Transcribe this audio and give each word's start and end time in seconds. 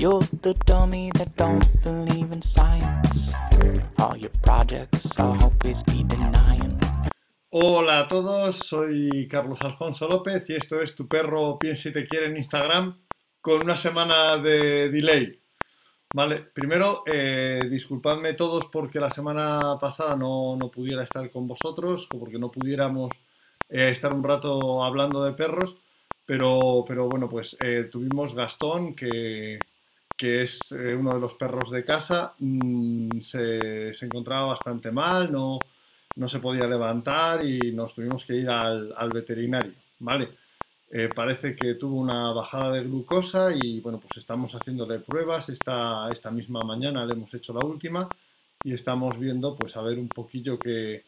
You're 0.00 0.26
the 0.40 0.54
dummy 0.64 1.10
that 1.18 1.36
don't 1.36 1.68
believe 1.84 2.32
in 2.32 2.40
science. 2.40 3.34
All 3.98 4.16
your 4.16 4.32
projects 4.40 5.20
always 5.20 5.82
be 5.82 6.04
denying. 6.04 6.80
Hola 7.50 8.00
a 8.00 8.08
todos, 8.08 8.56
soy 8.56 9.28
Carlos 9.28 9.60
Alfonso 9.60 10.08
López 10.08 10.48
y 10.48 10.54
esto 10.54 10.80
es 10.80 10.94
Tu 10.94 11.06
perro 11.06 11.58
piensa 11.58 11.90
y 11.90 11.92
te 11.92 12.06
quiere 12.06 12.28
en 12.28 12.38
Instagram 12.38 12.96
con 13.42 13.60
una 13.60 13.76
semana 13.76 14.38
de 14.38 14.88
delay. 14.88 15.38
Vale, 16.14 16.46
primero, 16.54 17.02
eh, 17.04 17.60
disculpadme 17.68 18.32
todos 18.32 18.68
porque 18.72 19.00
la 19.00 19.10
semana 19.10 19.76
pasada 19.78 20.16
no, 20.16 20.56
no 20.56 20.70
pudiera 20.70 21.02
estar 21.02 21.30
con 21.30 21.46
vosotros 21.46 22.08
o 22.14 22.18
porque 22.18 22.38
no 22.38 22.50
pudiéramos 22.50 23.10
eh, 23.68 23.90
estar 23.90 24.14
un 24.14 24.24
rato 24.24 24.82
hablando 24.82 25.22
de 25.22 25.32
perros, 25.32 25.76
pero, 26.24 26.86
pero 26.88 27.06
bueno, 27.06 27.28
pues 27.28 27.58
eh, 27.60 27.90
tuvimos 27.92 28.34
Gastón, 28.34 28.94
que, 28.94 29.58
que 30.20 30.42
es 30.42 30.72
eh, 30.72 30.94
uno 30.94 31.14
de 31.14 31.20
los 31.20 31.32
perros 31.32 31.70
de 31.70 31.82
casa, 31.82 32.34
mm, 32.38 33.20
se, 33.22 33.90
encontraba 34.02 34.48
bastante 34.48 34.92
mal, 34.92 35.32
no, 35.32 35.58
no 36.16 36.28
se 36.28 36.40
podía 36.40 36.66
levantar 36.66 37.42
y 37.42 37.72
nos 37.72 37.94
tuvimos 37.94 38.26
que 38.26 38.34
ir 38.34 38.50
al, 38.50 38.92
al 38.94 39.08
veterinario, 39.08 39.72
¿vale? 40.00 40.28
Eh, 40.90 41.08
parece 41.14 41.54
que 41.56 41.76
tuvo 41.76 41.98
una 41.98 42.32
bajada 42.32 42.72
de 42.72 42.82
glucosa 42.82 43.48
y 43.54 43.80
bueno, 43.80 43.98
pues 43.98 44.18
estamos 44.18 44.54
haciéndole 44.54 44.98
pruebas. 44.98 45.48
Esta, 45.48 46.10
esta 46.12 46.30
misma 46.30 46.64
mañana 46.64 47.06
le 47.06 47.14
hemos 47.14 47.32
hecho 47.32 47.54
la 47.54 47.64
última 47.64 48.06
y 48.62 48.74
estamos 48.74 49.18
viendo 49.18 49.56
pues 49.56 49.74
a 49.78 49.82
ver 49.82 49.98
un 49.98 50.08
poquillo 50.08 50.58
qué, 50.58 51.04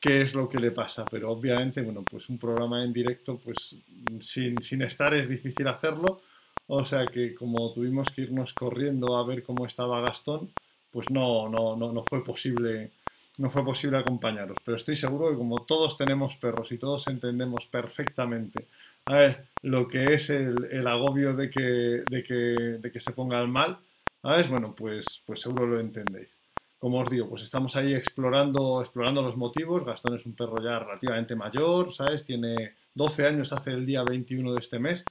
qué 0.00 0.22
es 0.22 0.34
lo 0.34 0.48
que 0.48 0.58
le 0.58 0.72
pasa. 0.72 1.04
Pero 1.04 1.30
obviamente, 1.30 1.82
bueno, 1.82 2.02
pues 2.02 2.28
un 2.30 2.38
programa 2.38 2.82
en 2.82 2.92
directo 2.92 3.38
pues 3.38 3.76
sin, 4.18 4.60
sin 4.60 4.82
estar 4.82 5.14
es 5.14 5.28
difícil 5.28 5.68
hacerlo. 5.68 6.20
O 6.68 6.84
sea 6.84 7.06
que 7.06 7.34
como 7.34 7.72
tuvimos 7.72 8.08
que 8.10 8.22
irnos 8.22 8.52
corriendo 8.52 9.16
a 9.16 9.24
ver 9.24 9.42
cómo 9.42 9.66
estaba 9.66 10.00
Gastón, 10.00 10.52
pues 10.90 11.10
no, 11.10 11.48
no, 11.48 11.76
no, 11.76 11.92
no 11.92 12.02
fue 12.02 12.24
posible 12.24 12.92
no 13.38 13.50
fue 13.50 13.64
posible 13.64 13.98
acompañaros. 13.98 14.56
Pero 14.64 14.76
estoy 14.76 14.96
seguro 14.96 15.28
que 15.30 15.36
como 15.36 15.64
todos 15.66 15.96
tenemos 15.96 16.36
perros 16.36 16.72
y 16.72 16.78
todos 16.78 17.06
entendemos 17.08 17.66
perfectamente 17.66 18.66
a 19.08 19.14
ver, 19.14 19.46
lo 19.62 19.86
que 19.86 20.14
es 20.14 20.30
el, 20.30 20.66
el 20.72 20.86
agobio 20.88 21.34
de 21.34 21.48
que, 21.48 22.02
de, 22.10 22.24
que, 22.24 22.34
de 22.34 22.90
que 22.90 22.98
se 22.98 23.12
ponga 23.12 23.38
al 23.38 23.46
mal, 23.46 23.78
¿sabes? 24.20 24.48
Bueno, 24.50 24.74
pues, 24.74 25.22
pues 25.24 25.40
seguro 25.40 25.64
lo 25.64 25.78
entendéis. 25.78 26.36
Como 26.76 26.98
os 26.98 27.08
digo, 27.08 27.28
pues 27.28 27.42
estamos 27.42 27.76
ahí 27.76 27.94
explorando, 27.94 28.80
explorando 28.80 29.22
los 29.22 29.36
motivos. 29.36 29.84
Gastón 29.84 30.16
es 30.16 30.26
un 30.26 30.34
perro 30.34 30.60
ya 30.60 30.80
relativamente 30.80 31.36
mayor, 31.36 31.92
¿sabes? 31.92 32.24
Tiene 32.24 32.74
12 32.94 33.26
años, 33.26 33.52
hace 33.52 33.70
el 33.70 33.86
día 33.86 34.02
21 34.02 34.52
de 34.52 34.58
este 34.58 34.80
mes. 34.80 35.04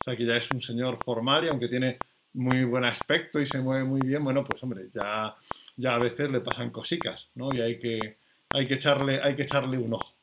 O 0.00 0.04
sea 0.04 0.16
que 0.16 0.24
ya 0.24 0.36
es 0.36 0.50
un 0.50 0.60
señor 0.60 0.98
formal 1.04 1.44
y 1.44 1.48
aunque 1.48 1.68
tiene 1.68 1.98
muy 2.32 2.64
buen 2.64 2.84
aspecto 2.84 3.40
y 3.40 3.46
se 3.46 3.60
mueve 3.60 3.84
muy 3.84 4.00
bien, 4.00 4.24
bueno, 4.24 4.44
pues 4.44 4.62
hombre, 4.62 4.88
ya, 4.92 5.34
ya 5.76 5.94
a 5.94 5.98
veces 5.98 6.30
le 6.30 6.40
pasan 6.40 6.70
cosicas, 6.70 7.30
¿no? 7.34 7.52
Y 7.52 7.60
hay 7.60 7.78
que, 7.78 8.18
hay 8.50 8.66
que, 8.66 8.74
echarle, 8.74 9.20
hay 9.22 9.34
que 9.34 9.42
echarle 9.42 9.78
un 9.78 9.92
ojo. 9.94 10.14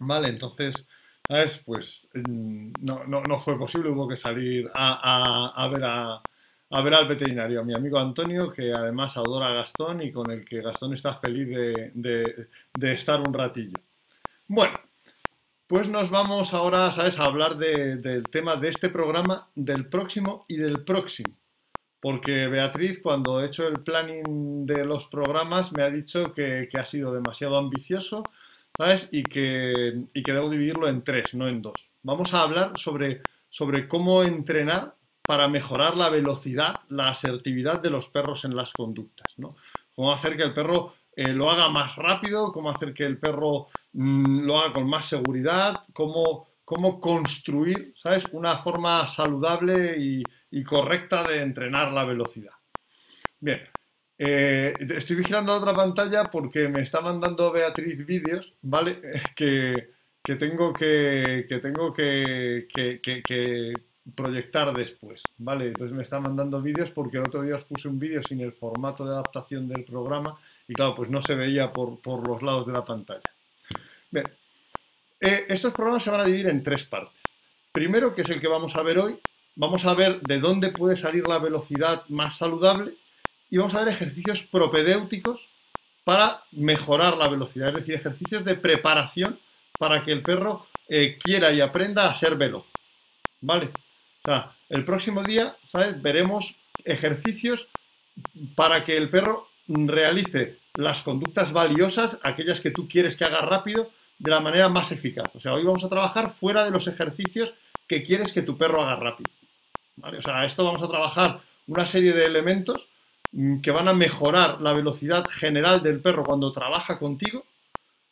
Vale, 0.00 0.28
entonces, 0.28 0.86
¿sabes? 1.28 1.62
Pues 1.64 2.10
mm, 2.14 2.72
no, 2.80 3.04
no, 3.04 3.22
no 3.22 3.40
fue 3.40 3.58
posible, 3.58 3.90
hubo 3.90 4.08
que 4.08 4.16
salir 4.16 4.66
a, 4.74 5.52
a, 5.54 5.64
a 5.64 5.68
ver 5.68 5.84
a, 5.84 6.22
a 6.70 6.80
ver 6.82 6.94
al 6.94 7.06
veterinario, 7.08 7.60
a 7.60 7.64
mi 7.64 7.74
amigo 7.74 7.98
Antonio, 7.98 8.50
que 8.50 8.72
además 8.72 9.16
adora 9.16 9.48
a 9.50 9.54
Gastón 9.54 10.02
y 10.02 10.10
con 10.10 10.30
el 10.30 10.44
que 10.44 10.60
Gastón 10.62 10.94
está 10.94 11.14
feliz 11.14 11.48
de, 11.48 11.92
de, 11.94 12.48
de 12.74 12.92
estar 12.92 13.20
un 13.20 13.32
ratillo. 13.32 13.78
Bueno, 14.48 14.78
pues 15.66 15.88
nos 15.88 16.10
vamos 16.10 16.52
ahora, 16.54 16.90
¿sabes?, 16.92 17.18
a 17.18 17.24
hablar 17.24 17.56
de- 17.56 17.96
del 17.96 18.24
tema 18.24 18.56
de 18.56 18.68
este 18.68 18.88
programa, 18.90 19.48
del 19.54 19.88
próximo 19.88 20.44
y 20.48 20.56
del 20.56 20.84
próximo. 20.84 21.34
Porque 22.00 22.48
Beatriz, 22.48 23.00
cuando 23.02 23.40
he 23.40 23.46
hecho 23.46 23.66
el 23.66 23.80
planning 23.82 24.66
de 24.66 24.84
los 24.84 25.06
programas, 25.06 25.72
me 25.72 25.82
ha 25.82 25.90
dicho 25.90 26.34
que, 26.34 26.68
que 26.70 26.78
ha 26.78 26.84
sido 26.84 27.14
demasiado 27.14 27.56
ambicioso, 27.56 28.24
¿sabes? 28.76 29.08
Y 29.10 29.22
que, 29.22 30.04
y 30.12 30.22
que 30.22 30.32
debo 30.32 30.50
dividirlo 30.50 30.86
en 30.88 31.02
tres, 31.02 31.32
no 31.34 31.48
en 31.48 31.62
dos. 31.62 31.90
Vamos 32.02 32.34
a 32.34 32.42
hablar 32.42 32.76
sobre, 32.76 33.20
sobre 33.48 33.88
cómo 33.88 34.22
entrenar 34.22 34.96
para 35.26 35.48
mejorar 35.48 35.96
la 35.96 36.10
velocidad, 36.10 36.80
la 36.90 37.08
asertividad 37.08 37.80
de 37.80 37.88
los 37.88 38.08
perros 38.08 38.44
en 38.44 38.54
las 38.54 38.74
conductas, 38.74 39.38
¿no? 39.38 39.56
Cómo 39.94 40.12
hacer 40.12 40.36
que 40.36 40.42
el 40.42 40.52
perro 40.52 40.92
eh, 41.16 41.32
lo 41.32 41.50
haga 41.50 41.68
más 41.68 41.96
rápido, 41.96 42.52
cómo 42.52 42.70
hacer 42.70 42.92
que 42.92 43.04
el 43.04 43.18
perro 43.18 43.68
mm, 43.92 44.40
lo 44.44 44.58
haga 44.58 44.72
con 44.72 44.88
más 44.88 45.06
seguridad, 45.06 45.82
cómo, 45.92 46.48
cómo 46.64 47.00
construir, 47.00 47.94
¿sabes? 47.96 48.24
Una 48.32 48.58
forma 48.58 49.06
saludable 49.06 49.96
y, 49.98 50.22
correcta 50.64 51.24
de 51.24 51.42
entrenar 51.42 51.92
la 51.92 52.04
velocidad. 52.04 52.52
Bien, 53.40 53.60
eh, 54.18 54.72
estoy 54.90 55.16
vigilando 55.16 55.52
la 55.52 55.58
otra 55.58 55.74
pantalla 55.74 56.30
porque 56.30 56.68
me 56.68 56.80
está 56.80 57.00
mandando 57.00 57.50
Beatriz 57.52 58.06
vídeos, 58.06 58.52
¿vale? 58.62 59.00
Que, 59.36 59.90
que 60.22 60.36
tengo 60.36 60.72
que, 60.72 61.46
que 61.48 61.58
tengo 61.58 61.92
que- 61.92 62.66
que 62.72 63.74
proyectar 64.14 64.76
después, 64.76 65.22
¿vale? 65.38 65.68
Entonces 65.68 65.96
me 65.96 66.02
está 66.02 66.20
mandando 66.20 66.60
vídeos 66.60 66.90
porque 66.90 67.16
el 67.16 67.24
otro 67.24 67.42
día 67.42 67.56
os 67.56 67.64
puse 67.64 67.88
un 67.88 67.98
vídeo 67.98 68.22
sin 68.22 68.40
el 68.40 68.52
formato 68.52 69.04
de 69.04 69.12
adaptación 69.12 69.68
del 69.68 69.84
programa 69.84 70.36
y 70.68 70.74
claro, 70.74 70.94
pues 70.94 71.10
no 71.10 71.20
se 71.22 71.34
veía 71.34 71.72
por, 71.72 72.00
por 72.00 72.26
los 72.26 72.42
lados 72.42 72.66
de 72.66 72.72
la 72.72 72.84
pantalla. 72.84 73.30
Bien, 74.10 74.26
eh, 75.20 75.46
estos 75.48 75.72
programas 75.72 76.02
se 76.02 76.10
van 76.10 76.20
a 76.20 76.24
dividir 76.24 76.48
en 76.48 76.62
tres 76.62 76.84
partes. 76.84 77.22
Primero, 77.72 78.14
que 78.14 78.22
es 78.22 78.28
el 78.30 78.40
que 78.40 78.48
vamos 78.48 78.76
a 78.76 78.82
ver 78.82 78.98
hoy, 78.98 79.18
vamos 79.56 79.84
a 79.84 79.94
ver 79.94 80.20
de 80.20 80.38
dónde 80.38 80.70
puede 80.70 80.96
salir 80.96 81.26
la 81.26 81.38
velocidad 81.38 82.04
más 82.08 82.38
saludable 82.38 82.94
y 83.50 83.58
vamos 83.58 83.74
a 83.74 83.80
ver 83.80 83.88
ejercicios 83.88 84.44
propedéuticos 84.44 85.48
para 86.04 86.44
mejorar 86.52 87.16
la 87.16 87.28
velocidad, 87.28 87.68
es 87.70 87.76
decir, 87.76 87.94
ejercicios 87.94 88.44
de 88.44 88.54
preparación 88.54 89.38
para 89.78 90.02
que 90.02 90.12
el 90.12 90.22
perro 90.22 90.66
eh, 90.88 91.18
quiera 91.18 91.52
y 91.52 91.60
aprenda 91.60 92.08
a 92.08 92.14
ser 92.14 92.36
veloz. 92.36 92.66
¿Vale? 93.40 93.70
O 94.22 94.30
sea, 94.30 94.52
el 94.68 94.84
próximo 94.84 95.22
día, 95.22 95.56
¿sabes? 95.70 96.00
Veremos 96.00 96.56
ejercicios 96.84 97.68
para 98.54 98.84
que 98.84 98.96
el 98.96 99.10
perro 99.10 99.48
realice 99.68 100.58
las 100.74 101.02
conductas 101.02 101.52
valiosas, 101.52 102.20
aquellas 102.22 102.60
que 102.60 102.70
tú 102.70 102.88
quieres 102.88 103.16
que 103.16 103.24
haga 103.24 103.40
rápido, 103.42 103.90
de 104.18 104.30
la 104.30 104.40
manera 104.40 104.68
más 104.68 104.92
eficaz. 104.92 105.34
O 105.34 105.40
sea, 105.40 105.54
hoy 105.54 105.64
vamos 105.64 105.84
a 105.84 105.88
trabajar 105.88 106.32
fuera 106.32 106.64
de 106.64 106.70
los 106.70 106.86
ejercicios 106.86 107.54
que 107.86 108.02
quieres 108.02 108.32
que 108.32 108.42
tu 108.42 108.56
perro 108.56 108.82
haga 108.82 108.96
rápido. 108.96 109.30
O 110.02 110.22
sea, 110.22 110.44
esto 110.44 110.64
vamos 110.64 110.82
a 110.82 110.88
trabajar 110.88 111.40
una 111.66 111.86
serie 111.86 112.12
de 112.12 112.24
elementos 112.24 112.88
mm, 113.32 113.60
que 113.60 113.70
van 113.70 113.88
a 113.88 113.94
mejorar 113.94 114.60
la 114.60 114.72
velocidad 114.72 115.24
general 115.26 115.82
del 115.82 116.00
perro 116.00 116.24
cuando 116.24 116.52
trabaja 116.52 116.98
contigo, 116.98 117.44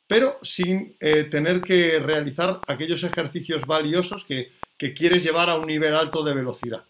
pero 0.07 0.39
sin 0.43 0.97
eh, 1.01 1.25
tener 1.25 1.63
que 1.63 1.99
realizar 1.99 2.61
aquellos 2.67 3.03
ejercicios 3.03 3.67
valiosos 3.67 4.25
que, 4.25 4.53
que 4.77 4.93
quieres 4.93 5.23
llevar 5.23 5.51
a 5.51 5.57
un 5.57 5.67
nivel 5.67 5.95
alto 5.95 6.23
de 6.23 6.35
velocidad. 6.35 6.85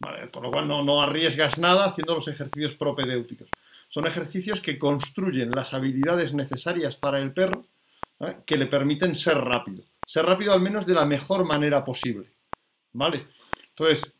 ¿Vale? 0.00 0.26
Por 0.26 0.42
lo 0.42 0.50
cual 0.50 0.66
no, 0.66 0.82
no 0.82 1.00
arriesgas 1.00 1.58
nada 1.58 1.84
haciendo 1.84 2.16
los 2.16 2.26
ejercicios 2.26 2.74
propedéuticos. 2.74 3.48
Son 3.92 4.06
ejercicios 4.06 4.62
que 4.62 4.78
construyen 4.78 5.50
las 5.50 5.74
habilidades 5.74 6.32
necesarias 6.32 6.96
para 6.96 7.18
el 7.18 7.34
perro 7.34 7.66
¿eh? 8.20 8.38
que 8.46 8.56
le 8.56 8.64
permiten 8.66 9.14
ser 9.14 9.36
rápido. 9.36 9.84
Ser 10.06 10.24
rápido 10.24 10.54
al 10.54 10.62
menos 10.62 10.86
de 10.86 10.94
la 10.94 11.04
mejor 11.04 11.44
manera 11.44 11.84
posible. 11.84 12.32
¿Vale? 12.94 13.26
Entonces, 13.68 14.14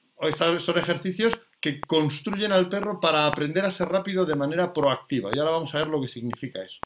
son 0.60 0.78
ejercicios 0.78 1.40
que 1.58 1.80
construyen 1.80 2.52
al 2.52 2.68
perro 2.68 3.00
para 3.00 3.26
aprender 3.26 3.64
a 3.64 3.70
ser 3.70 3.88
rápido 3.88 4.26
de 4.26 4.36
manera 4.36 4.74
proactiva. 4.74 5.30
Y 5.32 5.38
ahora 5.38 5.52
vamos 5.52 5.74
a 5.74 5.78
ver 5.78 5.88
lo 5.88 6.02
que 6.02 6.08
significa 6.08 6.62
eso. 6.62 6.80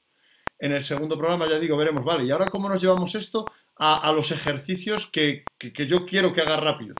En 0.56 0.70
el 0.70 0.84
segundo 0.84 1.18
programa, 1.18 1.48
ya 1.48 1.58
digo, 1.58 1.76
veremos, 1.76 2.04
vale, 2.04 2.24
¿y 2.24 2.30
ahora 2.30 2.46
cómo 2.48 2.68
nos 2.68 2.80
llevamos 2.80 3.16
esto 3.16 3.46
a, 3.78 3.96
a 4.08 4.12
los 4.12 4.30
ejercicios 4.30 5.08
que, 5.10 5.44
que- 5.58 5.72
que 5.72 5.88
yo 5.88 6.06
quiero 6.06 6.32
que 6.32 6.40
haga 6.42 6.56
rápido? 6.58 6.94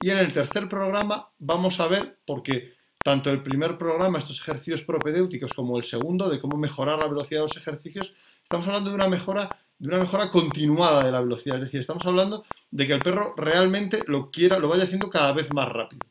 Y 0.00 0.10
en 0.10 0.18
el 0.18 0.32
tercer 0.34 0.68
programa 0.68 1.30
vamos 1.38 1.80
a 1.80 1.86
ver, 1.88 2.18
porque 2.26 2.74
tanto 3.02 3.30
el 3.30 3.42
primer 3.42 3.78
programa, 3.78 4.18
estos 4.18 4.40
ejercicios 4.40 4.82
propedéuticos, 4.82 5.52
como 5.54 5.78
el 5.78 5.84
segundo, 5.84 6.28
de 6.28 6.38
cómo 6.38 6.56
mejorar 6.56 6.98
la 6.98 7.08
velocidad 7.08 7.40
de 7.40 7.48
los 7.48 7.56
ejercicios, 7.56 8.14
estamos 8.42 8.66
hablando 8.66 8.90
de 8.90 8.96
una 8.96 9.08
mejora, 9.08 9.56
de 9.78 9.88
una 9.88 9.98
mejora 9.98 10.28
continuada 10.28 11.04
de 11.04 11.12
la 11.12 11.20
velocidad. 11.20 11.56
Es 11.56 11.64
decir, 11.64 11.80
estamos 11.80 12.04
hablando 12.04 12.44
de 12.70 12.86
que 12.86 12.92
el 12.92 13.00
perro 13.00 13.34
realmente 13.36 14.02
lo 14.06 14.30
quiera, 14.30 14.58
lo 14.58 14.68
vaya 14.68 14.84
haciendo 14.84 15.08
cada 15.08 15.32
vez 15.32 15.52
más 15.54 15.68
rápido. 15.68 16.06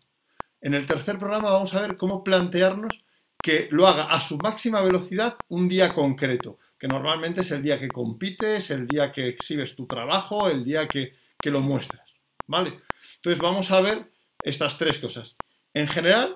En 0.62 0.74
el 0.74 0.86
tercer 0.86 1.18
programa 1.20 1.52
vamos 1.52 1.74
a 1.74 1.82
ver 1.82 1.96
cómo 1.96 2.24
plantearnos 2.24 3.04
que 3.42 3.70
lo 3.72 3.88
haga 3.88 4.06
a 4.06 4.20
su 4.20 4.38
máxima 4.38 4.82
velocidad 4.82 5.38
un 5.48 5.70
día 5.70 5.94
concreto, 5.94 6.58
que 6.78 6.88
normalmente 6.88 7.42
es 7.42 7.52
el 7.52 7.62
día 7.62 7.80
que 7.80 7.88
compites, 7.88 8.72
el 8.72 8.88
día 8.88 9.12
que 9.12 9.28
exhibes 9.28 9.76
tu 9.76 9.86
trabajo, 9.86 10.50
el 10.50 10.66
día 10.66 10.88
que, 10.88 11.12
que 11.40 11.52
lo 11.52 11.62
muestras. 11.62 12.16
¿Vale? 12.48 12.76
Entonces 13.18 13.42
vamos 13.42 13.70
a 13.72 13.80
ver 13.80 14.12
estas 14.44 14.78
tres 14.78 14.98
cosas. 14.98 15.36
En 15.74 15.88
general, 15.88 16.36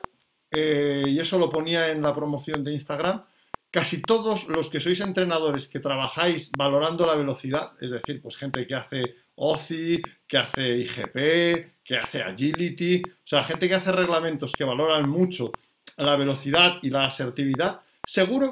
eh, 0.53 1.03
y 1.07 1.19
eso 1.19 1.39
lo 1.39 1.49
ponía 1.49 1.89
en 1.89 2.01
la 2.01 2.13
promoción 2.13 2.63
de 2.63 2.73
Instagram, 2.73 3.23
casi 3.71 4.01
todos 4.01 4.47
los 4.47 4.69
que 4.69 4.79
sois 4.79 4.99
entrenadores 4.99 5.67
que 5.67 5.79
trabajáis 5.79 6.51
valorando 6.55 7.07
la 7.07 7.15
velocidad, 7.15 7.71
es 7.81 7.89
decir, 7.89 8.21
pues 8.21 8.37
gente 8.37 8.67
que 8.67 8.75
hace 8.75 9.15
OCI, 9.35 10.01
que 10.27 10.37
hace 10.37 10.77
IGP, 10.77 11.83
que 11.83 11.97
hace 11.97 12.21
Agility, 12.21 13.01
o 13.01 13.25
sea, 13.27 13.43
gente 13.43 13.67
que 13.67 13.75
hace 13.75 13.91
reglamentos 13.91 14.53
que 14.53 14.63
valoran 14.63 15.09
mucho 15.09 15.51
la 15.97 16.15
velocidad 16.15 16.77
y 16.83 16.91
la 16.91 17.05
asertividad, 17.05 17.81
seguro 18.05 18.51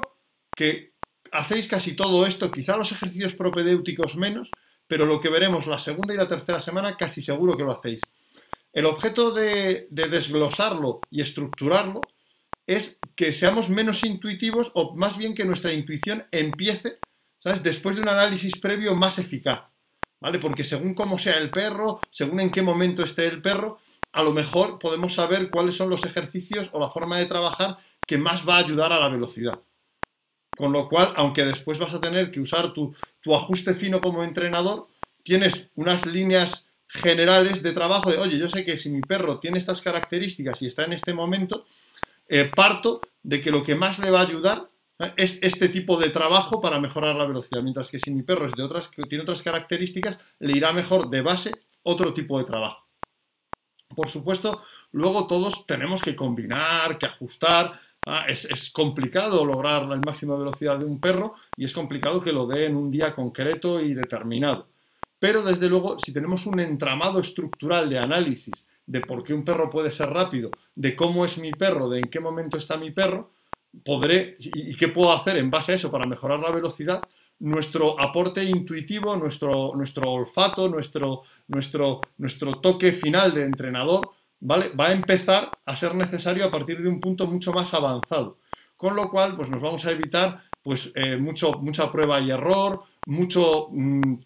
que 0.56 0.92
hacéis 1.30 1.68
casi 1.68 1.94
todo 1.94 2.26
esto, 2.26 2.50
quizá 2.50 2.76
los 2.76 2.90
ejercicios 2.90 3.34
propedéuticos 3.34 4.16
menos, 4.16 4.50
pero 4.86 5.06
lo 5.06 5.20
que 5.20 5.30
veremos 5.30 5.68
la 5.68 5.78
segunda 5.78 6.14
y 6.14 6.16
la 6.16 6.28
tercera 6.28 6.60
semana 6.60 6.96
casi 6.96 7.22
seguro 7.22 7.56
que 7.56 7.62
lo 7.62 7.72
hacéis. 7.72 8.00
El 8.72 8.86
objeto 8.86 9.32
de, 9.32 9.86
de 9.90 10.08
desglosarlo 10.08 11.00
y 11.10 11.20
estructurarlo 11.20 12.00
es 12.66 13.00
que 13.14 13.32
seamos 13.32 13.68
menos 13.68 14.02
intuitivos 14.04 14.70
o 14.74 14.94
más 14.96 15.18
bien 15.18 15.34
que 15.34 15.44
nuestra 15.44 15.72
intuición 15.72 16.26
empiece, 16.30 16.98
¿sabes? 17.38 17.62
Después 17.62 17.96
de 17.96 18.02
un 18.02 18.08
análisis 18.08 18.58
previo 18.58 18.94
más 18.94 19.18
eficaz, 19.18 19.64
¿vale? 20.20 20.38
Porque 20.38 20.64
según 20.64 20.94
cómo 20.94 21.18
sea 21.18 21.38
el 21.38 21.50
perro, 21.50 22.00
según 22.10 22.40
en 22.40 22.50
qué 22.50 22.62
momento 22.62 23.02
esté 23.02 23.26
el 23.26 23.42
perro, 23.42 23.78
a 24.12 24.22
lo 24.22 24.32
mejor 24.32 24.78
podemos 24.78 25.14
saber 25.14 25.50
cuáles 25.50 25.76
son 25.76 25.90
los 25.90 26.04
ejercicios 26.04 26.70
o 26.72 26.80
la 26.80 26.90
forma 26.90 27.18
de 27.18 27.26
trabajar 27.26 27.78
que 28.06 28.18
más 28.18 28.48
va 28.48 28.56
a 28.56 28.60
ayudar 28.60 28.92
a 28.92 29.00
la 29.00 29.08
velocidad. 29.08 29.60
Con 30.56 30.72
lo 30.72 30.88
cual, 30.88 31.12
aunque 31.16 31.44
después 31.44 31.78
vas 31.78 31.94
a 31.94 32.00
tener 32.00 32.30
que 32.30 32.40
usar 32.40 32.72
tu 32.72 32.94
ajuste 33.34 33.74
fino 33.74 34.00
como 34.00 34.22
entrenador, 34.22 34.86
tienes 35.22 35.70
unas 35.76 36.04
líneas 36.06 36.68
generales 36.92 37.62
de 37.62 37.72
trabajo 37.72 38.10
de, 38.10 38.18
oye, 38.18 38.38
yo 38.38 38.48
sé 38.48 38.64
que 38.64 38.76
si 38.76 38.90
mi 38.90 39.00
perro 39.00 39.38
tiene 39.38 39.58
estas 39.58 39.80
características 39.80 40.60
y 40.60 40.66
está 40.66 40.84
en 40.84 40.92
este 40.92 41.14
momento, 41.14 41.66
eh, 42.28 42.50
parto 42.54 43.00
de 43.22 43.40
que 43.40 43.50
lo 43.50 43.62
que 43.62 43.74
más 43.74 43.98
le 43.98 44.10
va 44.10 44.20
a 44.20 44.26
ayudar 44.26 44.70
¿eh? 44.98 45.12
es 45.16 45.38
este 45.42 45.68
tipo 45.68 45.98
de 45.98 46.10
trabajo 46.10 46.60
para 46.60 46.78
mejorar 46.78 47.16
la 47.16 47.26
velocidad, 47.26 47.62
mientras 47.62 47.90
que 47.90 47.98
si 47.98 48.10
mi 48.10 48.22
perro 48.22 48.46
es 48.46 48.52
de 48.52 48.62
otras, 48.62 48.90
tiene 49.08 49.22
otras 49.22 49.42
características, 49.42 50.18
le 50.38 50.52
irá 50.52 50.72
mejor 50.72 51.08
de 51.08 51.22
base 51.22 51.52
otro 51.82 52.12
tipo 52.12 52.38
de 52.38 52.44
trabajo. 52.44 52.86
Por 53.94 54.08
supuesto, 54.08 54.62
luego 54.92 55.26
todos 55.26 55.66
tenemos 55.66 56.02
que 56.02 56.14
combinar, 56.14 56.98
que 56.98 57.06
ajustar. 57.06 57.72
¿ah? 58.06 58.24
es, 58.28 58.44
es, 58.46 58.70
complicado 58.70 59.44
lograr 59.44 59.84
la 59.84 59.96
máxima 59.96 60.36
velocidad 60.36 60.78
de 60.78 60.84
un 60.84 61.00
perro 61.00 61.34
y 61.56 61.64
es 61.64 61.72
complicado 61.72 62.20
que 62.20 62.32
lo 62.32 62.46
dé 62.46 62.66
en 62.66 62.76
un 62.76 62.90
día 62.90 63.14
concreto 63.14 63.80
y 63.80 63.94
determinado. 63.94 64.71
Pero 65.22 65.44
desde 65.44 65.68
luego, 65.68 66.00
si 66.00 66.12
tenemos 66.12 66.46
un 66.46 66.58
entramado 66.58 67.20
estructural 67.20 67.88
de 67.88 67.96
análisis 67.96 68.66
de 68.84 69.00
por 69.00 69.22
qué 69.22 69.32
un 69.32 69.44
perro 69.44 69.70
puede 69.70 69.92
ser 69.92 70.10
rápido, 70.10 70.50
de 70.74 70.96
cómo 70.96 71.24
es 71.24 71.38
mi 71.38 71.52
perro, 71.52 71.88
de 71.88 72.00
en 72.00 72.06
qué 72.06 72.18
momento 72.18 72.56
está 72.56 72.76
mi 72.76 72.90
perro, 72.90 73.30
podré 73.84 74.36
y, 74.40 74.74
qué 74.74 74.88
puedo 74.88 75.12
hacer 75.12 75.36
en 75.36 75.48
base 75.48 75.70
a 75.70 75.74
eso 75.76 75.92
para 75.92 76.08
mejorar 76.08 76.40
la 76.40 76.50
velocidad, 76.50 77.00
nuestro 77.38 78.00
aporte 78.00 78.42
intuitivo, 78.42 79.14
nuestro, 79.14 79.76
nuestro 79.76 80.10
olfato, 80.10 80.68
nuestro, 80.68 81.22
nuestro, 81.46 82.00
nuestro 82.18 82.56
toque 82.56 82.90
final 82.90 83.32
de 83.32 83.44
entrenador, 83.44 84.10
¿vale? 84.40 84.70
Va 84.70 84.88
a 84.88 84.92
empezar 84.92 85.52
a 85.64 85.76
ser 85.76 85.94
necesario 85.94 86.46
a 86.46 86.50
partir 86.50 86.82
de 86.82 86.88
un 86.88 86.98
punto 86.98 87.28
mucho 87.28 87.52
más 87.52 87.72
avanzado. 87.74 88.38
Con 88.74 88.96
lo 88.96 89.08
cual, 89.08 89.36
pues 89.36 89.48
nos 89.48 89.60
vamos 89.60 89.86
a 89.86 89.92
evitar 89.92 90.42
pues, 90.64 90.90
eh, 90.96 91.16
mucho, 91.16 91.52
mucha 91.60 91.92
prueba 91.92 92.18
y 92.18 92.32
error, 92.32 92.82
mucho 93.06 93.68
mm, 93.70 94.20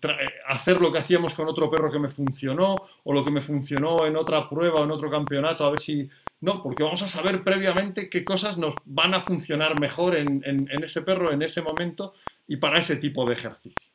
hacer 0.49 0.81
lo 0.81 0.93
que 0.93 0.99
hacíamos 0.99 1.35
con 1.35 1.49
otro 1.49 1.71
perro 1.71 1.91
que 1.91 1.99
me 1.99 2.09
funcionó 2.09 2.77
o 3.05 3.13
lo 3.13 3.25
que 3.25 3.31
me 3.31 3.41
funcionó 3.41 4.05
en 4.07 4.17
otra 4.17 4.49
prueba 4.49 4.81
o 4.81 4.85
en 4.85 4.91
otro 4.91 5.11
campeonato, 5.11 5.65
a 5.65 5.71
ver 5.71 5.81
si... 5.81 6.09
No, 6.41 6.63
porque 6.63 6.83
vamos 6.83 7.01
a 7.01 7.09
saber 7.09 7.43
previamente 7.43 8.11
qué 8.11 8.23
cosas 8.23 8.59
nos 8.59 8.75
van 8.85 9.15
a 9.15 9.21
funcionar 9.21 9.81
mejor 9.81 10.15
en, 10.15 10.69
ese 10.83 11.01
perro 11.01 11.33
en 11.33 11.41
ese 11.41 11.63
momento 11.63 12.13
y 12.47 12.57
para 12.57 12.79
ese 12.79 12.97
tipo 12.97 13.27
de 13.27 13.33
ejercicio. 13.33 13.91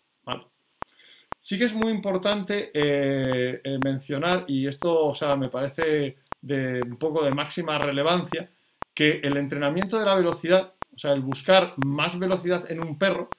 Sí 1.39 1.57
que 1.57 1.65
es 1.65 1.73
muy 1.73 1.91
importante 1.91 2.69
eh, 2.71 3.61
eh, 3.63 3.79
mencionar, 3.83 4.45
y 4.47 4.67
esto 4.67 5.05
o 5.05 5.15
sea, 5.15 5.35
me 5.35 5.49
parece 5.49 6.17
de 6.39 6.83
un 6.83 6.97
poco 6.97 7.23
de 7.23 7.31
máxima 7.31 7.79
relevancia, 7.79 8.51
que 8.93 9.21
el 9.23 9.37
entrenamiento 9.37 9.97
de 9.97 10.05
la 10.05 10.15
velocidad, 10.15 10.73
o 10.93 10.97
sea, 10.99 11.13
el 11.13 11.21
buscar 11.21 11.73
más 11.83 12.19
velocidad 12.19 12.69
en 12.71 12.83
un 12.83 12.99
perro, 12.99 13.29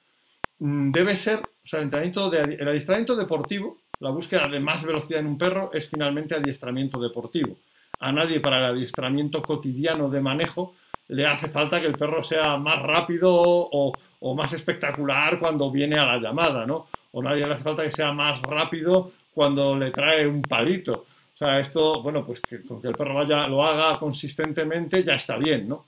debe 0.59 1.15
ser, 1.15 1.39
o 1.39 1.67
sea, 1.67 1.79
el, 1.81 2.67
adiestramiento 2.67 3.15
deportivo, 3.15 3.77
la 3.99 4.11
búsqueda 4.11 4.47
de 4.47 4.59
más 4.59 4.83
velocidad 4.83 5.21
en 5.21 5.27
un 5.27 5.37
perro 5.37 5.71
es 5.73 5.89
finalmente 5.89 6.35
adiestramiento 6.35 6.99
deportivo. 6.99 7.57
A 7.99 8.11
nadie 8.11 8.39
para 8.39 8.59
el 8.59 8.65
adiestramiento 8.65 9.41
cotidiano 9.41 10.09
de 10.09 10.21
manejo 10.21 10.75
le 11.07 11.25
hace 11.25 11.49
falta 11.49 11.79
que 11.79 11.87
el 11.87 11.97
perro 11.97 12.23
sea 12.23 12.57
más 12.57 12.81
rápido 12.81 13.31
o, 13.33 13.93
o 14.19 14.35
más 14.35 14.53
espectacular 14.53 15.39
cuando 15.39 15.71
viene 15.71 15.97
a 15.97 16.05
la 16.05 16.17
llamada, 16.17 16.65
¿no? 16.65 16.87
O 17.11 17.21
nadie 17.21 17.45
le 17.45 17.53
hace 17.53 17.63
falta 17.63 17.83
que 17.83 17.91
sea 17.91 18.11
más 18.11 18.41
rápido 18.41 19.11
cuando 19.33 19.77
le 19.77 19.91
trae 19.91 20.27
un 20.27 20.41
palito. 20.41 21.05
O 21.33 21.37
sea, 21.37 21.59
esto, 21.59 22.01
bueno, 22.01 22.25
pues 22.25 22.41
que 22.41 22.63
con 22.63 22.81
que 22.81 22.89
el 22.89 22.95
perro 22.95 23.15
vaya, 23.15 23.47
lo 23.47 23.65
haga 23.65 23.97
consistentemente 23.99 25.03
ya 25.03 25.15
está 25.15 25.37
bien, 25.37 25.67
¿no? 25.67 25.87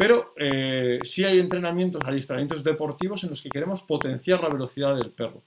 Pero 0.00 0.32
eh, 0.38 0.98
sí 1.04 1.24
hay 1.24 1.40
entrenamientos, 1.40 2.00
adiestramientos 2.06 2.64
deportivos 2.64 3.22
en 3.22 3.28
los 3.28 3.42
que 3.42 3.50
queremos 3.50 3.82
potenciar 3.82 4.42
la 4.42 4.48
velocidad 4.48 4.96
del 4.96 5.10
perro. 5.10 5.42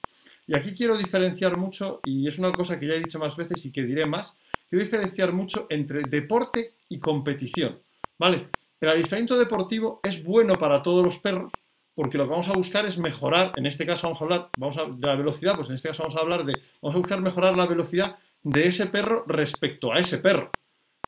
Y 0.45 0.53
aquí 0.53 0.75
quiero 0.75 0.95
diferenciar 0.95 1.57
mucho, 1.57 2.01
y 2.05 2.27
es 2.27 2.38
una 2.38 2.51
cosa 2.51 2.79
que 2.79 2.85
ya 2.85 2.94
he 2.94 3.00
dicho 3.00 3.17
más 3.17 3.35
veces 3.35 3.65
y 3.65 3.71
que 3.71 3.81
diré 3.81 4.05
más, 4.05 4.35
quiero 4.69 4.85
diferenciar 4.85 5.33
mucho 5.33 5.65
entre 5.71 6.03
deporte 6.03 6.75
y 6.88 7.00
competición. 7.00 7.81
¿Vale? 8.19 8.50
El 8.79 8.89
adiestramiento 8.89 9.39
deportivo 9.39 10.00
es 10.03 10.23
bueno 10.23 10.53
para 10.59 10.83
todos 10.83 11.03
los 11.03 11.17
perros, 11.17 11.51
porque 11.95 12.19
lo 12.19 12.25
que 12.25 12.29
vamos 12.29 12.50
a 12.50 12.53
buscar 12.53 12.85
es 12.85 13.00
mejorar, 13.00 13.53
en 13.55 13.65
este 13.65 13.88
caso 13.88 14.07
vamos 14.07 14.21
a 14.21 14.81
hablar 14.81 14.95
de 15.00 15.07
la 15.07 15.15
velocidad, 15.15 15.55
pues 15.55 15.69
en 15.69 15.75
este 15.75 15.88
caso 15.88 16.03
vamos 16.03 16.15
a 16.15 16.21
hablar 16.21 16.45
de, 16.45 16.53
vamos 16.79 16.95
a 16.95 17.00
buscar 17.00 17.21
mejorar 17.21 17.57
la 17.57 17.65
velocidad 17.65 18.19
de 18.44 18.67
ese 18.67 18.85
perro 18.85 19.25
respecto 19.25 19.91
a 19.91 19.97
ese 19.97 20.19
perro. 20.19 20.51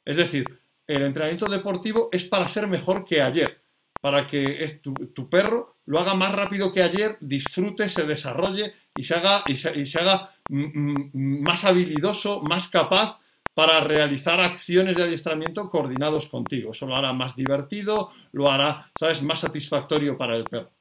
Es 0.03 0.17
decir, 0.17 0.64
el 0.87 1.01
entrenamiento 1.01 1.47
deportivo 1.47 2.09
es 2.11 2.25
para 2.25 2.47
ser 2.47 2.67
mejor 2.67 3.05
que 3.05 3.21
ayer, 3.21 3.61
para 4.01 4.27
que 4.27 4.79
tu, 4.81 5.29
perro 5.29 5.77
lo 5.85 5.99
haga 5.99 6.13
más 6.13 6.33
rápido 6.33 6.71
que 6.71 6.83
ayer, 6.83 7.17
disfrute, 7.21 7.89
se 7.89 8.03
desarrolle 8.03 8.73
y 8.93 9.03
se 9.03 9.15
haga, 9.15 9.43
y 9.47 9.55
se, 9.55 9.99
haga 9.99 10.31
más 10.49 11.65
habilidoso, 11.65 12.41
más 12.43 12.67
capaz 12.67 13.19
para 13.53 13.79
realizar 13.79 14.39
acciones 14.41 14.97
de 14.97 15.03
adiestramiento 15.03 15.69
coordinados 15.69 16.27
contigo. 16.27 16.71
Eso 16.71 16.85
lo 16.85 16.95
hará 16.95 17.13
más 17.13 17.35
divertido, 17.35 18.11
lo 18.33 18.51
hará, 18.51 18.91
¿sabes?, 18.99 19.23
más 19.23 19.39
satisfactorio 19.39 20.17
para 20.17 20.35
el 20.35 20.43
perro. 20.43 20.71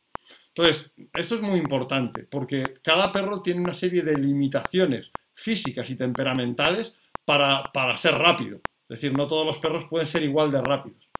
Entonces, 0.48 0.92
esto 1.12 1.36
es 1.36 1.40
muy 1.40 1.58
importante 1.58 2.24
porque 2.24 2.74
cada 2.82 3.10
perro 3.10 3.42
tiene 3.42 3.60
una 3.60 3.74
serie 3.74 4.02
de 4.02 4.18
limitaciones 4.18 5.10
físicas 5.32 5.88
y 5.90 5.96
temperamentales 5.96 6.94
para, 7.24 7.72
para 7.72 7.96
ser 7.96 8.14
rápido. 8.14 8.60
Es 8.94 9.00
decir, 9.00 9.18
no 9.18 9.26
todos 9.26 9.44
los 9.44 9.58
perros 9.58 9.86
pueden 9.86 10.06
ser 10.06 10.22
igual 10.22 10.52
de 10.52 10.62
rápidos. 10.62 11.10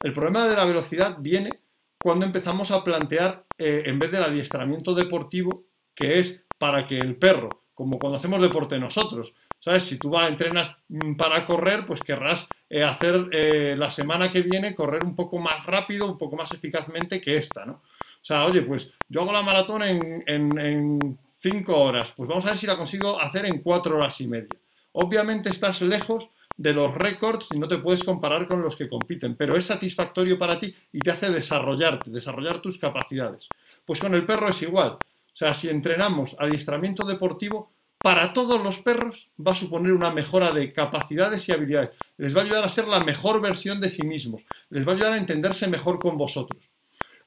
El 0.00 0.12
problema 0.12 0.48
de 0.48 0.56
la 0.56 0.64
velocidad 0.64 1.18
viene 1.20 1.60
cuando 1.96 2.26
empezamos 2.26 2.72
a 2.72 2.82
plantear, 2.82 3.46
eh, 3.56 3.84
en 3.86 4.00
vez 4.00 4.10
del 4.10 4.24
adiestramiento 4.24 4.96
deportivo, 4.96 5.62
que 5.94 6.18
es 6.18 6.44
para 6.58 6.88
que 6.88 6.98
el 6.98 7.14
perro, 7.14 7.66
como 7.72 8.00
cuando 8.00 8.16
hacemos 8.16 8.42
deporte 8.42 8.80
nosotros, 8.80 9.32
¿sabes? 9.60 9.84
Si 9.84 9.96
tú 9.96 10.10
vas, 10.10 10.28
entrenas 10.28 10.74
mm, 10.88 11.14
para 11.14 11.46
correr, 11.46 11.86
pues 11.86 12.00
querrás 12.00 12.48
eh, 12.68 12.82
hacer 12.82 13.28
eh, 13.30 13.76
la 13.78 13.92
semana 13.92 14.32
que 14.32 14.42
viene 14.42 14.74
correr 14.74 15.04
un 15.04 15.14
poco 15.14 15.38
más 15.38 15.64
rápido, 15.64 16.10
un 16.10 16.18
poco 16.18 16.34
más 16.34 16.50
eficazmente 16.50 17.20
que 17.20 17.36
esta, 17.36 17.64
¿no? 17.64 17.74
O 17.74 18.24
sea, 18.24 18.44
oye, 18.44 18.62
pues 18.62 18.90
yo 19.08 19.22
hago 19.22 19.32
la 19.32 19.42
maratón 19.42 19.84
en, 19.84 20.24
en 20.26 21.18
cinco 21.32 21.80
horas, 21.80 22.12
pues 22.16 22.28
vamos 22.28 22.44
a 22.46 22.50
ver 22.50 22.58
si 22.58 22.66
la 22.66 22.76
consigo 22.76 23.20
hacer 23.20 23.46
en 23.46 23.62
cuatro 23.62 23.98
horas 23.98 24.20
y 24.20 24.26
media. 24.26 24.58
Obviamente 24.92 25.48
estás 25.50 25.80
lejos 25.82 26.28
de 26.60 26.74
los 26.74 26.94
récords 26.94 27.46
y 27.54 27.58
no 27.58 27.66
te 27.66 27.78
puedes 27.78 28.04
comparar 28.04 28.46
con 28.46 28.60
los 28.60 28.76
que 28.76 28.86
compiten, 28.86 29.34
pero 29.34 29.56
es 29.56 29.64
satisfactorio 29.64 30.36
para 30.36 30.58
ti 30.58 30.74
y 30.92 30.98
te 30.98 31.10
hace 31.10 31.30
desarrollarte, 31.30 32.10
desarrollar 32.10 32.60
tus 32.60 32.76
capacidades. 32.76 33.48
Pues 33.86 33.98
con 33.98 34.12
el 34.12 34.26
perro 34.26 34.48
es 34.48 34.60
igual. 34.60 34.90
O 34.90 35.32
sea, 35.32 35.54
si 35.54 35.70
entrenamos 35.70 36.36
adiestramiento 36.38 37.06
deportivo, 37.06 37.72
para 37.96 38.34
todos 38.34 38.62
los 38.62 38.78
perros 38.78 39.30
va 39.40 39.52
a 39.52 39.54
suponer 39.54 39.92
una 39.92 40.10
mejora 40.10 40.52
de 40.52 40.70
capacidades 40.70 41.48
y 41.48 41.52
habilidades. 41.52 41.92
Les 42.18 42.36
va 42.36 42.42
a 42.42 42.44
ayudar 42.44 42.64
a 42.64 42.68
ser 42.68 42.86
la 42.88 43.00
mejor 43.00 43.40
versión 43.40 43.80
de 43.80 43.88
sí 43.88 44.02
mismos. 44.02 44.42
Les 44.68 44.86
va 44.86 44.92
a 44.92 44.94
ayudar 44.96 45.14
a 45.14 45.18
entenderse 45.18 45.66
mejor 45.66 45.98
con 45.98 46.18
vosotros. 46.18 46.68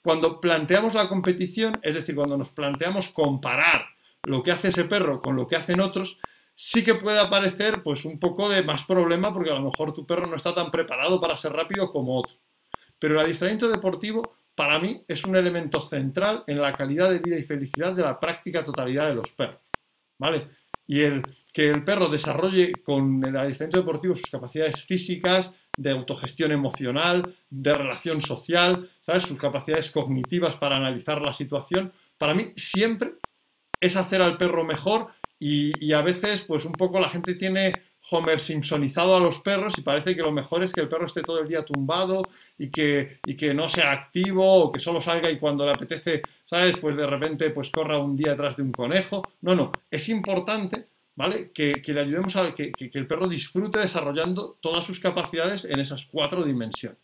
Cuando 0.03 0.39
planteamos 0.39 0.93
la 0.93 1.09
competición, 1.09 1.79
es 1.81 1.95
decir, 1.95 2.13
cuando 2.13 2.37
nos 2.37 2.49
planteamos 2.49 3.09
comparar 3.09 3.83
lo 4.21 4.43
que 4.43 4.51
hace 4.51 4.67
ese 4.67 4.83
perro 4.83 5.19
con 5.19 5.35
lo 5.35 5.47
que 5.47 5.55
hacen 5.55 5.79
otros, 5.79 6.19
sí 6.55 6.83
que 6.83 6.95
puede 6.95 7.19
aparecer 7.19 7.83
pues 7.83 8.05
un 8.05 8.19
poco 8.19 8.49
de 8.49 8.63
más 8.63 8.83
problema 8.83 9.33
porque 9.33 9.51
a 9.51 9.55
lo 9.55 9.63
mejor 9.63 9.93
tu 9.93 10.05
perro 10.05 10.27
no 10.27 10.35
está 10.35 10.53
tan 10.53 10.71
preparado 10.71 11.19
para 11.19 11.37
ser 11.37 11.53
rápido 11.53 11.91
como 11.91 12.17
otro. 12.17 12.37
Pero 12.99 13.15
el 13.15 13.21
adiestramiento 13.21 13.67
deportivo 13.67 14.35
para 14.55 14.79
mí 14.79 15.03
es 15.07 15.23
un 15.23 15.35
elemento 15.35 15.81
central 15.81 16.43
en 16.47 16.61
la 16.61 16.73
calidad 16.73 17.09
de 17.09 17.19
vida 17.19 17.37
y 17.37 17.43
felicidad 17.43 17.93
de 17.93 18.03
la 18.03 18.19
práctica 18.19 18.63
totalidad 18.63 19.07
de 19.07 19.15
los 19.15 19.31
perros. 19.31 19.61
¿Vale? 20.19 20.47
Y 20.85 21.01
el 21.01 21.23
que 21.51 21.69
el 21.69 21.83
perro 21.83 22.07
desarrolle 22.07 22.73
con 22.83 23.23
el 23.23 23.35
adiestramiento 23.37 23.77
deportivo 23.77 24.15
sus 24.15 24.29
capacidades 24.29 24.83
físicas, 24.85 25.53
de 25.77 25.91
autogestión 25.91 26.51
emocional, 26.51 27.35
de 27.49 27.73
relación 27.73 28.21
social, 28.21 28.89
¿sabes? 29.01 29.23
Sus 29.23 29.39
capacidades 29.39 29.89
cognitivas 29.91 30.55
para 30.55 30.77
analizar 30.77 31.21
la 31.21 31.33
situación. 31.33 31.93
Para 32.17 32.33
mí 32.33 32.53
siempre 32.55 33.15
es 33.79 33.95
hacer 33.95 34.21
al 34.21 34.37
perro 34.37 34.63
mejor 34.63 35.07
y, 35.45 35.91
a 35.91 36.01
veces 36.01 36.43
pues 36.43 36.63
un 36.63 36.71
poco 36.71 37.01
la 37.01 37.09
gente 37.09 37.35
tiene 37.35 37.73
Homer 38.11 38.39
Simpsonizado 38.39 39.17
a 39.17 39.19
los 39.19 39.39
perros 39.39 39.73
y 39.77 39.81
parece 39.81 40.15
que 40.15 40.21
lo 40.21 40.31
mejor 40.31 40.63
es 40.63 40.71
que 40.71 40.79
el 40.79 40.87
perro 40.87 41.05
esté 41.05 41.21
todo 41.21 41.41
el 41.41 41.49
día 41.49 41.65
tumbado 41.65 42.23
y 42.57 42.69
que, 42.69 43.19
y 43.25 43.35
que 43.35 43.53
no 43.53 43.67
sea 43.67 43.91
activo 43.91 44.45
o 44.45 44.71
que 44.71 44.79
solo 44.79 45.01
salga 45.01 45.29
y 45.29 45.37
cuando 45.37 45.65
le 45.65 45.73
apetece, 45.73 46.21
¿sabes? 46.45 46.77
Pues 46.77 46.95
de 46.95 47.05
repente 47.05 47.49
pues 47.49 47.71
corra 47.71 47.97
un 47.97 48.15
día 48.15 48.31
detrás 48.31 48.55
de 48.55 48.63
un 48.63 48.71
conejo. 48.71 49.21
No, 49.41 49.53
no, 49.53 49.73
es 49.91 50.07
importante, 50.07 50.87
¿vale? 51.15 51.51
Que, 51.51 51.81
le 51.85 51.99
ayudemos 51.99 52.37
a 52.37 52.55
que, 52.55 52.71
que, 52.71 52.89
el 52.93 53.07
perro 53.07 53.27
disfrute 53.27 53.79
desarrollando 53.79 54.57
todas 54.61 54.85
sus 54.85 55.01
capacidades 55.01 55.65
en 55.65 55.81
esas 55.81 56.05
cuatro 56.05 56.43
dimensiones. 56.43 57.02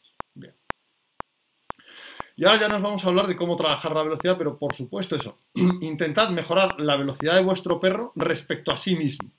Y 2.39 2.45
ahora 2.45 2.57
ya 2.57 2.69
nos 2.69 2.81
vamos 2.81 3.03
a 3.03 3.09
hablar 3.09 3.27
de 3.27 3.35
cómo 3.35 3.57
trabajar 3.57 3.93
la 3.93 4.01
velocidad, 4.01 4.37
pero 4.37 4.57
por 4.57 4.73
supuesto 4.73 5.13
eso, 5.13 5.39
intentad 5.81 6.29
mejorar 6.29 6.79
la 6.79 6.95
velocidad 6.95 7.35
de 7.35 7.43
vuestro 7.43 7.81
perro 7.81 8.13
respecto 8.15 8.71
a 8.71 8.77
sí 8.77 8.95
mismo, 8.95 9.29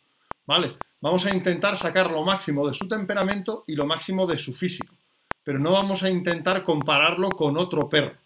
¿vale? 0.44 0.76
Vamos 1.00 1.24
a 1.24 1.34
intentar 1.34 1.78
sacar 1.78 2.10
lo 2.10 2.22
máximo 2.24 2.68
de 2.68 2.74
su 2.74 2.86
temperamento 2.86 3.64
y 3.66 3.74
lo 3.74 3.86
máximo 3.86 4.26
de 4.26 4.38
su 4.38 4.52
físico, 4.52 4.94
pero 5.42 5.58
no 5.58 5.72
vamos 5.72 6.02
a 6.02 6.10
intentar 6.10 6.62
compararlo 6.62 7.30
con 7.30 7.56
otro 7.56 7.88
perro, 7.88 8.16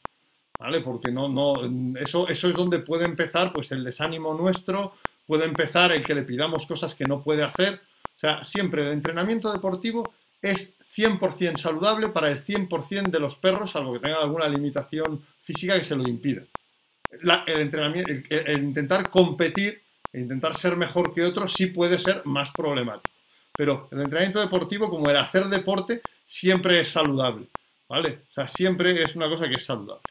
¿vale? 0.59 0.81
Porque 0.81 1.13
no, 1.13 1.29
no, 1.29 1.55
eso, 1.97 2.27
eso 2.27 2.49
es 2.49 2.55
donde 2.55 2.81
puede 2.81 3.05
empezar 3.05 3.53
pues 3.53 3.71
el 3.71 3.85
desánimo 3.85 4.35
nuestro, 4.35 4.95
puede 5.25 5.45
empezar 5.45 5.93
el 5.93 6.05
que 6.05 6.17
le 6.17 6.25
pidamos 6.25 6.67
cosas 6.67 6.97
que 6.97 7.05
no 7.05 7.23
puede 7.23 7.45
hacer. 7.45 7.81
O 8.17 8.19
sea, 8.19 8.43
siempre 8.43 8.83
el 8.83 8.89
entrenamiento 8.89 9.53
deportivo 9.53 10.13
es 10.45 10.79
100% 10.79 11.57
saludable 11.57 12.09
para 12.09 12.31
el 12.31 12.45
100% 12.45 13.11
de 13.11 13.19
los 13.19 13.37
perros, 13.37 13.71
salvo 13.71 13.95
que 13.95 14.01
tengan 14.01 14.21
alguna 14.21 14.47
limitación 14.47 15.25
física 15.41 15.79
que 15.79 15.85
se 15.85 15.97
lo 15.97 16.07
impida. 16.07 16.43
el, 17.47 17.61
entrenamiento, 17.61 18.13
el 18.29 18.63
intentar 18.63 19.09
competir 19.09 19.83
e 20.13 20.21
intentar 20.21 20.55
ser 20.55 20.77
mejor 20.77 21.15
que 21.15 21.23
otros 21.23 21.53
sí 21.53 21.67
puede 21.67 21.99
ser 21.99 22.23
más 22.27 22.51
problemático. 22.51 23.15
Pero 23.57 23.89
el 23.91 24.03
entrenamiento 24.03 24.41
deportivo, 24.41 24.91
como 24.91 25.09
el 25.09 25.17
hacer 25.17 25.47
deporte, 25.47 26.03
siempre 26.27 26.81
es 26.81 26.89
saludable. 26.89 27.49
¿Vale? 27.89 28.21
O 28.29 28.33
sea, 28.33 28.47
siempre 28.47 29.03
es 29.03 29.17
una 29.17 29.29
cosa 29.29 29.49
que 29.49 29.55
es 29.55 29.65
saludable. 29.65 30.03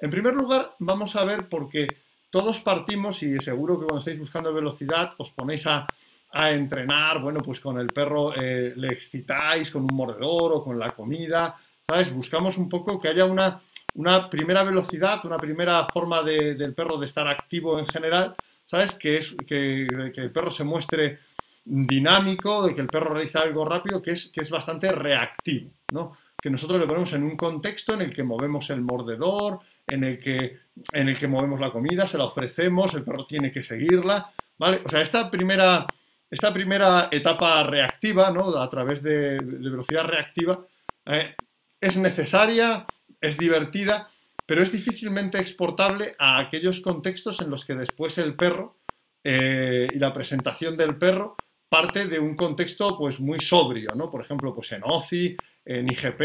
En 0.00 0.10
primer 0.10 0.34
lugar, 0.34 0.74
vamos 0.78 1.16
a 1.16 1.24
ver 1.24 1.48
porque 1.48 1.86
todos 2.30 2.60
partimos 2.60 3.22
y 3.22 3.38
seguro 3.38 3.78
que 3.78 3.86
cuando 3.86 4.00
estáis 4.00 4.18
buscando 4.18 4.54
velocidad 4.54 5.12
os 5.18 5.30
ponéis 5.32 5.66
a, 5.66 5.86
entrenar, 6.32 7.20
bueno, 7.20 7.40
pues 7.42 7.60
con 7.60 7.78
el 7.78 7.88
perro 7.88 8.34
eh, 8.34 8.72
le 8.76 8.88
excitáis 8.88 9.70
con 9.70 9.82
un 9.82 9.94
mordedor 9.94 10.52
o 10.52 10.62
con 10.62 10.78
la 10.78 10.90
comida, 10.92 11.56
¿sabes? 11.88 12.12
Buscamos 12.12 12.56
un 12.58 12.68
poco 12.68 13.00
que 13.00 13.08
haya 13.08 13.24
una, 13.24 13.60
una 13.94 14.28
primera 14.28 14.62
velocidad, 14.62 15.24
una 15.24 15.38
primera 15.38 15.86
forma 15.86 16.22
del 16.22 16.74
perro 16.74 16.98
de 16.98 17.06
estar 17.06 17.26
activo 17.28 17.78
en 17.78 17.86
general 17.86 18.36
¿sabes? 18.68 18.94
Que, 18.96 19.14
es, 19.14 19.34
que, 19.46 19.86
el 19.86 20.30
perro 20.30 20.50
se 20.50 20.62
muestre 20.62 21.20
dinámico, 21.64 22.66
de 22.66 22.74
que 22.74 22.82
el 22.82 22.86
perro 22.86 23.14
realiza 23.14 23.40
algo 23.40 23.64
rápido, 23.64 24.02
que 24.02 24.10
es, 24.10 24.28
que 24.28 24.42
es 24.42 24.50
bastante 24.50 24.92
reactivo, 24.92 25.70
¿no? 25.90 26.18
Que 26.40 26.50
nosotros 26.50 26.78
le 26.78 26.86
ponemos 26.86 27.14
en 27.14 27.22
un 27.22 27.34
contexto 27.34 27.94
en 27.94 28.02
el 28.02 28.14
que 28.14 28.24
movemos 28.24 28.68
el 28.68 28.82
mordedor, 28.82 29.60
en 29.86 30.04
el 30.04 30.18
que, 30.18 30.58
en 30.92 31.08
el 31.08 31.18
que 31.18 31.28
movemos 31.28 31.60
la 31.60 31.70
comida, 31.70 32.06
se 32.06 32.18
la 32.18 32.24
ofrecemos, 32.24 32.92
el 32.92 33.04
perro 33.04 33.24
tiene 33.24 33.50
que 33.50 33.62
seguirla, 33.62 34.30
¿vale? 34.58 34.82
O 34.84 34.90
sea, 34.90 35.00
esta 35.00 35.30
primera, 35.30 35.86
esta 36.30 36.52
primera 36.52 37.08
etapa 37.10 37.62
reactiva, 37.62 38.30
¿no? 38.30 38.56
A 38.56 38.68
través 38.68 39.02
de, 39.02 39.38
velocidad 39.40 40.04
reactiva, 40.04 40.64
eh, 41.06 41.34
es 41.80 41.96
necesaria, 41.96 42.86
es 43.20 43.38
divertida, 43.38 44.08
pero 44.46 44.62
es 44.62 44.72
difícilmente 44.72 45.38
exportable 45.38 46.14
a 46.18 46.38
aquellos 46.38 46.80
contextos 46.80 47.40
en 47.40 47.50
los 47.50 47.64
que 47.64 47.74
después 47.74 48.18
el 48.18 48.34
perro 48.34 48.76
eh, 49.24 49.88
y 49.92 49.98
la 49.98 50.12
presentación 50.12 50.76
del 50.76 50.96
perro 50.96 51.36
parte 51.68 52.06
de 52.06 52.18
un 52.18 52.34
contexto 52.34 52.96
pues 52.96 53.20
muy 53.20 53.40
sobrio, 53.40 53.90
¿no? 53.94 54.10
Por 54.10 54.22
ejemplo, 54.22 54.54
pues 54.54 54.72
en 54.72 54.82
OCI, 54.84 55.36
en 55.64 55.88
IGP, 55.88 56.20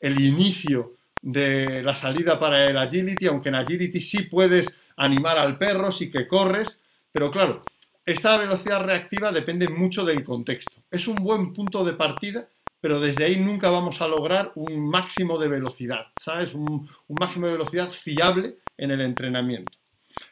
el 0.00 0.20
inicio 0.20 0.94
de 1.20 1.82
la 1.82 1.94
salida 1.94 2.38
para 2.38 2.66
el 2.66 2.78
agility, 2.78 3.26
aunque 3.26 3.50
en 3.50 3.56
agility 3.56 4.00
sí 4.00 4.22
puedes 4.22 4.74
animar 4.96 5.38
al 5.38 5.58
perro, 5.58 5.92
sí 5.92 6.10
que 6.10 6.26
corres, 6.26 6.78
pero 7.12 7.30
claro, 7.30 7.62
esta 8.06 8.38
velocidad 8.38 8.84
reactiva 8.84 9.32
depende 9.32 9.68
mucho 9.68 10.04
del 10.04 10.22
contexto. 10.22 10.84
Es 10.90 11.08
un 11.08 11.16
buen 11.16 11.52
punto 11.52 11.84
de 11.84 11.92
partida 11.92 12.48
pero 12.86 13.00
desde 13.00 13.24
ahí 13.24 13.36
nunca 13.36 13.68
vamos 13.68 14.00
a 14.00 14.06
lograr 14.06 14.52
un 14.54 14.88
máximo 14.88 15.38
de 15.38 15.48
velocidad, 15.48 16.06
¿sabes? 16.20 16.54
Un, 16.54 16.88
máximo 17.08 17.46
de 17.46 17.52
velocidad 17.52 17.90
fiable 17.90 18.58
en 18.76 18.92
el 18.92 19.00
entrenamiento. 19.00 19.76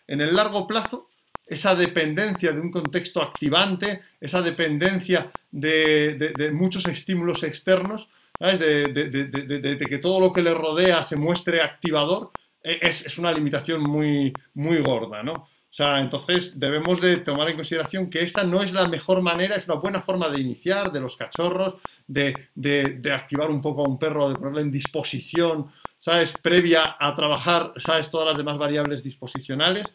En 0.07 0.21
el 0.21 0.37
largo 0.37 0.64
plazo, 0.66 1.09
esa 1.47 1.75
dependencia 1.75 2.52
de 2.52 2.61
un 2.61 2.71
contexto 2.71 3.21
activante, 3.21 4.02
esa 4.21 4.40
dependencia 4.40 5.33
de, 5.50 6.50
muchos 6.54 6.87
estímulos 6.87 7.43
externos, 7.43 8.09
¿sabes? 8.38 8.61
De, 8.61 9.87
que 9.90 9.99
todo 9.99 10.21
lo 10.21 10.33
que 10.33 10.43
le 10.43 10.54
rodea 10.54 11.02
se 11.02 11.16
muestre 11.16 11.61
activador, 11.61 12.31
e, 12.62 12.78
es, 12.83 13.04
es 13.04 13.19
una 13.19 13.33
limitación 13.33 13.83
muy, 13.83 14.33
muy 14.54 14.78
gorda, 14.78 15.25
¿no? 15.25 15.49
O 15.75 15.76
sea, 15.76 15.99
entonces 15.99 16.61
debemos 16.61 17.00
de 17.00 17.16
tomar 17.16 17.49
en 17.49 17.57
consideración 17.57 18.09
que 18.09 18.23
esta 18.23 18.45
no 18.45 18.62
es 18.62 18.73
la 18.73 18.87
mejor 18.87 19.23
manera, 19.23 19.57
es 19.57 19.66
una 19.66 19.81
buena 19.81 20.00
forma 20.00 20.28
de 20.28 20.40
iniciar 20.40 20.93
de 20.93 21.00
los 21.00 21.16
cachorros, 21.16 21.78
de, 22.07 23.11
activar 23.12 23.50
un 23.50 23.61
poco 23.61 23.85
a 23.85 23.88
un 23.88 23.99
perro, 23.99 24.28
de 24.28 24.37
ponerle 24.37 24.61
en 24.61 24.71
disposición, 24.71 25.73
¿sabes? 25.99 26.33
Previa 26.40 26.97
a 26.97 27.12
trabajar, 27.16 27.73
¿sabes? 27.78 28.09
Todas 28.09 28.28
las 28.28 28.37
demás 28.37 28.57
variables 28.57 29.02
disposicionales, 29.02 29.87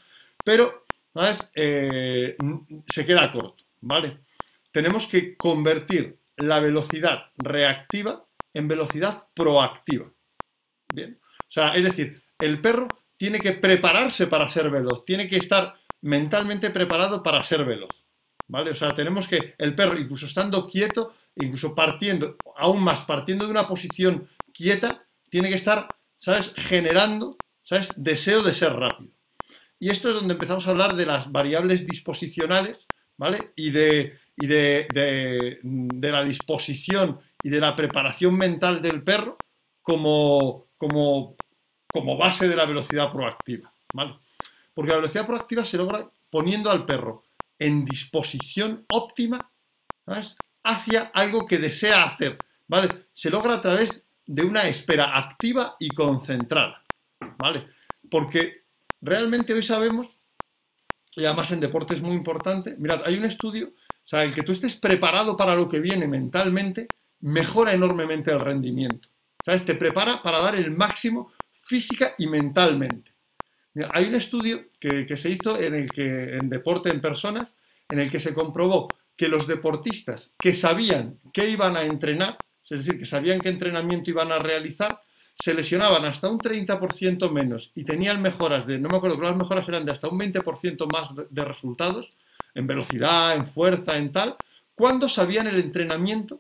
pero, 0.44 0.86
¿sabes? 1.14 1.50
Eh, 1.56 2.36
se 2.86 3.06
queda 3.06 3.32
corto, 3.32 3.64
¿vale? 3.80 4.20
Tenemos 4.74 5.08
que 5.08 5.38
convertir 5.38 6.20
la 6.36 6.60
velocidad 6.60 7.28
reactiva 7.38 8.26
en 8.54 8.68
velocidad 8.68 9.30
proactiva. 9.34 10.12
Bien. 10.94 11.18
O 11.24 11.52
sea, 11.52 11.74
es 11.74 11.86
decir, 11.86 12.22
el 12.38 12.60
perro 12.60 12.90
tiene 13.20 13.42
que 13.42 13.52
prepararse 13.52 14.28
para 14.28 14.48
ser 14.48 14.70
veloz, 14.70 15.04
tiene 15.04 15.28
que 15.28 15.36
estar 15.36 15.76
mentalmente 16.02 16.70
preparado 16.70 17.22
para 17.22 17.44
ser 17.44 17.66
veloz. 17.66 18.06
¿Vale? 18.48 18.72
O 18.72 18.76
sea, 18.76 18.96
tenemos 18.96 19.28
que, 19.28 19.56
el 19.58 19.76
perro, 19.76 20.00
incluso 20.00 20.26
estando 20.26 20.68
quieto, 20.68 21.14
incluso 21.36 21.76
partiendo, 21.76 22.38
aún 22.56 22.82
más, 22.82 23.02
partiendo 23.02 23.46
de 23.46 23.52
una 23.52 23.68
posición 23.68 24.28
quieta, 24.54 25.06
tiene 25.30 25.50
que 25.50 25.56
estar, 25.56 25.88
¿sabes?, 26.16 26.54
generando, 26.56 27.38
¿sabes?, 27.62 27.92
deseo 27.98 28.42
de 28.42 28.54
ser 28.54 28.74
rápido. 28.74 29.12
Y 29.78 29.90
esto 29.90 30.08
es 30.08 30.16
donde 30.16 30.34
empezamos 30.34 30.66
a 30.66 30.72
hablar 30.72 30.96
de 30.96 31.06
las 31.06 31.30
variables 31.30 31.86
disposicionales, 31.86 32.78
¿vale? 33.18 33.52
Y 33.58 33.72
de, 33.72 34.18
y 34.38 34.48
de, 34.48 34.88
de 35.62 36.12
la 36.12 36.24
disposición 36.24 37.20
y 37.44 37.50
de 37.50 37.60
la 37.60 37.76
preparación 37.76 38.38
mental 38.38 38.82
del 38.82 39.04
perro 39.04 39.38
como, 39.82 40.70
como 40.78 41.36
como 41.92 42.18
base 42.18 42.48
de 42.48 42.56
la 42.56 42.66
velocidad 42.66 43.12
proactiva, 43.12 43.74
¿vale? 43.94 44.16
Porque 44.74 44.92
la 44.92 44.98
velocidad 44.98 45.26
proactiva 45.26 45.66
se 45.66 45.78
logra 45.78 46.10
poniendo 46.30 46.70
al 46.70 46.86
perro 46.86 47.24
en 47.58 47.84
disposición 47.84 48.86
óptima 48.90 49.52
¿sabes? 50.06 50.38
hacia 50.64 51.04
algo 51.14 51.46
que 51.46 51.58
desea 51.58 52.04
hacer, 52.04 52.38
¿vale? 52.68 53.08
Se 53.14 53.30
logra 53.30 53.56
a 53.56 53.62
través 53.62 54.08
de 54.26 54.44
una 54.44 54.68
espera 54.68 55.18
activa 55.18 55.76
y 55.80 55.90
concentrada, 55.90 56.84
¿vale? 57.38 57.68
Porque 58.10 58.66
realmente 59.02 59.54
hoy 59.54 59.64
sabemos, 59.64 60.08
y 61.16 61.26
además 61.26 61.52
en 61.52 61.60
deporte 61.60 61.96
es 61.96 62.02
muy 62.02 62.14
importante, 62.14 62.76
mirad, 62.78 63.02
hay 63.06 63.16
un 63.16 63.26
estudio, 63.26 63.70
o 63.70 64.08
sea, 64.10 64.24
el 64.24 64.34
que 64.34 64.44
tú 64.44 64.52
estés 64.52 64.76
preparado 64.76 65.36
para 65.36 65.56
lo 65.56 65.68
que 65.68 65.80
viene 65.80 66.08
mentalmente, 66.08 66.88
mejora 67.22 67.74
enormemente 67.74 68.32
el 68.32 68.40
rendimiento, 68.40 69.10
¿sabes? 69.44 69.66
Te 69.66 69.76
prepara 69.76 70.22
para 70.22 70.40
dar 70.40 70.56
el 70.56 70.72
máximo 70.72 71.32
física 71.70 72.16
y 72.18 72.26
mentalmente. 72.26 73.14
hay 73.94 74.06
un 74.06 74.16
estudio 74.16 74.70
que, 74.80 75.16
se 75.16 75.30
hizo 75.30 75.56
en 75.56 75.76
el 75.76 75.92
que, 75.92 76.36
en 76.36 76.50
deporte 76.50 76.90
en 76.90 77.00
personas, 77.00 77.54
en 77.88 78.00
el 78.00 78.10
que 78.10 78.20
se 78.20 78.34
comprobó 78.34 78.88
que 79.16 79.30
los 79.30 79.46
deportistas 79.46 80.34
que 80.40 80.56
sabían 80.56 81.20
que 81.32 81.48
iban 81.48 81.78
a 81.78 81.84
entrenar, 81.84 82.40
es 82.68 82.80
decir, 82.80 82.98
que 82.98 83.06
sabían 83.06 83.40
qué 83.40 83.50
entrenamiento 83.50 84.10
iban 84.10 84.32
a 84.32 84.40
realizar, 84.40 85.00
se 85.36 85.54
lesionaban 85.54 86.06
hasta 86.06 86.28
un 86.28 86.40
30% 86.40 87.30
menos 87.32 87.72
y 87.76 87.84
tenían 87.84 88.20
mejoras 88.20 88.66
de, 88.66 88.80
no 88.80 88.90
me 88.90 88.98
acuerdo, 88.98 89.22
las 89.22 89.38
mejoras 89.38 89.70
eran 89.70 89.86
de 89.86 89.92
hasta 89.92 90.10
un 90.10 90.20
20% 90.20 90.92
más 90.92 91.14
de 91.30 91.46
resultados, 91.46 92.18
en 92.56 92.66
velocidad, 92.66 93.36
en 93.36 93.46
fuerza, 93.46 93.96
en 93.96 94.12
tal, 94.12 94.36
cuando 94.74 95.08
sabían 95.08 95.46
el 95.46 95.60
entrenamiento 95.60 96.36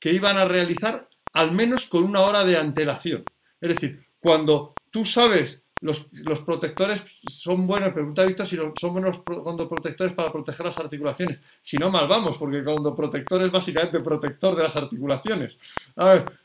que 0.00 0.14
iban 0.14 0.38
a 0.38 0.46
realizar 0.46 1.10
al 1.34 1.52
menos 1.52 1.84
con 1.86 2.04
una 2.04 2.20
hora 2.22 2.44
de 2.44 2.56
antelación. 2.56 3.22
Es 3.60 3.74
decir, 3.74 4.06
cuando 4.26 4.74
tú 4.90 5.06
sabes 5.06 5.62
los, 5.80 6.08
los 6.24 6.40
protectores 6.40 7.00
son 7.30 7.64
buenos, 7.64 7.92
pregunta 7.92 8.24
Víctor 8.24 8.44
si 8.44 8.56
son 8.56 8.92
buenos 8.92 9.22
condoprotectores 9.22 10.14
para 10.14 10.32
proteger 10.32 10.66
las 10.66 10.78
articulaciones. 10.78 11.38
Si 11.62 11.76
no, 11.76 11.90
mal 11.90 12.08
vamos, 12.08 12.36
porque 12.36 12.64
condoprotector 12.64 13.40
es 13.42 13.52
básicamente 13.52 14.00
protector 14.00 14.56
de 14.56 14.64
las 14.64 14.74
articulaciones. 14.74 15.56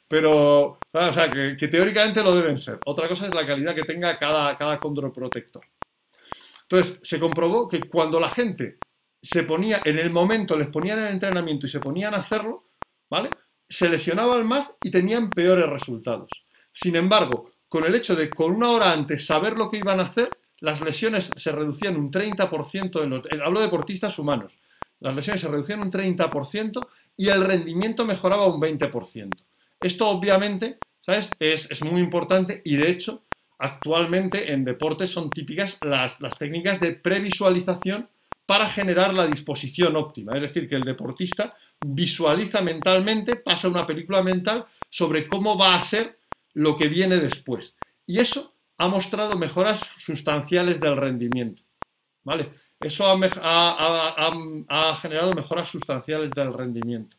Pero, 0.08 0.78
o 0.92 1.14
sea, 1.14 1.32
que, 1.32 1.68
teóricamente 1.68 2.22
lo 2.22 2.36
deben 2.36 2.60
ser. 2.60 2.78
Otra 2.86 3.08
cosa 3.08 3.26
es 3.26 3.34
la 3.34 3.48
calidad 3.48 3.74
que 3.74 3.82
tenga 3.82 4.16
cada, 4.20 4.56
cada 4.56 4.78
condroprotector. 4.78 5.66
Entonces, 6.62 7.00
se 7.02 7.20
comprobó 7.20 7.68
que 7.68 7.82
cuando 7.82 8.20
la 8.20 8.30
gente 8.30 8.78
se 9.20 9.42
ponía, 9.42 9.82
en 9.86 9.98
el 9.98 10.12
momento 10.12 10.56
les 10.56 10.68
ponían 10.68 11.00
el 11.00 11.08
entrenamiento 11.08 11.66
y 11.66 11.70
se 11.70 11.80
ponían 11.80 12.14
a 12.14 12.18
hacerlo, 12.18 12.64
¿vale? 13.10 13.32
Se 13.68 13.90
lesionaban 13.90 14.48
más 14.48 14.78
y 14.84 14.92
tenían 14.92 15.32
peores 15.32 15.68
resultados. 15.68 16.30
Sin 16.72 16.96
embargo, 16.96 17.51
con 17.72 17.86
el 17.86 17.96
hecho 17.96 18.18
de 18.18 18.30
con 18.30 18.52
una 18.52 18.70
hora 18.70 18.92
antes 18.92 19.26
saber 19.26 19.58
lo 19.58 19.72
que 19.72 19.78
iban 19.78 20.02
a 20.02 20.04
hacer, 20.04 20.30
las 20.60 20.82
lesiones 20.82 21.32
se 21.38 21.54
reducían 21.54 21.96
un 21.96 22.12
30%, 22.12 23.02
en 23.02 23.14
eh, 23.14 23.42
hablo 23.42 23.62
de 23.62 23.68
deportistas 23.68 24.20
humanos, 24.20 24.58
las 25.00 25.16
lesiones 25.16 25.40
se 25.40 25.48
reducían 25.48 25.80
un 25.80 25.90
30% 25.90 26.86
y 27.16 27.30
el 27.30 27.46
rendimiento 27.46 28.04
mejoraba 28.04 28.54
un 28.54 28.60
20%. 28.60 29.30
Esto 29.80 30.10
obviamente, 30.10 30.80
¿sabes? 31.06 31.32
Es, 31.40 31.72
es 31.72 31.82
muy 31.86 32.02
importante 32.02 32.62
y 32.66 32.76
de 32.76 32.90
hecho, 32.90 33.24
actualmente 33.58 34.52
en 34.52 34.66
deportes 34.66 35.10
son 35.10 35.30
típicas 35.30 35.78
las, 35.82 36.20
las 36.20 36.38
técnicas 36.38 36.82
de 36.82 36.92
previsualización 36.92 38.10
para 38.46 38.68
generar 38.68 39.14
la 39.14 39.28
disposición 39.28 39.96
óptima. 39.96 40.36
Es 40.36 40.42
decir, 40.42 40.68
que 40.68 40.76
el 40.76 40.84
deportista 40.84 41.56
visualiza 41.80 42.62
mentalmente, 42.62 43.38
pasa 43.38 43.70
una 43.70 43.88
película 43.88 44.22
mental 44.22 44.66
sobre 44.90 45.26
cómo 45.26 45.58
va 45.58 45.76
a 45.76 45.82
ser 45.82 46.20
lo 46.54 46.78
que 46.78 46.88
viene 46.88 47.18
después. 47.18 47.76
Y 48.06 48.20
eso 48.20 48.56
ha 48.78 48.88
mostrado 48.88 49.38
mejoras 49.38 49.80
sustanciales 49.98 50.80
del 50.80 50.98
rendimiento. 50.98 51.64
¿Vale? 52.24 52.52
Eso 52.80 53.06
ha, 53.06 54.96
generado 55.02 55.34
mejoras 55.34 55.70
sustanciales 55.70 56.32
del 56.32 56.54
rendimiento. 56.54 57.18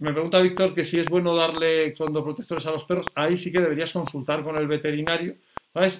Me 0.00 0.12
pregunta 0.12 0.40
Víctor 0.40 0.74
que 0.74 0.84
si 0.84 0.98
es 0.98 1.06
bueno 1.06 1.34
darle 1.34 1.92
condoprotectores 1.94 2.66
a 2.66 2.70
los 2.70 2.84
perros. 2.84 3.06
Ahí 3.14 3.36
sí 3.36 3.50
que 3.50 3.60
deberías 3.60 3.92
consultar 3.92 4.42
con 4.42 4.56
el 4.56 4.66
veterinario. 4.66 5.36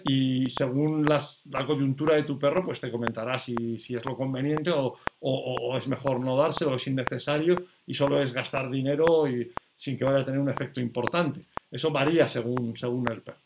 Y 0.04 0.48
según 0.48 1.04
la 1.04 1.66
coyuntura 1.66 2.16
de 2.16 2.22
tu 2.22 2.38
perro, 2.38 2.64
pues 2.64 2.80
te 2.80 2.90
comentará 2.90 3.38
si, 3.38 3.76
es 3.76 4.04
lo 4.04 4.16
conveniente 4.16 4.70
o, 4.72 5.76
es 5.76 5.86
mejor 5.86 6.20
no 6.20 6.36
dárselo, 6.36 6.76
es 6.76 6.86
innecesario 6.86 7.66
y 7.84 7.92
solo 7.92 8.18
es 8.18 8.32
gastar 8.32 8.70
dinero 8.70 9.28
y 9.28 9.52
sin 9.74 9.98
que 9.98 10.04
vaya 10.06 10.20
a 10.20 10.24
tener 10.24 10.40
un 10.40 10.48
efecto 10.48 10.80
importante. 10.80 11.46
Eso 11.70 11.90
varía 11.90 12.28
según, 12.28 12.76
según 12.76 13.10
el 13.10 13.22
perro. 13.22 13.40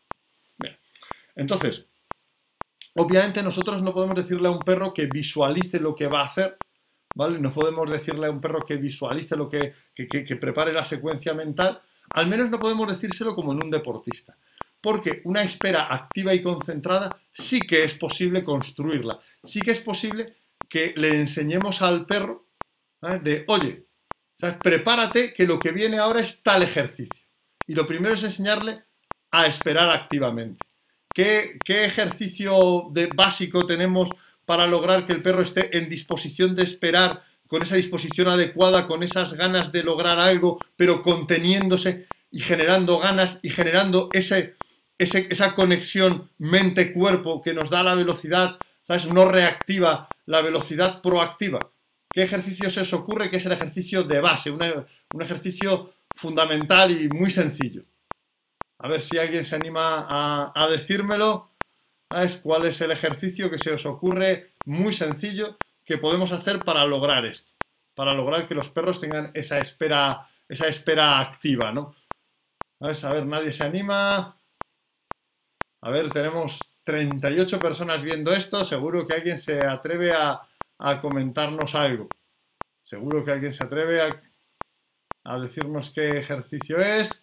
Entonces, 1.37 1.87
obviamente 2.95 3.43
nosotros 3.43 3.83
no 3.83 3.95
podemos 3.95 4.17
decirle 4.17 4.49
a 4.49 4.51
un 4.51 4.59
perro 4.59 4.93
que 4.93 5.07
visualice 5.07 5.81
lo 5.81 5.95
que 5.95 6.07
va 6.07 6.21
a 6.21 6.27
hacer, 6.27 6.59
¿vale? 7.15 7.39
No 7.39 7.53
podemos 7.53 7.91
decirle 7.91 8.27
a 8.27 8.31
un 8.31 8.41
perro 8.41 8.61
que 8.61 8.77
visualice 8.77 9.37
lo 9.37 9.49
que, 9.49 9.75
que, 9.95 10.37
prepare 10.37 10.73
la 10.73 10.85
secuencia 10.85 11.33
mental, 11.35 11.81
al 12.11 12.27
menos 12.27 12.51
no 12.51 12.59
podemos 12.59 12.89
decírselo 12.89 13.35
como 13.35 13.53
en 13.53 13.65
un 13.65 13.71
deportista. 13.71 14.37
Porque 14.81 15.21
una 15.25 15.43
espera 15.43 15.93
activa 15.93 16.35
y 16.35 16.43
concentrada 16.43 17.21
sí 17.33 17.61
que 17.61 17.85
es 17.85 17.95
posible 17.95 18.43
construirla. 18.43 19.19
Sí 19.43 19.61
que 19.61 19.73
es 19.73 19.81
posible 19.81 20.37
que 20.69 20.95
le 20.97 21.21
enseñemos 21.21 21.83
al 21.83 22.07
perro 22.07 22.47
de, 23.23 23.45
oye, 23.49 23.87
prepárate 24.63 25.33
que 25.33 25.47
lo 25.47 25.59
que 25.59 25.73
viene 25.73 25.99
ahora 25.99 26.21
es 26.21 26.43
tal 26.43 26.63
ejercicio. 26.63 27.20
Y 27.67 27.75
lo 27.75 27.87
primero 27.87 28.15
es 28.15 28.25
enseñarle 28.25 28.85
a 29.31 29.47
esperar 29.47 29.91
activamente. 29.91 30.65
¿Qué, 31.13 31.59
ejercicio 31.67 32.89
de 32.93 33.07
básico 33.07 33.67
tenemos 33.67 34.11
para 34.47 34.67
lograr 34.67 35.07
que 35.07 35.13
el 35.13 35.23
perro 35.23 35.43
esté 35.43 35.77
en 35.77 35.89
disposición 35.89 36.55
de 36.55 36.63
esperar, 36.63 37.23
con 37.47 37.63
esa 37.63 37.77
disposición 37.77 38.29
adecuada, 38.29 38.87
con 38.87 39.03
esas 39.03 39.35
ganas 39.35 39.73
de 39.73 39.83
lograr 39.83 40.21
algo, 40.21 40.59
pero 40.77 41.03
conteniéndose 41.03 42.07
y 42.31 42.41
generando 42.41 42.99
ganas 43.01 43.41
y 43.43 43.51
generando 43.51 44.09
ese, 44.13 44.57
esa 44.99 45.55
conexión 45.55 46.31
mente-cuerpo 46.39 47.43
que 47.43 47.55
nos 47.55 47.71
da 47.71 47.83
la 47.83 47.97
velocidad, 47.97 48.59
¿sabes? 48.83 49.07
No 49.07 49.25
reactiva, 49.25 50.09
la 50.27 50.43
velocidad 50.43 51.03
proactiva. 51.03 51.59
¿Qué 52.13 52.23
ejercicio 52.23 52.71
se 52.71 52.81
os 52.81 52.93
ocurre 52.93 53.31
que 53.31 53.39
es 53.39 53.47
el 53.47 53.53
ejercicio 53.53 54.05
de 54.05 54.21
base? 54.21 54.51
un 54.51 55.23
ejercicio 55.23 55.93
fundamental 56.15 56.91
y 56.91 57.09
muy 57.09 57.31
sencillo. 57.31 57.85
A 58.79 58.89
ver 58.89 59.03
si 59.03 59.19
alguien 59.19 59.45
se 59.45 59.57
anima 59.57 60.07
a, 60.55 60.69
decírmelo. 60.69 61.51
¿Sabes 62.11 62.37
cuál 62.37 62.67
es 62.67 62.81
el 62.81 62.91
ejercicio 62.91 63.51
que 63.51 63.59
se 63.59 63.73
os 63.73 63.87
ocurre 63.87 64.55
muy 64.65 64.93
sencillo 64.93 65.59
que 65.85 65.99
podemos 65.99 66.33
hacer 66.33 66.61
para 66.61 66.85
lograr 66.87 67.27
esto? 67.27 67.53
Para 67.95 68.15
lograr 68.15 68.47
que 68.47 68.55
los 68.55 68.71
perros 68.71 69.01
tengan 69.01 69.31
esa 69.35 69.59
espera, 69.59 70.29
esa 70.49 70.67
espera 70.67 71.21
activa, 71.21 71.73
¿no? 71.73 71.95
A 72.81 73.13
ver, 73.13 73.27
nadie 73.27 73.53
se 73.53 73.65
anima. 73.65 74.37
A 75.83 75.91
ver, 75.91 76.11
tenemos 76.11 76.59
38 76.83 77.59
personas 77.59 78.03
viendo 78.03 78.33
esto. 78.33 78.65
Seguro 78.65 79.07
que 79.07 79.15
alguien 79.15 79.39
se 79.39 79.65
atreve 79.65 80.13
a, 80.13 80.41
a 80.79 81.01
comentarnos 81.01 81.75
algo. 81.75 82.09
Seguro 82.83 83.23
que 83.23 83.33
alguien 83.33 83.53
se 83.53 83.63
atreve 83.63 84.01
a 84.01 84.21
a 85.31 85.39
decirnos 85.39 85.91
qué 85.91 86.19
ejercicio 86.19 86.79
es. 86.81 87.23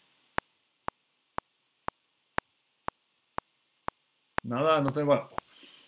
Nada, 4.44 4.80
no 4.82 4.94
tengo... 4.94 5.30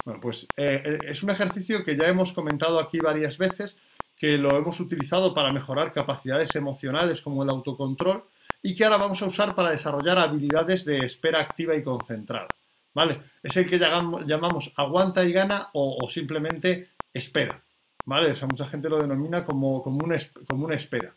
Bueno, 0.04 0.20
pues 0.20 0.48
eh, 0.58 0.82
eh, 0.86 1.00
es 1.04 1.24
un 1.24 1.30
ejercicio 1.30 1.84
que 1.84 1.96
ya 1.96 2.08
hemos 2.08 2.34
comentado 2.34 2.80
aquí 2.80 3.00
varias 3.00 3.38
veces, 3.38 3.78
que 4.18 4.38
lo 4.38 4.58
hemos 4.58 4.80
utilizado 4.80 5.34
para 5.34 5.54
mejorar 5.54 5.94
capacidades 5.94 6.56
emocionales 6.56 7.22
como 7.22 7.44
el 7.44 7.50
autocontrol 7.50 8.26
y 8.62 8.76
que 8.76 8.84
ahora 8.84 8.98
vamos 8.98 9.22
a 9.22 9.28
usar 9.28 9.56
para 9.56 9.72
desarrollar 9.72 10.18
habilidades 10.18 10.84
de 10.84 10.98
espera 11.00 11.40
activa 11.40 11.76
y 11.76 11.84
concentrada. 11.84 12.48
¿Vale? 12.94 13.22
Es 13.44 13.56
el 13.56 13.70
que 13.70 13.80
llamamos 13.80 14.74
aguanta 14.76 15.24
y 15.24 15.32
gana 15.32 15.70
o, 15.74 16.10
simplemente 16.10 16.90
espera. 17.14 17.64
¿Vale? 18.06 18.32
O 18.32 18.48
mucha 18.48 18.68
gente 18.68 18.90
lo 18.90 19.02
denomina 19.02 19.46
como, 19.46 19.82
como, 19.82 20.06
como 20.48 20.66
una 20.66 20.76
espera. 20.76 21.16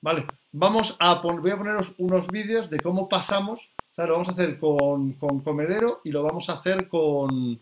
Vale, 0.00 0.26
vamos 0.52 0.96
a 1.00 1.14
voy 1.14 1.50
a 1.50 1.56
poneros 1.56 1.94
unos 1.98 2.28
vídeos 2.28 2.70
de 2.70 2.78
cómo 2.78 3.08
pasamos, 3.08 3.70
o 3.96 4.06
lo 4.06 4.12
vamos 4.12 4.28
a 4.28 4.32
hacer 4.32 4.58
con, 4.58 5.14
comedero 5.14 6.00
y 6.04 6.12
lo 6.12 6.22
vamos 6.22 6.48
a 6.48 6.52
hacer 6.52 6.86
con, 6.86 7.60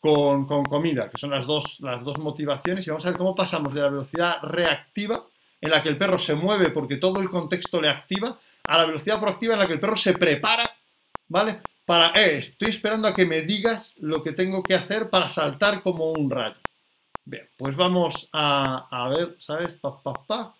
con, 0.00 0.46
comida, 0.64 1.10
que 1.10 1.18
son 1.18 1.30
las 1.30 1.46
dos, 1.46 1.80
las 1.80 2.02
dos 2.02 2.18
motivaciones, 2.18 2.86
y 2.86 2.90
vamos 2.90 3.04
a 3.04 3.10
ver 3.10 3.18
cómo 3.18 3.34
pasamos 3.34 3.74
de 3.74 3.82
la 3.82 3.90
velocidad 3.90 4.38
reactiva, 4.42 5.26
en 5.60 5.70
la 5.70 5.82
que 5.82 5.90
el 5.90 5.98
perro 5.98 6.18
se 6.18 6.34
mueve 6.34 6.70
porque 6.70 6.96
todo 6.96 7.20
el 7.20 7.28
contexto 7.28 7.82
le 7.82 7.90
activa, 7.90 8.38
a 8.66 8.78
la 8.78 8.86
velocidad 8.86 9.20
proactiva 9.20 9.52
en 9.52 9.60
la 9.60 9.66
que 9.66 9.74
el 9.74 9.80
perro 9.80 9.96
se 9.96 10.14
prepara, 10.14 10.70
¿vale? 11.28 11.60
Para, 11.84 12.08
eh, 12.18 12.38
estoy 12.38 12.70
esperando 12.70 13.08
a 13.08 13.14
que 13.14 13.26
me 13.26 13.42
digas 13.42 13.92
lo 13.98 14.22
que 14.22 14.32
tengo 14.32 14.62
que 14.62 14.74
hacer 14.74 15.10
para 15.10 15.28
saltar 15.28 15.82
como 15.82 16.12
un 16.12 16.30
rayo. 16.30 16.56
Bien, 17.26 17.46
pues 17.58 17.76
vamos 17.76 18.30
a, 18.32 18.88
a 18.90 19.08
ver, 19.10 19.36
¿sabes? 19.38 19.72
Pa, 19.72 20.02
pa, 20.02 20.14
pa 20.14 20.54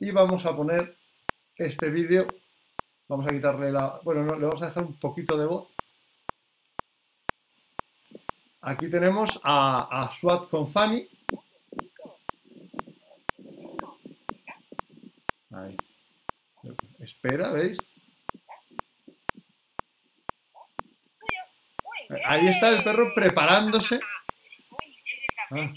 y 0.00 0.10
vamos 0.10 0.46
a 0.46 0.54
poner 0.54 0.96
este 1.56 1.90
vídeo, 1.90 2.26
vamos 3.08 3.26
a 3.26 3.30
quitarle 3.30 3.72
la, 3.72 4.00
bueno, 4.04 4.36
le 4.36 4.46
vamos 4.46 4.62
a 4.62 4.66
dejar 4.66 4.84
un 4.84 4.98
poquito 4.98 5.36
de 5.36 5.46
voz. 5.46 5.72
Aquí 8.60 8.88
tenemos 8.88 9.40
a, 9.42 10.04
a 10.04 10.12
SWAT 10.12 10.50
con 10.50 10.68
Fanny. 10.70 11.08
Ahí. 15.50 15.76
Espera, 16.98 17.50
¿veis? 17.52 17.78
Ahí 22.24 22.48
está 22.48 22.70
el 22.70 22.84
perro 22.84 23.12
preparándose. 23.14 24.00
Ah. 25.50 25.72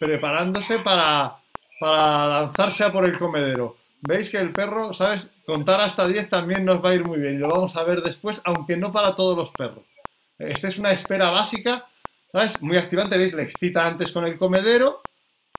preparándose 0.00 0.80
para, 0.80 1.43
para 1.80 2.26
lanzarse 2.26 2.84
a 2.84 2.92
por 2.92 3.04
el 3.04 3.18
comedero. 3.18 3.76
Veis 4.00 4.28
que 4.28 4.38
el 4.38 4.52
perro, 4.52 4.92
¿sabes? 4.92 5.28
Contar 5.46 5.80
hasta 5.80 6.06
10 6.06 6.28
también 6.28 6.64
nos 6.64 6.84
va 6.84 6.90
a 6.90 6.94
ir 6.94 7.04
muy 7.04 7.18
bien. 7.18 7.40
Lo 7.40 7.48
vamos 7.48 7.74
a 7.76 7.84
ver 7.84 8.02
después, 8.02 8.40
aunque 8.44 8.76
no 8.76 8.92
para 8.92 9.14
todos 9.16 9.36
los 9.36 9.50
perros. 9.50 9.84
Esta 10.38 10.68
es 10.68 10.78
una 10.78 10.90
espera 10.90 11.30
básica, 11.30 11.86
¿sabes? 12.32 12.60
Muy 12.60 12.76
activante, 12.76 13.16
¿veis? 13.16 13.32
Le 13.32 13.42
excita 13.42 13.86
antes 13.86 14.12
con 14.12 14.26
el 14.26 14.36
comedero. 14.36 15.02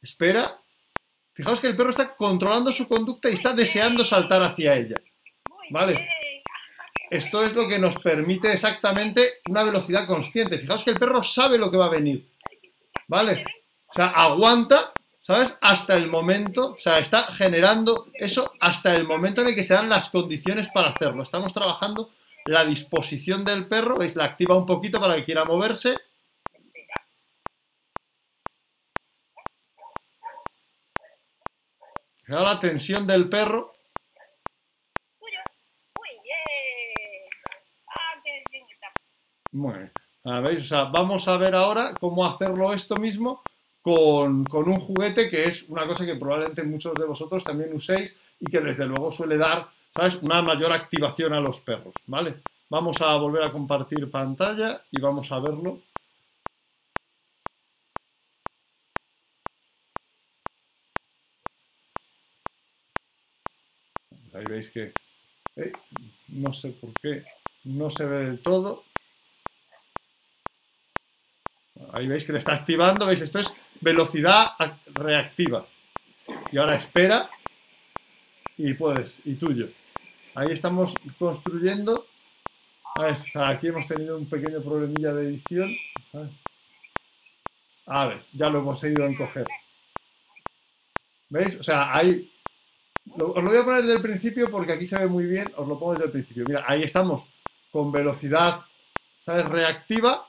Espera. 0.01 0.59
Fijaos 1.33 1.59
que 1.59 1.67
el 1.67 1.75
perro 1.75 1.89
está 1.89 2.15
controlando 2.15 2.71
su 2.71 2.87
conducta 2.87 3.29
y 3.29 3.33
está 3.33 3.53
deseando 3.53 4.05
saltar 4.05 4.43
hacia 4.43 4.75
ella. 4.75 4.97
¿Vale? 5.71 6.07
Esto 7.09 7.43
es 7.43 7.53
lo 7.53 7.67
que 7.67 7.79
nos 7.79 7.95
permite 8.01 8.51
exactamente 8.51 9.41
una 9.49 9.63
velocidad 9.63 10.07
consciente. 10.07 10.59
Fijaos 10.59 10.83
que 10.83 10.91
el 10.91 10.99
perro 10.99 11.23
sabe 11.23 11.57
lo 11.57 11.71
que 11.71 11.77
va 11.77 11.85
a 11.87 11.89
venir. 11.89 12.29
¿Vale? 13.07 13.43
O 13.87 13.93
sea, 13.93 14.07
aguanta 14.07 14.93
¿sabes? 15.25 15.57
Hasta 15.61 15.97
el 15.97 16.07
momento, 16.07 16.73
o 16.73 16.77
sea, 16.77 16.99
está 16.99 17.23
generando 17.23 18.11
eso 18.13 18.53
hasta 18.59 18.95
el 18.95 19.07
momento 19.07 19.41
en 19.41 19.47
el 19.47 19.55
que 19.55 19.63
se 19.63 19.73
dan 19.73 19.89
las 19.89 20.11
condiciones 20.11 20.69
para 20.69 20.89
hacerlo. 20.89 21.23
Estamos 21.23 21.51
trabajando 21.51 22.11
la 22.45 22.63
disposición 22.63 23.43
del 23.43 23.67
perro, 23.67 23.97
¿veis? 23.97 24.15
La 24.15 24.25
activa 24.25 24.55
un 24.55 24.67
poquito 24.67 24.99
para 24.99 25.15
que 25.15 25.25
quiera 25.25 25.43
moverse. 25.43 25.97
Fijaos 32.23 32.43
la 32.43 32.59
tensión 32.59 33.07
del 33.07 33.27
perro. 33.27 33.73
Muy 35.19 35.31
bien. 39.71 39.91
Ah. 40.27 40.39
Bueno, 40.39 40.47
¿veis? 40.47 40.59
O 40.59 40.67
sea, 40.67 40.83
vamos 40.83 41.27
a 41.27 41.37
ver 41.37 41.55
ahora 41.55 41.95
cómo 41.99 42.23
hacerlo 42.27 42.71
esto 42.73 42.97
mismo 42.97 43.41
con, 43.85 44.47
un 44.67 44.79
juguete 44.79 45.29
que 45.29 45.43
es 45.43 45.69
una 45.69 45.85
cosa 45.85 46.07
que 46.07 46.15
probablemente 46.15 46.63
muchos 46.63 46.95
de 46.95 47.05
vosotros 47.05 47.43
también 47.43 47.71
uséis 47.71 48.15
y 48.39 48.47
que 48.47 48.59
desde 48.59 48.87
luego 48.87 49.11
suele 49.11 49.37
dar, 49.37 49.69
¿sabes? 49.93 50.15
Una 50.23 50.41
mayor 50.41 50.73
activación 50.73 51.33
a 51.33 51.39
los 51.39 51.61
perros, 51.61 51.93
¿vale? 52.07 52.41
Vamos 52.67 52.99
a 53.01 53.15
volver 53.17 53.43
a 53.43 53.51
compartir 53.51 54.09
pantalla 54.09 54.81
y 54.89 54.99
vamos 54.99 55.31
a 55.31 55.39
verlo. 55.39 55.83
Ahí 64.33 64.45
veis 64.49 64.71
que 64.71 64.93
eh, 65.57 65.71
no 66.29 66.51
sé 66.53 66.71
por 66.71 66.91
qué 66.99 67.23
no 67.65 67.91
se 67.91 68.05
ve 68.05 68.25
del 68.25 68.41
todo. 68.41 68.83
Ahí 71.95 72.07
veis 72.07 72.25
que 72.25 72.33
le 72.33 72.39
está 72.39 72.53
activando, 72.53 73.05
veis, 73.05 73.21
esto 73.21 73.39
es 73.39 73.53
velocidad 73.79 74.47
ac- 74.59 74.79
reactiva. 74.87 75.65
Y 76.51 76.57
ahora 76.57 76.75
espera 76.75 77.29
y 78.57 78.73
puedes, 78.73 79.19
y 79.25 79.35
tuyo. 79.35 79.69
Ahí 80.35 80.49
estamos 80.51 80.93
construyendo. 81.17 82.05
Ah, 82.97 83.13
Aquí 83.49 83.67
hemos 83.67 83.87
tenido 83.87 84.17
un 84.17 84.27
pequeño 84.29 84.61
problemilla 84.61 85.13
de 85.13 85.27
edición. 85.29 85.73
Ah. 86.13 86.27
A 87.87 88.07
ver, 88.07 88.21
ya 88.33 88.49
lo 88.49 88.59
hemos 88.59 88.79
seguido 88.79 89.05
encoger. 89.05 89.45
¿Veis? 91.29 91.55
O 91.59 91.63
sea, 91.63 91.95
ahí... 91.95 92.31
os 93.11 93.43
lo 93.43 93.49
voy 93.49 93.57
a 93.57 93.63
poner 93.63 93.81
desde 93.83 93.95
el 93.97 94.01
principio 94.01 94.49
porque 94.49 94.73
aquí 94.73 94.85
se 94.85 94.97
ve 94.99 95.07
muy 95.07 95.25
bien. 95.27 95.49
Os 95.55 95.67
lo 95.67 95.77
pongo 95.79 95.93
desde 95.93 96.05
el 96.05 96.11
principio. 96.11 96.43
Mira, 96.47 96.65
ahí 96.67 96.83
estamos 96.83 97.23
con 97.71 97.91
velocidad, 97.91 98.61
¿sabes? 99.25 99.45
Reactiva. 99.45 100.27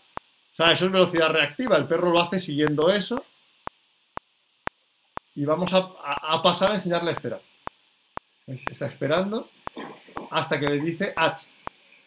O 0.56 0.62
sea, 0.62 0.72
eso 0.72 0.86
es 0.86 0.90
velocidad 0.90 1.28
reactiva. 1.28 1.76
El 1.76 1.86
perro 1.86 2.10
lo 2.10 2.18
hace 2.18 2.40
siguiendo 2.40 2.88
eso. 2.88 3.22
Y 5.34 5.44
vamos 5.44 5.70
a, 5.74 5.90
a- 6.02 6.40
pasar 6.42 6.70
a 6.70 6.74
enseñarle 6.76 7.10
a 7.10 7.12
esperar. 7.12 7.42
Está 8.46 8.86
esperando 8.86 9.50
hasta 10.30 10.58
que 10.58 10.66
le 10.66 10.80
dice 10.80 11.12
H. 11.14 11.46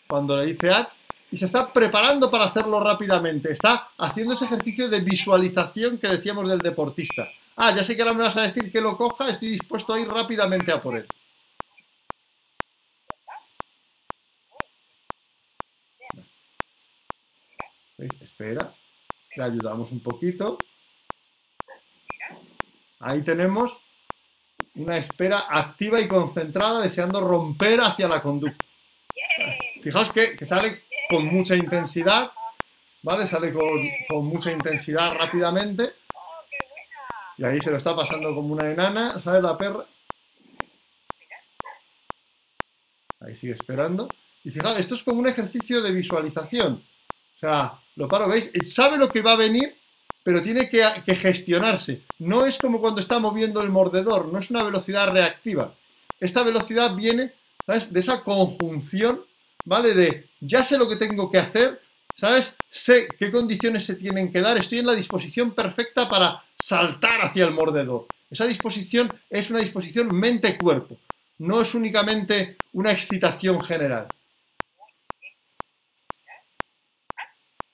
Cuando 0.07 0.35
le 0.35 0.47
dice 0.47 0.71
H, 0.71 0.97
y 1.29 1.37
se 1.37 1.45
está 1.45 1.71
preparando 1.71 2.31
para 2.31 2.45
hacerlo 2.45 2.79
rápidamente. 2.79 3.51
Está 3.51 3.87
haciendo 3.99 4.33
ese 4.33 4.45
ejercicio 4.45 4.89
de 4.89 5.01
visualización 5.01 5.99
que 5.99 6.07
decíamos 6.07 6.49
del 6.49 6.57
deportista. 6.59 7.27
Ah, 7.55 7.69
ya 7.75 7.83
sé 7.83 7.95
que 7.95 8.01
ahora 8.01 8.15
me 8.15 8.23
vas 8.23 8.37
a 8.37 8.41
decir 8.41 8.71
que 8.71 8.81
lo 8.81 8.97
coja, 8.97 9.29
estoy 9.29 9.49
dispuesto 9.49 9.93
a 9.93 9.99
ir 9.99 10.07
rápidamente 10.07 10.71
a 10.71 10.81
por 10.81 10.97
él. 10.97 11.07
¿Veis? 17.97 18.28
Espera. 18.39 18.73
Le 19.35 19.43
ayudamos 19.43 19.91
un 19.91 20.01
poquito. 20.01 20.57
Ahí 23.01 23.21
tenemos 23.21 23.77
una 24.75 24.95
espera 24.95 25.43
activa 25.49 25.99
y 25.99 26.07
concentrada 26.07 26.79
deseando 26.79 27.19
romper 27.19 27.81
hacia 27.81 28.07
la 28.07 28.21
conducta. 28.21 28.65
Fijaos 29.83 30.13
que, 30.13 30.45
sale 30.45 30.83
con 31.09 31.25
mucha 31.25 31.53
intensidad, 31.57 32.31
¿vale? 33.03 33.27
Sale 33.27 33.51
con, 33.51 33.81
con 34.07 34.25
mucha 34.27 34.53
intensidad 34.53 35.15
rápidamente 35.15 35.95
y 37.37 37.43
ahí 37.43 37.59
se 37.59 37.71
lo 37.71 37.77
está 37.77 37.93
pasando 37.93 38.33
como 38.33 38.53
una 38.53 38.71
enana, 38.71 39.19
¿sabes 39.19 39.43
la 39.43 39.57
perra? 39.57 39.85
Ahí 43.19 43.35
sigue 43.35 43.53
esperando. 43.53 44.07
Y 44.45 44.51
fijaos, 44.51 44.79
esto 44.79 44.95
es 44.95 45.03
como 45.03 45.19
un 45.19 45.27
ejercicio 45.27 45.81
de 45.81 45.91
visualización. 45.91 46.87
O 47.39 47.41
sea, 47.41 47.73
lo 47.95 48.09
paro, 48.09 48.27
¿veis? 48.27 48.51
Sabe 48.73 48.97
lo 48.97 49.09
que 49.09 49.21
va 49.21 49.31
a 49.31 49.37
venir, 49.37 49.73
pero 50.23 50.43
tiene 50.43 50.69
que, 50.69 50.83
que 51.05 51.15
gestionarse. 51.15 52.01
No 52.19 52.45
es 52.45 52.57
como 52.57 52.81
cuando 52.81 52.99
está 52.99 53.17
moviendo 53.17 53.61
el 53.61 53.69
mordedor, 53.69 54.25
no 54.27 54.39
es 54.39 54.49
una 54.51 54.61
velocidad 54.63 55.09
reactiva. 55.09 55.73
Esta 56.19 56.43
velocidad 56.43 56.93
viene, 56.95 57.31
¿sabes? 57.65 57.93
De 57.93 58.01
esa 58.01 58.23
conjunción, 58.25 59.23
¿vale? 59.63 59.93
De 59.93 60.29
ya 60.41 60.65
sé 60.65 60.77
lo 60.77 60.89
que 60.89 60.97
tengo 60.97 61.31
que 61.31 61.37
hacer, 61.37 61.81
¿sabes? 62.13 62.55
Sé 62.69 63.07
qué 63.17 63.31
condiciones 63.31 63.85
se 63.85 63.95
tienen 63.95 64.29
que 64.33 64.41
dar, 64.41 64.57
estoy 64.57 64.79
en 64.79 64.87
la 64.87 64.95
disposición 64.95 65.51
perfecta 65.55 66.09
para 66.09 66.43
saltar 66.57 67.21
hacia 67.21 67.45
el 67.45 67.51
mordedor. 67.51 68.07
Esa 68.29 68.45
disposición 68.45 69.13
es 69.29 69.49
una 69.49 69.59
disposición 69.59 70.13
mente-cuerpo, 70.13 70.97
no 71.37 71.61
es 71.61 71.73
únicamente 71.73 72.57
una 72.73 72.91
excitación 72.91 73.63
general. 73.63 74.09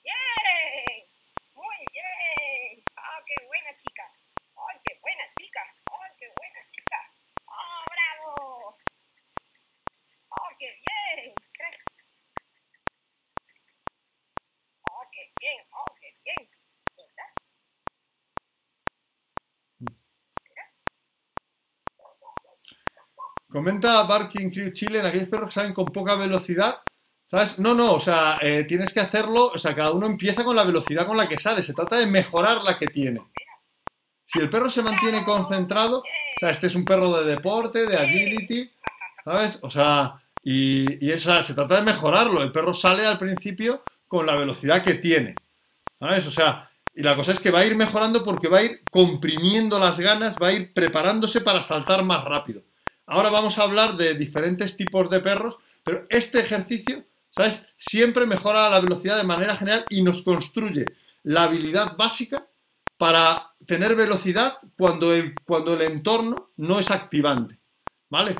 Bien. 0.02 1.04
Muy 1.54 1.78
bien. 1.92 2.84
Oh, 2.96 3.20
qué 3.26 3.36
buena 3.46 3.70
chica. 3.76 4.04
Ay, 4.56 4.78
qué 4.84 4.92
buena 5.02 5.24
chica. 5.38 5.60
Ay, 5.86 6.10
qué 6.18 6.26
buena 6.38 6.60
chica. 6.70 6.98
Oh, 7.48 7.84
bravo. 7.92 8.76
Oh, 10.30 10.48
qué 10.58 10.68
bien. 10.84 11.34
Oh, 14.88 15.02
qué 15.12 15.32
bien. 15.40 15.60
Oh, 15.72 15.94
qué 16.00 16.08
bien. 16.24 16.48
¿Verdad? 16.96 17.32
Comenta 23.56 24.02
Barking 24.02 24.50
Crew 24.50 24.70
Chile 24.70 24.98
en 24.98 25.06
aquellos 25.06 25.30
perros 25.30 25.48
que 25.48 25.54
salen 25.54 25.72
con 25.72 25.86
poca 25.86 26.14
velocidad. 26.14 26.76
¿Sabes? 27.24 27.58
No, 27.58 27.72
no, 27.72 27.94
o 27.94 28.00
sea, 28.00 28.36
eh, 28.42 28.64
tienes 28.64 28.92
que 28.92 29.00
hacerlo, 29.00 29.46
o 29.46 29.56
sea, 29.56 29.74
cada 29.74 29.92
uno 29.92 30.04
empieza 30.04 30.44
con 30.44 30.54
la 30.54 30.62
velocidad 30.62 31.06
con 31.06 31.16
la 31.16 31.26
que 31.26 31.38
sale, 31.38 31.62
se 31.62 31.72
trata 31.72 31.96
de 31.96 32.06
mejorar 32.06 32.62
la 32.62 32.78
que 32.78 32.88
tiene. 32.88 33.22
Si 34.26 34.40
el 34.40 34.50
perro 34.50 34.68
se 34.68 34.82
mantiene 34.82 35.24
concentrado, 35.24 36.00
o 36.00 36.38
sea, 36.38 36.50
este 36.50 36.66
es 36.66 36.74
un 36.74 36.84
perro 36.84 37.10
de 37.18 37.30
deporte, 37.30 37.86
de 37.86 37.96
agility, 37.96 38.70
¿sabes? 39.24 39.58
O 39.62 39.70
sea, 39.70 40.22
y, 40.44 41.06
y 41.06 41.18
se 41.18 41.54
trata 41.54 41.76
de 41.76 41.82
mejorarlo. 41.82 42.42
El 42.42 42.52
perro 42.52 42.74
sale 42.74 43.06
al 43.06 43.16
principio 43.16 43.84
con 44.06 44.26
la 44.26 44.36
velocidad 44.36 44.84
que 44.84 44.96
tiene, 44.96 45.34
¿sabes? 45.98 46.26
O 46.26 46.30
sea, 46.30 46.70
y 46.94 47.02
la 47.02 47.16
cosa 47.16 47.32
es 47.32 47.40
que 47.40 47.50
va 47.50 47.60
a 47.60 47.66
ir 47.66 47.74
mejorando 47.74 48.22
porque 48.22 48.48
va 48.48 48.58
a 48.58 48.64
ir 48.64 48.82
comprimiendo 48.90 49.78
las 49.78 49.98
ganas, 49.98 50.36
va 50.36 50.48
a 50.48 50.52
ir 50.52 50.74
preparándose 50.74 51.40
para 51.40 51.62
saltar 51.62 52.04
más 52.04 52.22
rápido. 52.22 52.60
Ahora 53.06 53.30
vamos 53.30 53.58
a 53.58 53.62
hablar 53.62 53.96
de 53.96 54.14
diferentes 54.14 54.76
tipos 54.76 55.08
de 55.08 55.20
perros, 55.20 55.56
pero 55.84 56.04
este 56.10 56.40
ejercicio, 56.40 57.04
¿sabes? 57.30 57.66
Siempre 57.76 58.26
mejora 58.26 58.68
la 58.68 58.80
velocidad 58.80 59.16
de 59.16 59.24
manera 59.24 59.56
general 59.56 59.84
y 59.90 60.02
nos 60.02 60.22
construye 60.22 60.84
la 61.22 61.44
habilidad 61.44 61.96
básica 61.96 62.48
para 62.98 63.52
tener 63.64 63.94
velocidad 63.94 64.54
cuando 64.76 65.14
el, 65.14 65.34
cuando 65.44 65.74
el 65.74 65.82
entorno 65.82 66.50
no 66.56 66.80
es 66.80 66.90
activante, 66.90 67.58
¿vale? 68.08 68.34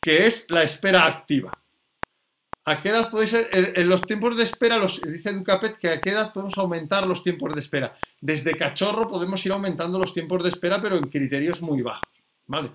Que 0.00 0.26
es 0.26 0.46
la 0.50 0.62
espera 0.62 1.06
activa. 1.06 1.52
¿A 2.64 2.80
qué 2.80 2.90
edad 2.90 3.10
podéis, 3.10 3.32
en, 3.32 3.72
en 3.74 3.88
los 3.88 4.02
tiempos 4.02 4.36
de 4.36 4.44
espera, 4.44 4.76
los, 4.76 5.00
dice 5.00 5.30
Educapet 5.30 5.76
que 5.78 5.88
a 5.88 6.00
qué 6.00 6.10
edad 6.10 6.32
podemos 6.32 6.56
aumentar 6.58 7.06
los 7.08 7.24
tiempos 7.24 7.52
de 7.54 7.60
espera? 7.60 7.92
Desde 8.20 8.54
cachorro 8.54 9.08
podemos 9.08 9.44
ir 9.44 9.50
aumentando 9.50 9.98
los 9.98 10.12
tiempos 10.12 10.44
de 10.44 10.50
espera, 10.50 10.80
pero 10.80 10.96
en 10.96 11.08
criterios 11.08 11.60
muy 11.60 11.82
bajos, 11.82 12.08
¿vale? 12.46 12.70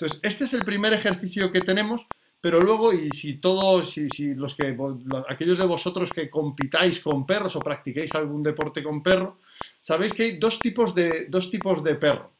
Entonces, 0.00 0.20
este 0.22 0.44
es 0.44 0.54
el 0.54 0.64
primer 0.64 0.92
ejercicio 0.92 1.52
que 1.52 1.60
tenemos, 1.60 2.06
pero 2.40 2.60
luego, 2.60 2.92
y 2.92 3.10
si 3.10 3.34
todos, 3.34 3.90
si, 3.90 4.08
si 4.08 4.34
los 4.34 4.54
que, 4.54 4.74
los- 4.74 5.24
aquellos 5.28 5.58
de 5.58 5.66
vosotros 5.66 6.10
que 6.10 6.30
compitáis 6.30 7.00
con 7.00 7.26
perros 7.26 7.54
o 7.56 7.60
practiquéis 7.60 8.14
algún 8.14 8.42
deporte 8.42 8.82
con 8.82 9.02
perro, 9.02 9.38
sabéis 9.80 10.14
que 10.14 10.22
hay 10.24 10.36
dos 10.38 10.58
tipos 10.58 10.94
de, 10.94 11.26
dos 11.26 11.50
tipos 11.50 11.84
de 11.84 11.96
perro. 11.96 12.32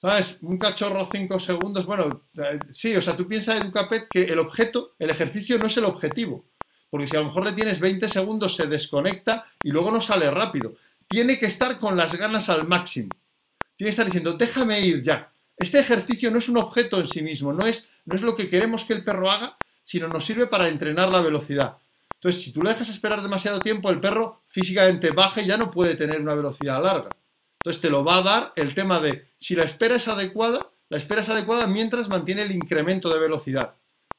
¿Sabes? 0.00 0.38
Un 0.42 0.58
cachorro 0.58 1.06
5 1.10 1.38
segundos, 1.38 1.84
bueno, 1.84 2.24
eh, 2.38 2.58
sí, 2.70 2.96
o 2.96 3.02
sea, 3.02 3.16
tú 3.16 3.28
piensas, 3.28 3.60
Educapet, 3.62 4.08
que 4.10 4.24
el 4.24 4.38
objeto, 4.38 4.94
el 4.98 5.10
ejercicio 5.10 5.58
no 5.58 5.66
es 5.66 5.76
el 5.76 5.84
objetivo. 5.84 6.46
Porque 6.88 7.06
si 7.06 7.16
a 7.16 7.20
lo 7.20 7.26
mejor 7.26 7.44
le 7.44 7.52
tienes 7.52 7.80
20 7.80 8.08
segundos, 8.08 8.56
se 8.56 8.66
desconecta 8.66 9.46
y 9.62 9.70
luego 9.70 9.90
no 9.90 10.00
sale 10.00 10.30
rápido. 10.30 10.74
Tiene 11.06 11.38
que 11.38 11.46
estar 11.46 11.78
con 11.78 11.96
las 11.96 12.14
ganas 12.16 12.48
al 12.48 12.66
máximo. 12.66 13.10
Tiene 13.76 13.88
que 13.88 13.90
estar 13.90 14.06
diciendo, 14.06 14.34
déjame 14.34 14.80
ir 14.80 15.02
ya. 15.02 15.32
Este 15.60 15.78
ejercicio 15.78 16.30
no 16.30 16.38
es 16.38 16.48
un 16.48 16.56
objeto 16.56 16.98
en 16.98 17.06
sí 17.06 17.20
mismo, 17.20 17.52
no 17.52 17.66
es, 17.66 17.86
no 18.06 18.16
es 18.16 18.22
lo 18.22 18.34
que 18.34 18.48
queremos 18.48 18.86
que 18.86 18.94
el 18.94 19.04
perro 19.04 19.30
haga, 19.30 19.58
sino 19.84 20.08
nos 20.08 20.24
sirve 20.24 20.46
para 20.46 20.68
entrenar 20.68 21.10
la 21.10 21.20
velocidad. 21.20 21.76
Entonces, 22.14 22.42
si 22.42 22.50
tú 22.50 22.62
le 22.62 22.70
dejas 22.70 22.88
esperar 22.88 23.22
demasiado 23.22 23.60
tiempo, 23.60 23.90
el 23.90 24.00
perro 24.00 24.42
físicamente 24.46 25.10
baja 25.10 25.42
y 25.42 25.46
ya 25.46 25.58
no 25.58 25.70
puede 25.70 25.96
tener 25.96 26.18
una 26.18 26.32
velocidad 26.32 26.82
larga. 26.82 27.10
Entonces, 27.58 27.82
te 27.82 27.90
lo 27.90 28.02
va 28.02 28.16
a 28.16 28.22
dar 28.22 28.52
el 28.56 28.72
tema 28.72 29.00
de 29.00 29.32
si 29.38 29.54
la 29.54 29.64
espera 29.64 29.96
es 29.96 30.08
adecuada, 30.08 30.66
la 30.88 30.96
espera 30.96 31.20
es 31.20 31.28
adecuada 31.28 31.66
mientras 31.66 32.08
mantiene 32.08 32.40
el 32.40 32.52
incremento 32.52 33.12
de 33.12 33.20
velocidad. 33.20 33.74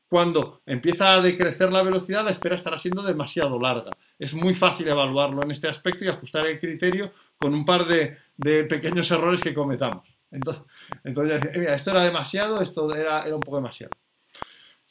Cuando 0.08 0.62
empieza 0.68 1.16
a 1.16 1.22
decrecer 1.22 1.72
la 1.72 1.82
velocidad, 1.82 2.24
la 2.24 2.32
espera 2.32 2.56
estará 2.56 2.78
siendo 2.78 3.02
demasiado 3.02 3.60
larga. 3.60 3.98
Es 4.20 4.36
muy 4.36 4.54
fácil 4.54 4.88
evaluarlo 4.88 5.42
en 5.42 5.50
este 5.50 5.68
aspecto 5.68 6.06
y 6.06 6.08
ajustar 6.08 6.46
el 6.46 6.60
criterio 6.60 7.12
con 7.36 7.56
un 7.56 7.66
par 7.66 7.88
de 7.88 8.64
pequeños 8.66 9.10
errores 9.10 9.42
que 9.42 9.56
cometamos. 9.56 10.21
Entonces, 10.32 10.64
entonces, 11.04 11.42
mira, 11.56 11.76
esto 11.76 11.92
era 11.92 12.04
demasiado, 12.04 12.62
esto 12.62 12.94
era, 12.96 13.24
era 13.26 13.36
un 13.36 13.42
poco 13.42 13.58
demasiado. 13.58 13.92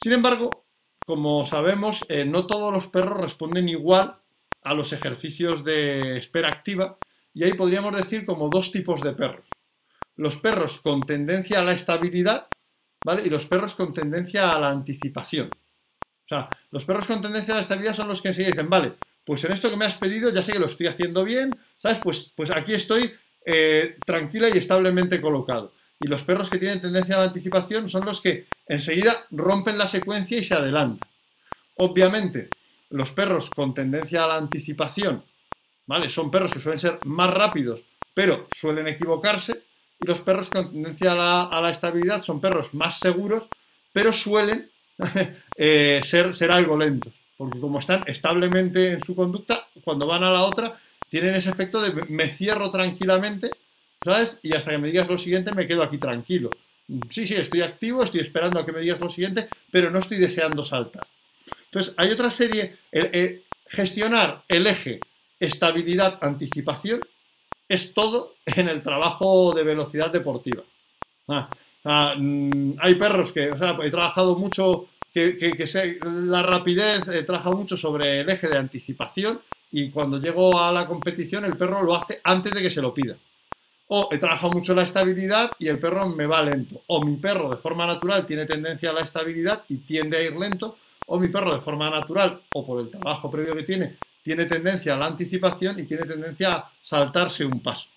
Sin 0.01 0.13
embargo, 0.13 0.65
como 1.05 1.45
sabemos, 1.45 2.05
eh, 2.09 2.25
no 2.25 2.47
todos 2.47 2.71
los 2.71 2.87
perros 2.87 3.19
responden 3.19 3.67
igual 3.69 4.19
a 4.63 4.73
los 4.73 4.93
ejercicios 4.93 5.63
de 5.63 6.17
espera 6.17 6.49
activa 6.49 6.97
y 7.33 7.43
ahí 7.43 7.53
podríamos 7.53 7.95
decir 7.95 8.25
como 8.25 8.49
dos 8.49 8.71
tipos 8.71 9.01
de 9.01 9.13
perros. 9.13 9.47
Los 10.15 10.37
perros 10.37 10.79
con 10.79 11.01
tendencia 11.01 11.59
a 11.59 11.63
la 11.63 11.73
estabilidad, 11.73 12.47
¿vale? 13.03 13.23
Y 13.25 13.29
los 13.29 13.45
perros 13.45 13.73
con 13.75 13.93
tendencia 13.93 14.51
a 14.51 14.59
la 14.59 14.69
anticipación. 14.69 15.49
O 15.51 16.27
sea, 16.27 16.49
los 16.69 16.85
perros 16.85 17.07
con 17.07 17.21
tendencia 17.21 17.53
a 17.53 17.57
la 17.57 17.61
estabilidad 17.61 17.95
son 17.95 18.07
los 18.07 18.21
que 18.21 18.29
enseguida 18.29 18.51
dicen, 18.51 18.69
vale, 18.69 18.93
pues 19.25 19.43
en 19.43 19.51
esto 19.51 19.69
que 19.69 19.77
me 19.77 19.85
has 19.85 19.97
pedido 19.97 20.29
ya 20.29 20.41
sé 20.41 20.53
que 20.53 20.59
lo 20.59 20.67
estoy 20.67 20.87
haciendo 20.87 21.23
bien, 21.23 21.57
¿sabes? 21.77 21.99
Pues, 22.03 22.33
pues 22.35 22.51
aquí 22.51 22.73
estoy 22.73 23.11
eh, 23.45 23.97
tranquila 24.05 24.49
y 24.49 24.57
establemente 24.57 25.21
colocado. 25.21 25.73
Y 25.99 26.07
los 26.07 26.23
perros 26.23 26.49
que 26.49 26.57
tienen 26.57 26.81
tendencia 26.81 27.15
a 27.15 27.19
la 27.19 27.25
anticipación 27.25 27.87
son 27.89 28.05
los 28.05 28.21
que 28.21 28.47
enseguida 28.67 29.13
rompen 29.31 29.77
la 29.77 29.87
secuencia 29.87 30.37
y 30.37 30.43
se 30.43 30.55
adelantan. 30.55 31.09
Obviamente, 31.77 32.49
los 32.89 33.11
perros 33.11 33.49
con 33.49 33.73
tendencia 33.73 34.23
a 34.23 34.27
la 34.27 34.37
anticipación, 34.37 35.23
¿vale? 35.85 36.09
Son 36.09 36.29
perros 36.29 36.53
que 36.53 36.59
suelen 36.59 36.79
ser 36.79 36.99
más 37.05 37.31
rápidos, 37.31 37.83
pero 38.13 38.47
suelen 38.55 38.87
equivocarse. 38.87 39.63
Y 39.99 40.07
los 40.07 40.19
perros 40.19 40.49
con 40.49 40.71
tendencia 40.71 41.11
a 41.11 41.61
la, 41.61 41.69
estabilidad 41.69 42.21
son 42.21 42.41
perros 42.41 42.73
más 42.73 42.99
seguros, 42.99 43.47
pero 43.93 44.11
suelen 44.11 44.71
eh, 45.55 46.01
ser, 46.03 46.33
ser 46.33 46.51
algo 46.51 46.77
lentos. 46.77 47.13
Porque 47.37 47.59
como 47.59 47.79
están 47.79 48.03
establemente 48.07 48.93
en 48.93 49.03
su 49.03 49.15
conducta, 49.15 49.67
cuando 49.83 50.07
van 50.07 50.23
a 50.23 50.31
la 50.31 50.43
otra, 50.43 50.79
tienen 51.11 51.35
ese 51.35 51.49
efecto 51.49 51.81
de 51.81 52.05
me 52.07 52.29
cierro 52.29 52.71
tranquilamente, 52.71 53.51
¿sabes? 54.01 54.39
Y 54.43 54.53
hasta 54.53 54.71
que 54.71 54.77
me 54.77 54.87
digas 54.87 55.09
lo 55.09 55.17
siguiente 55.17 55.51
me 55.51 55.67
quedo 55.67 55.83
aquí 55.83 55.97
tranquilo. 55.97 56.49
Sí, 57.09 57.27
sí, 57.27 57.33
estoy 57.33 57.61
activo, 57.61 58.01
estoy 58.01 58.21
esperando 58.21 58.59
a 58.59 58.65
que 58.65 58.71
me 58.71 58.79
digas 58.79 59.01
lo 59.01 59.09
siguiente, 59.09 59.49
pero 59.69 59.91
no 59.91 59.99
estoy 59.99 60.19
deseando 60.19 60.63
saltar. 60.63 61.05
Entonces, 61.65 61.93
hay 61.97 62.11
otra 62.11 62.31
serie, 62.31 62.77
eh, 62.93 63.43
gestionar 63.67 64.43
el 64.47 64.67
eje 64.67 65.01
estabilidad, 65.37 66.17
anticipación, 66.21 67.01
es 67.67 67.93
todo 67.93 68.35
en 68.45 68.69
el 68.69 68.81
trabajo 68.81 69.53
de 69.53 69.63
velocidad 69.63 70.11
deportiva. 70.11 70.63
Ah, 71.27 71.49
ah, 71.83 72.15
mm, 72.17 72.75
hay 72.79 72.95
perros 72.95 73.33
que, 73.33 73.51
o 73.51 73.57
sea, 73.57 73.77
he 73.83 73.89
trabajado 73.89 74.37
mucho, 74.37 74.87
que, 75.13 75.57
la 76.03 76.41
rapidez, 76.41 77.05
he 77.09 77.23
trabajado 77.23 77.57
mucho 77.57 77.75
sobre 77.75 78.21
el 78.21 78.29
eje 78.29 78.47
de 78.47 78.57
anticipación 78.57 79.41
y 79.71 79.89
cuando 79.89 80.19
llego 80.19 80.59
a 80.59 80.71
la 80.71 80.85
competición 80.85 81.45
el 81.45 81.57
perro 81.57 81.81
lo 81.81 81.95
hace 81.95 82.19
antes 82.23 82.53
de 82.53 82.61
que 82.61 82.69
se 82.69 82.81
lo 82.81 82.93
pida. 82.93 83.17
O 83.87 84.09
he 84.11 84.17
trabajado 84.17 84.53
mucho 84.53 84.73
la 84.73 84.83
estabilidad 84.83 85.51
y 85.59 85.67
el 85.67 85.79
perro 85.79 86.07
me 86.07 86.25
va 86.25 86.41
lento. 86.43 86.81
O 86.87 87.03
mi 87.03 87.17
perro 87.17 87.49
de 87.49 87.57
forma 87.57 87.85
natural 87.85 88.25
tiene 88.25 88.45
tendencia 88.45 88.89
a 88.89 88.93
la 88.93 89.01
estabilidad 89.01 89.63
y 89.67 89.77
tiende 89.77 90.17
a 90.17 90.21
ir 90.21 90.33
lento. 90.35 90.77
O 91.07 91.19
mi 91.19 91.27
perro 91.27 91.53
de 91.53 91.59
forma 91.59 91.89
natural 91.89 92.41
o 92.53 92.65
por 92.65 92.79
el 92.79 92.89
trabajo 92.89 93.29
previo 93.29 93.53
que 93.53 93.63
tiene, 93.63 93.97
tiene 94.23 94.45
tendencia 94.45 94.93
a 94.93 94.97
la 94.97 95.07
anticipación 95.07 95.77
y 95.79 95.83
tiene 95.83 96.05
tendencia 96.05 96.55
a 96.55 96.71
saltarse 96.81 97.43
un 97.43 97.59
paso. 97.59 97.89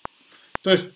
Entonces, 0.56 0.90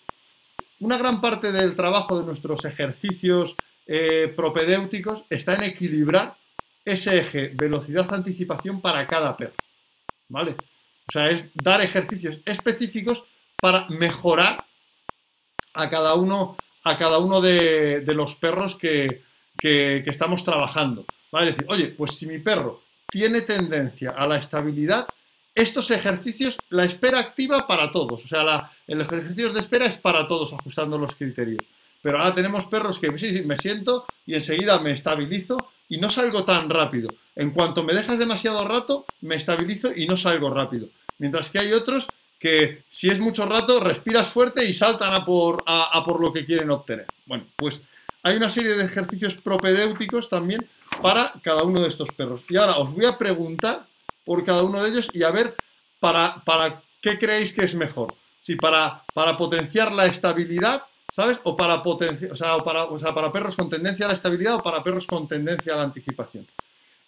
una 0.81 0.97
gran 0.97 1.21
parte 1.21 1.53
del 1.53 1.75
trabajo 1.75 2.19
de 2.19 2.27
nuestros 2.27 2.64
ejercicios 2.64 3.55
eh, 3.87 4.33
propedéuticos 4.35 5.25
está 5.31 5.55
en 5.55 5.64
equilibrar 5.64 6.37
ese 6.85 7.19
eje 7.19 7.53
velocidad-anticipación 7.55 8.81
para 8.81 9.07
cada 9.07 9.37
perro. 9.37 9.55
¿Vale? 10.29 10.57
O 11.09 11.12
sea, 11.12 11.31
es 11.31 11.51
dar 11.55 11.81
ejercicios 11.81 12.41
específicos 12.45 13.25
para 13.61 13.87
mejorar 13.88 14.64
a 15.75 15.88
cada 15.88 16.14
uno, 16.14 16.57
a 16.85 16.97
cada 16.97 17.19
uno 17.19 17.41
de, 17.41 18.03
los 18.14 18.37
perros 18.37 18.77
que, 18.77 19.23
estamos 19.62 20.45
trabajando. 20.45 21.07
¿vale? 21.33 21.51
Es 21.51 21.57
decir, 21.57 21.71
oye, 21.71 21.87
pues 21.88 22.12
si 22.12 22.27
mi 22.27 22.38
perro 22.38 22.83
tiene 23.09 23.41
tendencia 23.41 24.11
a 24.11 24.27
la 24.29 24.37
estabilidad, 24.37 25.07
estos 25.55 25.91
ejercicios, 25.91 26.59
la 26.69 26.85
espera 26.85 27.19
activa 27.19 27.67
para 27.67 27.91
todos. 27.91 28.25
O 28.25 28.29
sea, 28.29 28.45
la, 28.45 28.71
el 28.87 29.01
ejercicio 29.01 29.53
de 29.53 29.61
espera 29.61 29.87
es 29.87 29.97
para 29.97 30.27
todos, 30.29 30.53
ajustando 30.53 30.99
los 30.99 31.17
criterios. 31.17 31.62
Pero 32.01 32.19
ahora 32.19 32.35
tenemos 32.35 32.67
perros 32.67 32.99
que 32.99 33.17
sí, 33.19 33.37
sí, 33.37 33.43
me 33.45 33.57
siento 33.57 34.07
y 34.25 34.35
enseguida 34.35 34.79
me 34.79 34.93
estabilizo 34.93 35.73
y 35.88 35.99
no 35.99 36.11
salgo 36.11 36.45
tan 36.45 36.71
rápido. 36.71 37.09
En 37.38 37.53
cuanto 37.53 37.85
me 37.85 37.94
dejas 37.94 38.18
demasiado 38.18 38.66
rato, 38.66 39.07
me 39.20 39.37
estabilizo 39.37 39.94
y 39.94 40.09
no 40.09 40.16
salgo 40.16 40.51
rápido. 40.51 40.88
Mientras 41.18 41.48
que 41.51 41.61
hay 41.61 41.72
otros 41.72 42.09
que 42.37 42.83
si 42.88 43.09
es 43.09 43.20
mucho 43.20 43.46
rato, 43.46 43.79
respiras 43.79 44.27
fuerte 44.27 44.64
y 44.64 44.72
saltan 44.72 45.14
a 45.14 45.24
por, 45.24 45.62
lo 46.20 46.33
que 46.33 46.44
quieren 46.44 46.68
obtener. 46.72 47.07
Bueno, 47.27 47.46
pues 47.55 47.81
hay 48.24 48.37
una 48.37 48.51
serie 48.51 48.74
de 48.74 48.85
ejercicios 48.85 49.37
propedéuticos 49.37 50.29
también 50.29 50.66
para 51.01 51.31
cada 51.40 51.62
uno 51.62 51.81
de 51.81 51.88
estos 51.88 52.11
perros. 52.11 52.42
Y 52.48 52.57
ahora 52.57 52.79
os 52.79 52.92
voy 52.92 53.05
a 53.05 53.16
preguntar 53.16 53.87
por 54.24 54.44
cada 54.44 54.64
uno 54.64 54.83
de 54.83 54.90
ellos 54.90 55.09
y 55.12 55.22
a 55.22 55.31
ver 55.31 55.55
para, 56.01 56.42
qué 57.01 57.18
creéis 57.18 57.53
que 57.53 57.64
es 57.64 57.77
mejor. 57.77 58.16
Si 58.40 58.57
para, 58.57 59.05
potenciar 59.38 59.92
la 59.92 60.07
estabilidad 60.07 60.83
¿sabes? 61.12 61.38
O 61.44 61.57
para, 61.57 61.83
para, 61.83 62.85
o 62.85 63.14
para 63.14 63.33
perros 63.33 63.55
con 63.55 63.70
tendencia 63.70 64.07
a 64.07 64.09
la 64.09 64.14
estabilidad 64.14 64.57
o 64.57 64.62
para 64.62 64.83
perros 64.83 65.07
con 65.07 65.29
tendencia 65.29 65.74
a 65.74 65.77
la 65.77 65.85
anticipación. 65.85 66.44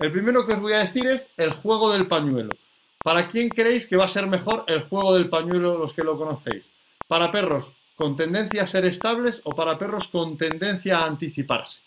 El 0.01 0.13
primero 0.13 0.47
que 0.47 0.55
os 0.55 0.61
voy 0.61 0.73
a 0.73 0.79
decir 0.79 1.07
es 1.07 1.31
el 1.37 1.53
juego 1.53 1.93
del 1.93 2.07
pañuelo. 2.07 2.49
¿Para 3.05 3.29
quién 3.29 3.51
creéis 3.51 3.87
que 3.87 3.99
va 3.99 4.07
a 4.07 4.09
ser 4.09 4.27
mejor 4.27 4.65
el 4.67 4.81
juego 4.81 5.13
del 5.13 5.29
pañuelo 5.29 5.79
los 5.79 5.93
que 5.93 6.03
lo 6.03 6.17
conocéis? 6.17 6.65
¿Para 7.07 7.31
perros 7.31 7.71
con 7.97 8.17
tendencia 8.17 8.63
a 8.63 8.67
ser 8.67 8.87
estables 8.87 9.43
o 9.45 9.55
para 9.55 9.77
perros 9.77 10.09
con 10.09 10.39
tendencia 10.39 11.01
a 11.01 11.07
anticiparse? 11.07 11.81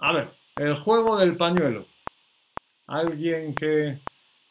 A 0.00 0.12
ver, 0.12 0.32
el 0.56 0.74
juego 0.74 1.16
del 1.16 1.36
pañuelo. 1.36 1.86
Alguien 2.88 3.54
que, 3.54 4.00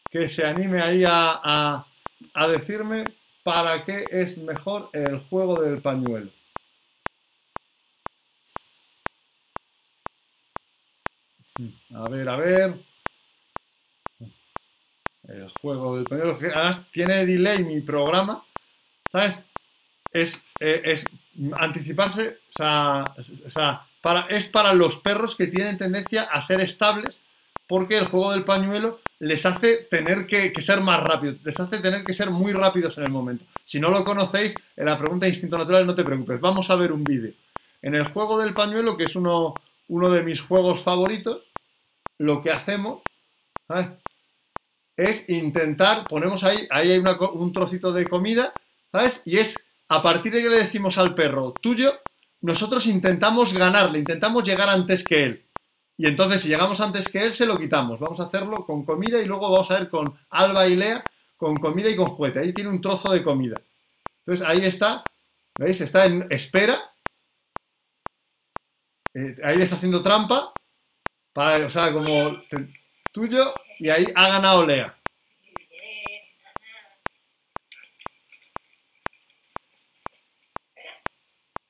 que 0.10 0.30
se 0.30 0.46
anime 0.46 0.82
ahí 0.82 1.04
a, 1.06 1.86
a 2.34 2.48
decirme 2.48 3.04
para 3.44 3.84
qué 3.84 4.06
es 4.10 4.38
mejor 4.38 4.90
el 4.94 5.20
juego 5.28 5.62
del 5.62 5.82
pañuelo. 5.82 6.32
A 11.94 12.10
ver, 12.10 12.30
a 12.30 12.36
ver. 12.36 12.76
El 15.28 15.50
juego 15.62 15.96
del 15.96 16.06
pañuelo. 16.06 16.38
Además, 16.40 16.86
tiene 16.92 17.26
delay 17.26 17.64
mi 17.64 17.82
programa. 17.82 18.44
¿Sabes? 19.12 19.42
Es, 20.12 20.46
eh, 20.60 20.82
es 20.84 21.06
anticiparse. 21.58 22.40
O 22.58 23.52
sea, 23.52 23.88
para, 24.02 24.22
es 24.22 24.48
para 24.48 24.74
los 24.74 25.00
perros 25.00 25.36
que 25.36 25.48
tienen 25.48 25.78
tendencia 25.78 26.24
a 26.24 26.42
ser 26.42 26.62
estables. 26.62 27.18
Porque 27.68 27.98
el 27.98 28.06
juego 28.06 28.32
del 28.32 28.44
pañuelo 28.44 29.00
les 29.20 29.46
hace 29.46 29.88
tener 29.90 30.28
que, 30.28 30.54
ser 30.62 30.82
más 30.82 31.02
rápidos, 31.02 31.38
les 31.44 31.60
hace 31.60 31.80
tener 31.80 32.04
que 32.04 32.14
ser 32.14 32.30
muy 32.30 32.54
rápidos 32.54 32.98
en 32.98 33.06
el 33.06 33.12
momento. 33.12 33.46
Si 33.64 33.80
no 33.80 33.90
lo 33.90 34.04
conocéis, 34.04 34.56
en 34.76 34.86
la 34.86 35.00
pregunta 35.00 35.26
de 35.26 35.32
instinto 35.32 35.58
natural 35.58 35.88
no 35.88 35.96
te 35.96 36.04
preocupes, 36.04 36.40
vamos 36.40 36.70
a 36.70 36.76
ver 36.76 36.92
un 36.92 37.04
vídeo. 37.04 37.34
En 37.82 37.96
el 37.96 38.04
juego 38.06 38.38
del 38.38 38.54
pañuelo, 38.54 38.98
que 38.98 39.06
es 39.06 39.16
uno, 39.16 39.56
uno 39.88 40.10
de 40.10 40.24
mis 40.24 40.42
juegos 40.42 40.82
favoritos, 40.82 41.44
lo 42.18 42.42
que 42.42 42.52
hacemos 42.52 43.02
es 44.96 45.30
intentar, 45.30 46.08
ponemos 46.08 46.44
ahí, 46.44 46.68
ahí 46.72 46.92
hay 46.92 47.00
un 47.00 47.54
trocito 47.54 47.92
de 47.92 48.08
comida, 48.08 48.54
¿sabes? 48.92 49.22
Y 49.26 49.38
es 49.38 49.56
a 49.88 50.02
partir 50.02 50.34
de 50.34 50.42
que 50.42 50.50
le 50.50 50.58
decimos 50.58 50.98
al 50.98 51.14
perro 51.14 51.54
tuyo, 51.54 51.94
nosotros 52.42 52.86
intentamos 52.88 53.54
ganarle, 53.54 54.00
intentamos 54.00 54.44
llegar 54.44 54.70
antes 54.70 55.04
que 55.04 55.24
él. 55.24 55.46
Y 55.98 56.08
entonces, 56.08 56.42
si 56.42 56.50
llegamos 56.50 56.82
antes 56.82 57.08
que 57.08 57.24
él, 57.24 57.34
se 57.34 57.46
lo 57.46 57.58
quitamos. 57.58 58.00
Vamos 58.00 58.20
a 58.20 58.26
hacerlo 58.26 58.66
con 58.66 58.84
comida 58.84 59.22
y 59.22 59.26
luego 59.26 59.50
vamos 59.50 59.72
a 59.72 59.80
ver 59.80 59.90
con 59.90 60.14
Alba 60.30 60.68
y 60.68 60.76
Lea, 60.76 61.04
con 61.38 61.56
comida 61.56 61.90
y 61.90 61.96
con 61.96 62.08
juguete. 62.08 62.40
Ahí 62.40 62.54
tiene 62.54 62.70
un 62.70 62.82
trozo 62.82 63.12
de 63.14 63.24
comida. 63.24 63.62
Entonces, 64.20 64.46
ahí 64.46 64.66
está. 64.66 65.04
¿Veis? 65.58 65.80
Está 65.80 66.06
en 66.06 66.28
espera. 66.30 66.94
Eh, 69.14 69.36
ahí 69.44 69.58
le 69.58 69.64
está 69.64 69.78
haciendo 69.78 70.04
trampa. 70.04 70.54
Para, 71.36 71.66
o 71.66 71.70
sea, 71.70 71.92
como 71.92 72.42
tuyo 73.12 73.54
y 73.78 73.90
ahí 73.90 74.06
ha 74.16 74.30
ganado 74.30 74.66
Lea. 74.66 74.98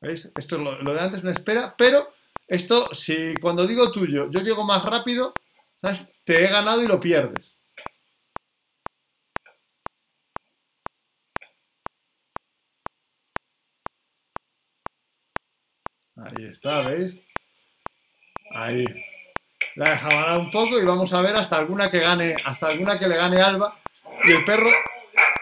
¿Veis? 0.01 0.31
Esto 0.37 0.57
es 0.57 0.61
lo, 0.61 0.93
de 0.93 0.99
antes, 0.99 1.23
una 1.23 1.31
espera, 1.31 1.73
pero 1.75 2.13
esto, 2.47 2.93
si 2.93 3.33
cuando 3.37 3.65
digo 3.65 3.91
tuyo, 3.91 4.29
yo 4.29 4.41
llego 4.41 4.63
más 4.63 4.85
rápido, 4.85 5.33
¿sabes? 5.81 6.13
Te 6.23 6.45
he 6.45 6.47
ganado 6.47 6.83
y 6.83 6.87
lo 6.87 6.99
pierdes. 6.99 7.55
Ahí 16.17 16.45
está, 16.45 16.81
¿veis? 16.83 17.15
Ahí. 18.51 18.85
La 19.75 19.89
deja 19.89 20.09
ganar 20.09 20.39
un 20.39 20.49
poco 20.51 20.79
y 20.79 20.85
vamos 20.85 21.11
a 21.13 21.21
ver 21.21 21.35
hasta 21.35 21.57
alguna 21.57 21.89
que 21.91 21.99
gane, 21.99 22.35
hasta 22.45 22.67
alguna 22.67 22.97
que 22.97 23.07
le 23.07 23.17
gane 23.17 23.41
Alba. 23.41 23.77
Y 24.23 24.31
el 24.31 24.43
perro 24.45 24.69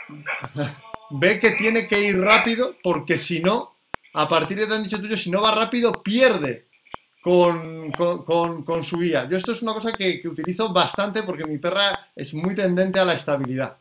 ve 1.12 1.40
que 1.40 1.52
tiene 1.52 1.88
que 1.88 2.00
ir 2.00 2.20
rápido 2.20 2.76
porque 2.84 3.18
si 3.18 3.42
no, 3.42 3.76
a 4.14 4.28
partir 4.28 4.58
de 4.60 4.68
te 4.68 4.74
han 4.74 4.84
dicho 4.84 5.00
tuyo, 5.00 5.18
si 5.18 5.30
no 5.30 5.42
va 5.42 5.52
rápido, 5.54 5.92
pierde 6.04 6.68
con, 7.22 7.92
con- 7.92 8.24
con- 8.26 8.64
con 8.64 8.84
su 8.84 9.00
guía. 9.00 9.28
Yo 9.30 9.38
esto 9.38 9.52
es 9.54 9.62
una 9.62 9.74
cosa 9.74 9.94
que, 9.94 10.20
que 10.20 10.28
utilizo 10.28 10.74
bastante 10.74 11.24
porque 11.24 11.46
mi 11.46 11.58
perra 11.58 12.08
es 12.16 12.34
muy 12.34 12.56
tendente 12.56 13.00
a 13.00 13.06
la 13.06 13.14
estabilidad. 13.14 13.78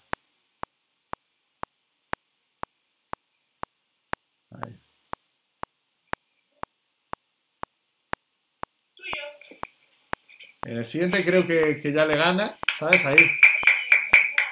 En 10.64 10.76
el 10.76 10.84
siguiente 10.84 11.24
creo 11.24 11.46
que, 11.46 11.80
que 11.80 11.92
ya 11.92 12.06
le 12.06 12.16
gana, 12.16 12.56
¿sabes? 12.78 13.04
Ahí. 13.04 13.16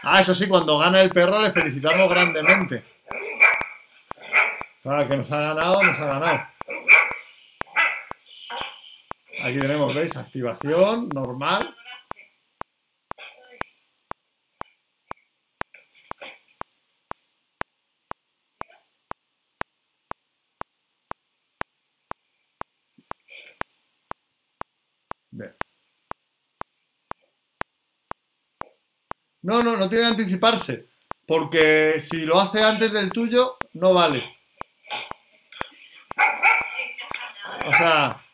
Ah, 0.02 0.20
eso 0.20 0.34
sí, 0.34 0.48
cuando 0.48 0.78
gana 0.78 1.00
el 1.00 1.10
perro 1.10 1.40
le 1.40 1.52
felicitamos 1.52 2.10
grandemente. 2.10 2.82
Claro, 4.82 5.08
que 5.08 5.16
nos 5.16 5.30
ha 5.30 5.40
ganado, 5.40 5.82
nos 5.82 5.98
ha 5.98 6.06
ganado. 6.06 6.40
Aquí 9.44 9.58
tenemos, 9.58 9.94
¿veis? 9.94 10.16
Activación 10.16 11.08
normal. 11.10 11.76
Tiene 29.90 30.04
que 30.04 30.10
anticiparse. 30.10 30.88
Porque 31.26 32.00
si 32.00 32.24
lo 32.24 32.40
hace 32.40 32.62
antes 32.62 32.90
del 32.90 33.10
tuyo, 33.10 33.58
no 33.74 33.92
vale. 33.92 34.38
O 37.66 37.74
sea, 37.76 38.24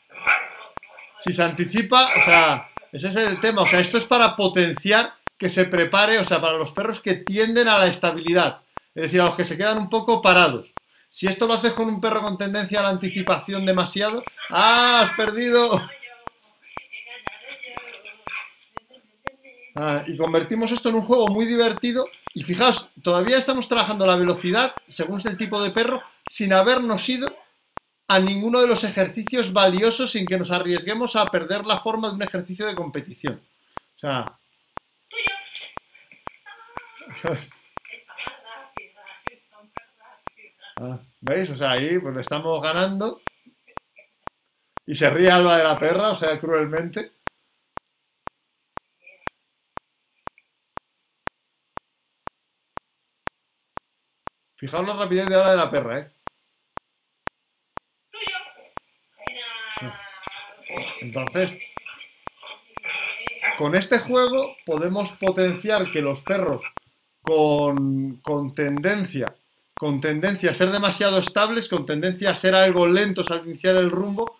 si 1.18 1.32
se 1.32 1.42
anticipa, 1.42 2.10
o 2.16 2.24
sea, 2.24 2.70
ese 2.92 3.08
es 3.08 3.16
el 3.16 3.40
tema. 3.40 3.62
O 3.62 3.66
sea, 3.66 3.80
esto 3.80 3.98
es 3.98 4.04
para 4.04 4.36
potenciar 4.36 5.12
que 5.36 5.50
se 5.50 5.64
prepare, 5.66 6.18
o 6.18 6.24
sea, 6.24 6.40
para 6.40 6.56
los 6.56 6.72
perros 6.72 7.02
que 7.02 7.14
tienden 7.14 7.68
a 7.68 7.78
la 7.78 7.86
estabilidad. 7.86 8.62
Es 8.94 9.02
decir, 9.02 9.20
a 9.20 9.26
los 9.26 9.34
que 9.34 9.44
se 9.44 9.58
quedan 9.58 9.78
un 9.78 9.90
poco 9.90 10.22
parados. 10.22 10.72
Si 11.10 11.26
esto 11.26 11.46
lo 11.46 11.54
haces 11.54 11.72
con 11.72 11.88
un 11.88 12.00
perro 12.00 12.22
con 12.22 12.38
tendencia 12.38 12.80
a 12.80 12.84
la 12.84 12.88
anticipación 12.90 13.66
demasiado, 13.66 14.22
¡ah! 14.50 15.02
¡Has 15.02 15.12
perdido! 15.16 15.86
Ah, 19.78 20.02
y 20.06 20.16
convertimos 20.16 20.72
esto 20.72 20.88
en 20.88 20.94
un 20.94 21.02
juego 21.02 21.28
muy 21.28 21.44
divertido. 21.44 22.08
Y 22.32 22.42
fijaos, 22.42 22.90
todavía 23.02 23.36
estamos 23.36 23.68
trabajando 23.68 24.06
la 24.06 24.16
velocidad 24.16 24.74
según 24.88 25.20
el 25.26 25.36
tipo 25.36 25.62
de 25.62 25.70
perro, 25.70 26.02
sin 26.26 26.54
habernos 26.54 27.06
ido 27.08 27.36
a 28.08 28.18
ninguno 28.18 28.60
de 28.60 28.68
los 28.68 28.84
ejercicios 28.84 29.52
valiosos 29.52 30.12
sin 30.12 30.24
que 30.24 30.38
nos 30.38 30.50
arriesguemos 30.50 31.14
a 31.14 31.26
perder 31.26 31.66
la 31.66 31.78
forma 31.78 32.08
de 32.08 32.14
un 32.14 32.22
ejercicio 32.22 32.66
de 32.66 32.74
competición. 32.74 33.40
O 33.96 33.98
sea. 33.98 34.38
Ah, 40.78 41.00
¿Veis? 41.22 41.48
O 41.48 41.56
sea, 41.56 41.70
ahí 41.70 41.98
pues 41.98 42.14
le 42.14 42.20
estamos 42.20 42.60
ganando. 42.60 43.22
Y 44.84 44.94
se 44.94 45.08
ríe 45.08 45.30
Alba 45.30 45.56
de 45.56 45.64
la 45.64 45.78
perra, 45.78 46.10
o 46.10 46.14
sea, 46.14 46.38
cruelmente. 46.38 47.15
Fijaos 54.56 54.86
la 54.86 54.94
rapidez 54.94 55.28
de 55.28 55.34
ahora 55.34 55.50
de 55.50 55.56
la 55.56 55.70
perra, 55.70 55.98
¿eh? 56.00 56.10
Entonces, 61.00 61.58
con 63.58 63.74
este 63.74 63.98
juego 63.98 64.56
podemos 64.64 65.12
potenciar 65.12 65.90
que 65.90 66.02
los 66.02 66.22
perros 66.22 66.62
con, 67.22 68.16
con 68.16 68.54
tendencia, 68.54 69.34
con 69.74 70.00
tendencia 70.00 70.50
a 70.50 70.54
ser 70.54 70.70
demasiado 70.70 71.18
estables, 71.18 71.68
con 71.68 71.84
tendencia 71.84 72.30
a 72.30 72.34
ser 72.34 72.54
algo 72.54 72.86
lentos 72.86 73.30
al 73.30 73.46
iniciar 73.46 73.76
el 73.76 73.90
rumbo, 73.90 74.38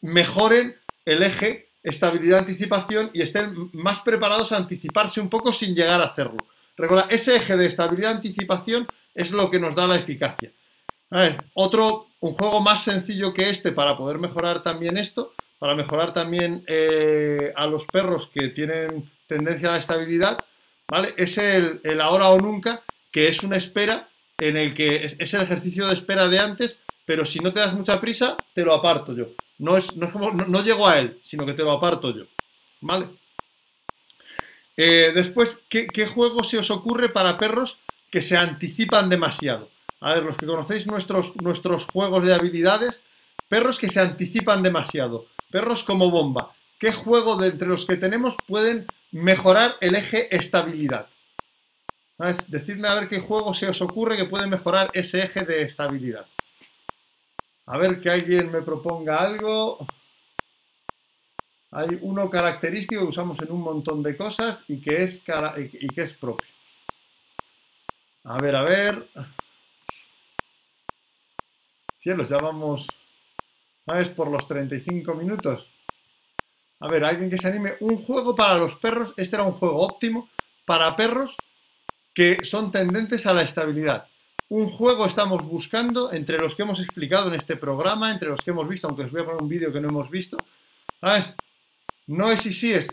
mejoren 0.00 0.76
el 1.04 1.22
eje, 1.22 1.68
estabilidad, 1.82 2.40
anticipación 2.40 3.10
y 3.12 3.22
estén 3.22 3.70
más 3.72 4.00
preparados 4.00 4.52
a 4.52 4.56
anticiparse 4.56 5.20
un 5.20 5.28
poco 5.28 5.52
sin 5.52 5.74
llegar 5.74 6.00
a 6.00 6.06
hacerlo. 6.06 6.38
Recuerda, 6.76 7.06
ese 7.10 7.36
eje 7.36 7.56
de 7.56 7.66
estabilidad, 7.66 8.12
anticipación 8.12 8.86
es 9.18 9.32
lo 9.32 9.50
que 9.50 9.58
nos 9.58 9.74
da 9.74 9.88
la 9.88 9.96
eficacia. 9.96 10.52
Otro, 11.54 12.06
un 12.20 12.34
juego 12.34 12.60
más 12.60 12.84
sencillo 12.84 13.34
que 13.34 13.50
este 13.50 13.72
para 13.72 13.96
poder 13.96 14.18
mejorar 14.18 14.62
también 14.62 14.96
esto, 14.96 15.34
para 15.58 15.74
mejorar 15.74 16.12
también 16.12 16.64
eh, 16.68 17.52
a 17.56 17.66
los 17.66 17.84
perros 17.86 18.30
que 18.32 18.48
tienen 18.48 19.10
tendencia 19.26 19.70
a 19.70 19.72
la 19.72 19.78
estabilidad, 19.78 20.38
¿vale? 20.88 21.14
Es 21.16 21.36
el, 21.36 21.80
ahora 22.00 22.28
o 22.28 22.38
nunca, 22.38 22.84
que 23.10 23.26
es 23.26 23.42
una 23.42 23.56
espera 23.56 24.08
en 24.38 24.56
el 24.56 24.72
que 24.72 25.16
es, 25.18 25.34
el 25.34 25.42
ejercicio 25.42 25.88
de 25.88 25.94
espera 25.94 26.28
de 26.28 26.38
antes, 26.38 26.80
pero 27.04 27.26
si 27.26 27.40
no 27.40 27.52
te 27.52 27.58
das 27.58 27.74
mucha 27.74 28.00
prisa, 28.00 28.36
te 28.54 28.64
lo 28.64 28.72
aparto 28.72 29.16
yo. 29.16 29.30
No, 29.58 29.76
es, 29.76 29.96
no, 29.96 30.06
es 30.06 30.12
como, 30.12 30.30
no 30.30 30.62
llego 30.62 30.86
a 30.86 31.00
él, 31.00 31.20
sino 31.24 31.44
que 31.44 31.54
te 31.54 31.64
lo 31.64 31.72
aparto 31.72 32.14
yo. 32.14 32.26
¿Vale? 32.80 33.08
Eh, 34.76 35.10
después, 35.12 35.60
¿qué, 35.68 35.88
¿qué 35.88 36.06
juego 36.06 36.44
se 36.44 36.58
os 36.58 36.70
ocurre 36.70 37.08
para 37.08 37.36
perros 37.36 37.80
que 38.10 38.22
se 38.22 38.36
anticipan 38.36 39.08
demasiado? 39.08 39.70
A 40.00 40.14
ver, 40.14 40.24
los 40.24 40.36
que 40.36 40.46
conocéis 40.46 40.86
nuestros, 40.86 41.34
nuestros 41.36 41.86
juegos 41.86 42.24
de 42.24 42.34
habilidades, 42.34 43.00
perros 43.48 43.78
que 43.78 43.88
se 43.88 44.00
anticipan 44.00 44.62
demasiado, 44.62 45.26
perros 45.50 45.82
como 45.82 46.10
bomba. 46.10 46.54
¿Qué 46.78 46.92
juego 46.92 47.36
de 47.36 47.48
entre 47.48 47.68
los 47.68 47.84
que 47.84 47.96
tenemos 47.96 48.36
pueden 48.46 48.86
mejorar 49.10 49.74
el 49.80 49.96
eje 49.96 50.34
estabilidad? 50.34 51.08
¿Sabes? 52.16 52.50
Decidme 52.50 52.88
a 52.88 52.94
ver 52.94 53.08
qué 53.08 53.20
juego 53.20 53.54
se 53.54 53.68
os 53.68 53.80
ocurre 53.82 54.16
que 54.16 54.26
puede 54.26 54.46
mejorar 54.46 54.90
ese 54.92 55.22
eje 55.22 55.44
de 55.44 55.62
estabilidad. 55.62 56.26
A 57.66 57.76
ver 57.76 58.00
que 58.00 58.10
alguien 58.10 58.50
me 58.50 58.62
proponga 58.62 59.18
algo. 59.18 59.86
Hay 61.70 61.98
uno 62.00 62.30
característico 62.30 63.02
que 63.02 63.08
usamos 63.08 63.40
en 63.42 63.52
un 63.52 63.60
montón 63.60 64.02
de 64.02 64.16
cosas 64.16 64.64
y 64.68 64.80
que 64.80 65.02
es, 65.02 65.22
y 65.80 65.88
que 65.88 66.02
es 66.02 66.14
propio. 66.14 66.57
A 68.28 68.36
ver, 68.36 68.54
a 68.56 68.62
ver. 68.62 69.08
Cielos, 71.98 72.28
ya 72.28 72.36
vamos. 72.36 72.86
¿Sabes? 73.86 74.10
Por 74.10 74.30
los 74.30 74.46
35 74.46 75.14
minutos. 75.14 75.72
A 76.80 76.88
ver, 76.88 77.04
alguien 77.04 77.30
que 77.30 77.38
se 77.38 77.48
anime. 77.48 77.76
Un 77.80 77.96
juego 77.96 78.36
para 78.36 78.58
los 78.58 78.76
perros. 78.76 79.14
Este 79.16 79.36
era 79.36 79.44
un 79.44 79.52
juego 79.52 79.80
óptimo 79.80 80.28
para 80.66 80.94
perros 80.94 81.38
que 82.12 82.44
son 82.44 82.70
tendentes 82.70 83.26
a 83.26 83.32
la 83.32 83.42
estabilidad. 83.42 84.06
Un 84.50 84.68
juego 84.68 85.06
estamos 85.06 85.42
buscando 85.46 86.12
entre 86.12 86.36
los 86.36 86.54
que 86.54 86.64
hemos 86.64 86.80
explicado 86.80 87.28
en 87.28 87.34
este 87.34 87.56
programa, 87.56 88.10
entre 88.10 88.28
los 88.28 88.40
que 88.40 88.50
hemos 88.50 88.68
visto, 88.68 88.88
aunque 88.88 89.04
os 89.04 89.10
voy 89.10 89.22
a 89.22 89.24
poner 89.24 89.40
un 89.40 89.48
vídeo 89.48 89.72
que 89.72 89.80
no 89.80 89.88
hemos 89.88 90.10
visto. 90.10 90.36
¿Sabes? 91.00 91.34
No 92.06 92.30
es 92.30 92.44
y 92.44 92.52
sí 92.52 92.74
es. 92.74 92.88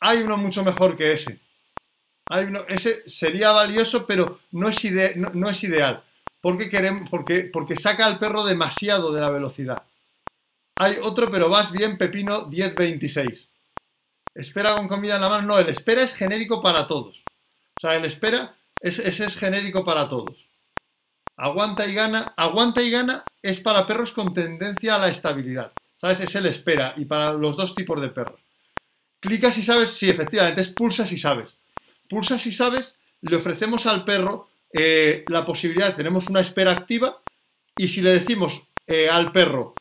Hay 0.00 0.22
uno 0.22 0.36
mucho 0.36 0.64
mejor 0.64 0.96
que 0.96 1.12
ese. 1.12 1.45
Ese 2.68 3.08
sería 3.08 3.52
valioso, 3.52 4.06
pero 4.06 4.40
no 4.52 4.68
es, 4.68 5.16
no, 5.16 5.48
es 5.48 5.62
ideal. 5.64 6.02
Porque, 6.40 6.68
queremos, 6.68 7.08
porque, 7.08 7.50
porque 7.52 7.76
saca 7.76 8.06
al 8.06 8.18
perro 8.18 8.44
demasiado 8.44 9.12
de 9.12 9.20
la 9.20 9.30
velocidad. 9.30 9.82
Hay 10.78 10.96
otro, 11.02 11.30
pero 11.30 11.48
vas 11.48 11.70
bien, 11.70 11.96
Pepino 11.96 12.46
1026. 12.46 13.48
Espera 14.34 14.74
con 14.76 14.88
comida 14.88 15.14
en 15.16 15.22
la 15.22 15.28
mano. 15.28 15.46
No, 15.46 15.58
el 15.58 15.68
espera 15.68 16.02
es 16.02 16.12
genérico 16.12 16.60
para 16.60 16.86
todos. 16.86 17.24
O 17.76 17.80
sea, 17.80 17.96
el 17.96 18.04
espera, 18.04 18.54
es, 18.80 18.98
ese 18.98 19.24
es 19.24 19.36
genérico 19.36 19.84
para 19.84 20.08
todos. 20.08 20.46
Aguanta 21.36 21.86
y 21.86 21.94
gana. 21.94 22.34
Aguanta 22.36 22.82
y 22.82 22.90
gana 22.90 23.24
es 23.42 23.60
para 23.60 23.86
perros 23.86 24.12
con 24.12 24.34
tendencia 24.34 24.96
a 24.96 24.98
la 24.98 25.08
estabilidad. 25.08 25.72
¿Sabes? 25.94 26.20
Es 26.20 26.34
el 26.34 26.46
espera 26.46 26.92
y 26.96 27.06
para 27.06 27.32
los 27.32 27.56
dos 27.56 27.74
tipos 27.74 28.00
de 28.00 28.08
perros. 28.08 28.40
Clica 29.20 29.50
si 29.50 29.62
sabes, 29.62 29.90
sí, 29.90 30.10
efectivamente, 30.10 30.60
es 30.60 30.68
pulsa 30.68 31.06
si 31.06 31.16
sabes. 31.16 31.55
Pulsa 32.08 32.38
si 32.38 32.52
sabes, 32.52 32.94
le 33.20 33.36
ofrecemos 33.36 33.86
al 33.86 34.04
perro 34.04 34.48
eh, 34.72 35.24
la 35.28 35.44
posibilidad, 35.44 35.94
tenemos 35.94 36.28
una 36.28 36.40
espera 36.40 36.72
activa 36.72 37.22
y 37.76 37.88
si 37.88 38.02
le 38.02 38.10
decimos 38.10 38.62
eh, 38.86 39.08
al 39.08 39.32
perro 39.32 39.74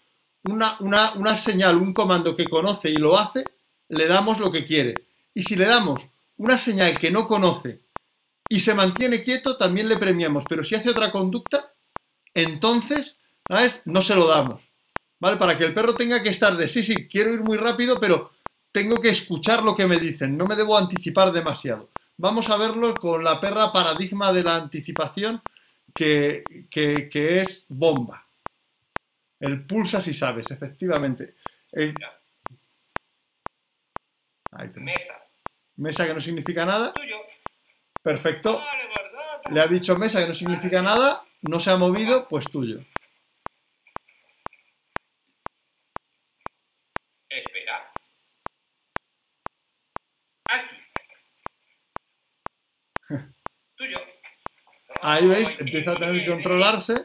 una, 0.44 0.78
una, 0.80 1.14
una 1.14 1.36
señal, 1.36 1.78
un 1.78 1.94
comando 1.94 2.36
que 2.36 2.46
conoce 2.46 2.90
y 2.90 2.98
lo 2.98 3.18
hace, 3.18 3.44
le 3.90 4.08
damos 4.08 4.40
lo 4.40 4.52
que 4.52 4.66
quiere. 4.66 4.94
Y 5.34 5.44
si 5.44 5.56
le 5.56 5.66
damos 5.66 6.02
una 6.38 6.58
señal 6.58 6.98
que 7.00 7.12
no 7.12 7.28
conoce 7.28 7.82
y 8.48 8.60
se 8.60 8.74
mantiene 8.74 9.24
quieto, 9.24 9.58
también 9.58 9.90
le 9.90 9.98
premiamos. 9.98 10.44
Pero 10.48 10.64
si 10.64 10.76
hace 10.76 10.90
otra 10.90 11.12
conducta, 11.12 11.74
entonces. 12.34 13.18
No 13.86 14.02
se 14.02 14.16
lo 14.16 14.28
damos. 14.28 14.62
¿Vale? 15.20 15.38
Para 15.38 15.58
que 15.58 15.66
el 15.66 15.74
perro 15.74 15.96
tenga 15.96 16.22
que 16.22 16.30
estar 16.30 16.58
de, 16.58 16.68
sí, 16.68 16.84
sí, 16.84 17.08
quiero 17.08 17.34
ir 17.34 17.42
muy 17.42 17.58
rápido, 17.58 18.00
pero 18.00 18.32
tengo 18.72 19.00
que 19.00 19.10
escuchar 19.10 19.64
lo 19.64 19.76
que 19.76 19.88
me 19.88 19.98
dicen, 19.98 20.36
no 20.36 20.46
me 20.46 20.56
debo 20.56 20.78
anticipar 20.78 21.32
demasiado. 21.32 21.90
Vamos 22.18 22.50
a 22.50 22.58
verlo 22.58 22.94
con 22.96 23.24
la 23.24 23.40
perra 23.40 23.72
paradigma 23.72 24.32
de 24.32 24.44
la 24.44 24.56
anticipación 24.56 25.42
que, 25.94 26.44
que- 26.70 27.10
que 27.10 27.40
es 27.40 27.66
bomba. 27.70 28.26
El 29.40 29.66
pulsa 29.66 30.00
si 30.02 30.14
sabes, 30.14 30.50
efectivamente. 30.52 31.36
Ahí 34.52 34.70
tenemos. 34.72 34.80
Mesa. 34.96 35.22
Mesa 35.76 36.08
que 36.08 36.14
no 36.14 36.22
significa 36.22 36.66
nada. 36.66 36.94
Tuyo. 36.94 37.18
Perfecto. 38.02 38.64
Le 39.52 39.60
ha 39.62 39.68
dicho 39.68 39.98
mesa 39.98 40.22
que 40.22 40.28
no 40.28 40.34
significa 40.34 40.82
nada. 40.82 41.26
No 41.42 41.60
se 41.60 41.70
ha 41.70 41.78
movido, 41.78 42.28
pues 42.30 42.46
tuyo. 42.50 42.80
Espera. 47.30 47.92
Así. 50.46 50.76
Tuyo. 53.76 54.00
Ahí 55.08 55.28
veis, 55.28 55.60
empieza 55.60 55.92
a 55.92 56.00
tener 56.00 56.20
que 56.20 56.32
controlarse 56.32 56.96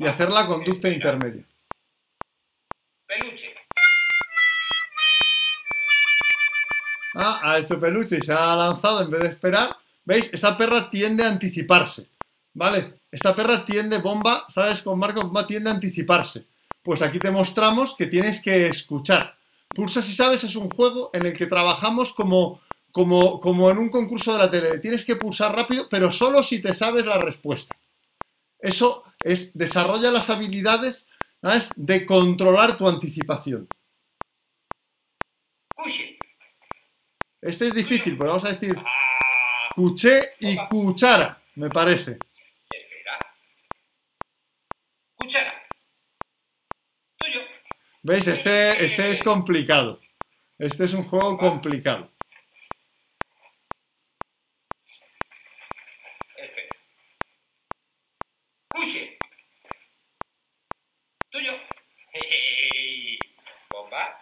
y 0.00 0.06
hacer 0.06 0.30
la 0.30 0.48
conducta 0.48 0.88
intermedia. 0.88 1.44
Peluche. 3.06 3.54
Ah, 7.14 7.38
ha 7.40 7.58
hecho 7.60 7.78
peluche 7.78 8.18
y 8.18 8.20
se 8.20 8.32
ha 8.32 8.56
lanzado 8.56 9.02
en 9.02 9.10
vez 9.10 9.20
de 9.22 9.28
esperar. 9.28 9.76
¿Veis? 10.04 10.28
Esta 10.32 10.56
perra 10.56 10.90
tiende 10.90 11.22
a 11.22 11.28
anticiparse. 11.28 12.08
¿Vale? 12.52 12.94
Esta 13.12 13.32
perra 13.36 13.64
tiende, 13.64 13.98
bomba, 13.98 14.46
¿sabes? 14.48 14.82
Con 14.82 14.98
Marco 14.98 15.22
bomba 15.22 15.46
tiende 15.46 15.70
a 15.70 15.74
anticiparse. 15.74 16.46
Pues 16.82 17.00
aquí 17.00 17.20
te 17.20 17.30
mostramos 17.30 17.94
que 17.94 18.06
tienes 18.06 18.42
que 18.42 18.66
escuchar. 18.66 19.36
Pulsa 19.72 20.02
si 20.02 20.14
sabes 20.14 20.42
es 20.42 20.56
un 20.56 20.68
juego 20.68 21.10
en 21.12 21.26
el 21.26 21.36
que 21.36 21.46
trabajamos 21.46 22.12
como, 22.12 22.60
como, 22.92 23.40
como 23.40 23.70
en 23.70 23.78
un 23.78 23.88
concurso 23.88 24.32
de 24.32 24.38
la 24.38 24.50
tele. 24.50 24.78
Tienes 24.78 25.04
que 25.04 25.16
pulsar 25.16 25.54
rápido, 25.54 25.88
pero 25.90 26.10
solo 26.10 26.42
si 26.42 26.60
te 26.60 26.74
sabes 26.74 27.04
la 27.06 27.18
respuesta. 27.18 27.76
Eso 28.58 29.04
es, 29.22 29.56
desarrolla 29.56 30.10
las 30.10 30.28
habilidades 30.30 31.06
¿sabes? 31.42 31.70
de 31.76 32.04
controlar 32.06 32.76
tu 32.76 32.88
anticipación. 32.88 33.68
Este 37.40 37.68
es 37.68 37.74
difícil, 37.74 38.18
pero 38.18 38.30
vamos 38.30 38.44
a 38.44 38.52
decir 38.52 38.76
Ah. 38.76 39.70
cuché 39.74 40.20
y 40.40 40.56
cuchara, 40.68 41.42
me 41.54 41.70
parece. 41.70 42.18
Espera. 42.70 43.18
Cuchara. 45.16 45.54
Tuyo. 47.18 47.40
¿Veis? 48.02 48.26
Este, 48.26 48.84
este 48.84 49.10
es 49.10 49.22
complicado. 49.22 50.00
Este 50.58 50.84
es 50.84 50.92
un 50.92 51.04
juego 51.04 51.38
complicado. 51.38 52.10
Espera. 56.36 56.74
Cuche. 58.68 59.16
Tuyo. 61.30 61.52
Jejeje. 62.12 63.18
Bomba. 63.70 64.18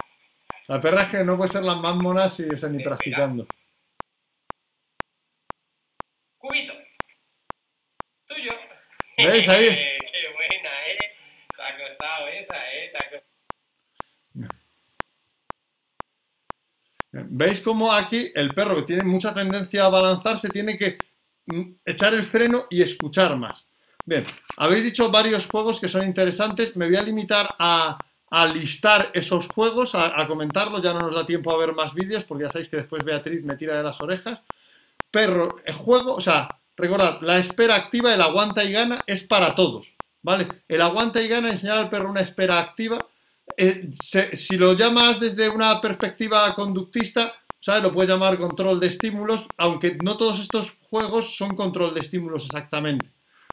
La 0.69 0.79
perra 0.79 1.01
es 1.01 1.09
que 1.09 1.23
no 1.23 1.35
puede 1.35 1.51
ser 1.51 1.63
las 1.63 1.77
más 1.77 1.95
monas 1.95 2.39
y 2.39 2.43
o 2.43 2.55
sea, 2.55 2.69
ni 2.69 2.77
Espera. 2.77 2.95
practicando. 2.95 3.47
Cubito. 6.37 6.73
Tuyo. 8.27 8.51
¿Veis 9.17 9.49
ahí? 9.49 9.65
Qué 9.65 10.31
buena, 10.35 10.87
¿eh? 10.87 10.99
Te 11.55 11.63
ha 11.63 11.87
costado 11.87 12.27
esa, 12.27 12.71
¿eh? 12.71 12.91
Te 12.91 12.97
ha 12.97 13.09
costado. 13.09 13.29
¿Veis 17.31 17.61
cómo 17.61 17.91
aquí 17.91 18.31
el 18.35 18.53
perro 18.53 18.75
que 18.75 18.83
tiene 18.83 19.03
mucha 19.03 19.33
tendencia 19.33 19.85
a 19.85 19.89
balanzarse 19.89 20.49
tiene 20.49 20.77
que 20.77 20.99
mm, 21.47 21.77
echar 21.83 22.13
el 22.13 22.23
freno 22.23 22.65
y 22.69 22.83
escuchar 22.83 23.35
más? 23.37 23.65
Bien, 24.05 24.23
habéis 24.55 24.83
dicho 24.83 25.09
varios 25.09 25.47
juegos 25.47 25.79
que 25.79 25.87
son 25.87 26.03
interesantes. 26.03 26.77
Me 26.77 26.85
voy 26.85 26.95
a 26.95 27.01
limitar 27.01 27.55
a, 27.57 27.97
a 28.31 28.45
listar 28.45 29.11
esos 29.13 29.47
juegos, 29.47 29.95
a, 29.95 30.19
a 30.19 30.27
comentarlos. 30.27 30.81
Ya 30.81 30.93
no 30.93 31.01
nos 31.01 31.15
da 31.15 31.25
tiempo 31.25 31.51
a 31.51 31.57
ver 31.57 31.73
más 31.73 31.93
vídeos 31.93 32.23
porque 32.23 32.43
ya 32.43 32.51
sabéis 32.51 32.69
que 32.69 32.77
después 32.77 33.03
Beatriz 33.03 33.43
me 33.43 33.55
tira 33.55 33.75
de 33.77 33.83
las 33.83 33.99
orejas. 34.01 34.41
Perro, 35.11 35.55
el 35.65 35.73
juego, 35.73 36.15
o 36.15 36.21
sea, 36.21 36.47
recordad, 36.77 37.19
la 37.21 37.37
espera 37.37 37.75
activa, 37.75 38.13
el 38.13 38.21
aguanta 38.21 38.63
y 38.63 38.71
gana 38.71 38.99
es 39.07 39.23
para 39.23 39.55
todos, 39.55 39.95
¿vale? 40.21 40.47
El 40.67 40.81
aguanta 40.81 41.21
y 41.21 41.27
gana, 41.27 41.49
enseñar 41.49 41.77
al 41.79 41.89
perro 41.89 42.09
una 42.11 42.21
espera 42.21 42.59
activa. 42.59 42.99
eh, 43.57 43.89
si 43.91 44.57
lo 44.57 44.73
llamas 44.73 45.19
desde 45.19 45.49
una 45.49 45.81
perspectiva 45.81 46.53
conductista, 46.55 47.33
¿sabes? 47.59 47.83
Lo 47.83 47.91
puedes 47.93 48.09
llamar 48.09 48.37
control 48.37 48.79
de 48.79 48.87
estímulos, 48.87 49.45
aunque 49.57 49.97
no 50.03 50.15
todos 50.17 50.39
estos 50.39 50.77
juegos 50.81 51.35
son 51.35 51.55
control 51.55 51.93
de 51.93 52.01
estímulos 52.01 52.45
exactamente, 52.45 53.11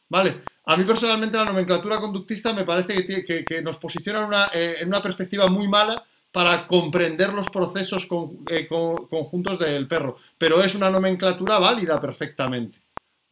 ¿vale? 0.08 0.42
A 0.66 0.76
mí 0.76 0.84
personalmente 0.84 1.36
la 1.36 1.44
nomenclatura 1.44 2.00
conductista 2.00 2.52
me 2.52 2.64
parece 2.64 3.04
que, 3.24 3.62
nos 3.62 3.76
posiciona 3.78 4.20
en 4.20 4.26
una, 4.26 4.46
eh, 4.52 4.76
en 4.80 4.88
una 4.88 5.02
perspectiva 5.02 5.46
muy 5.46 5.68
mala 5.68 6.04
para 6.32 6.66
comprender 6.66 7.32
los 7.32 7.48
procesos 7.48 8.06
eh, 8.50 8.66
con- 8.66 9.06
conjuntos 9.06 9.58
del 9.58 9.86
perro, 9.86 10.16
pero 10.36 10.62
es 10.62 10.74
una 10.74 10.90
nomenclatura 10.90 11.58
válida 11.58 12.00
perfectamente, 12.00 12.80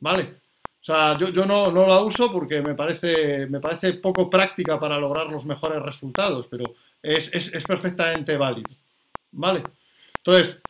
¿vale? 0.01 0.23
O 0.81 0.85
sea, 0.85 1.17
yo, 1.19 1.47
no, 1.47 1.71
no 1.73 1.87
la 1.87 2.01
uso 2.01 2.31
porque 2.31 2.63
me 2.63 2.75
parece, 2.75 3.49
poco 4.01 4.31
práctica 4.31 4.79
para 4.79 4.99
lograr 4.99 5.27
los 5.27 5.45
mejores 5.45 5.83
resultados, 5.83 6.47
pero 6.51 6.75
es 7.03 7.65
perfectamente 7.67 8.37
válido, 8.37 8.71
¿vale? 9.33 9.63
Entonces, 10.19 10.61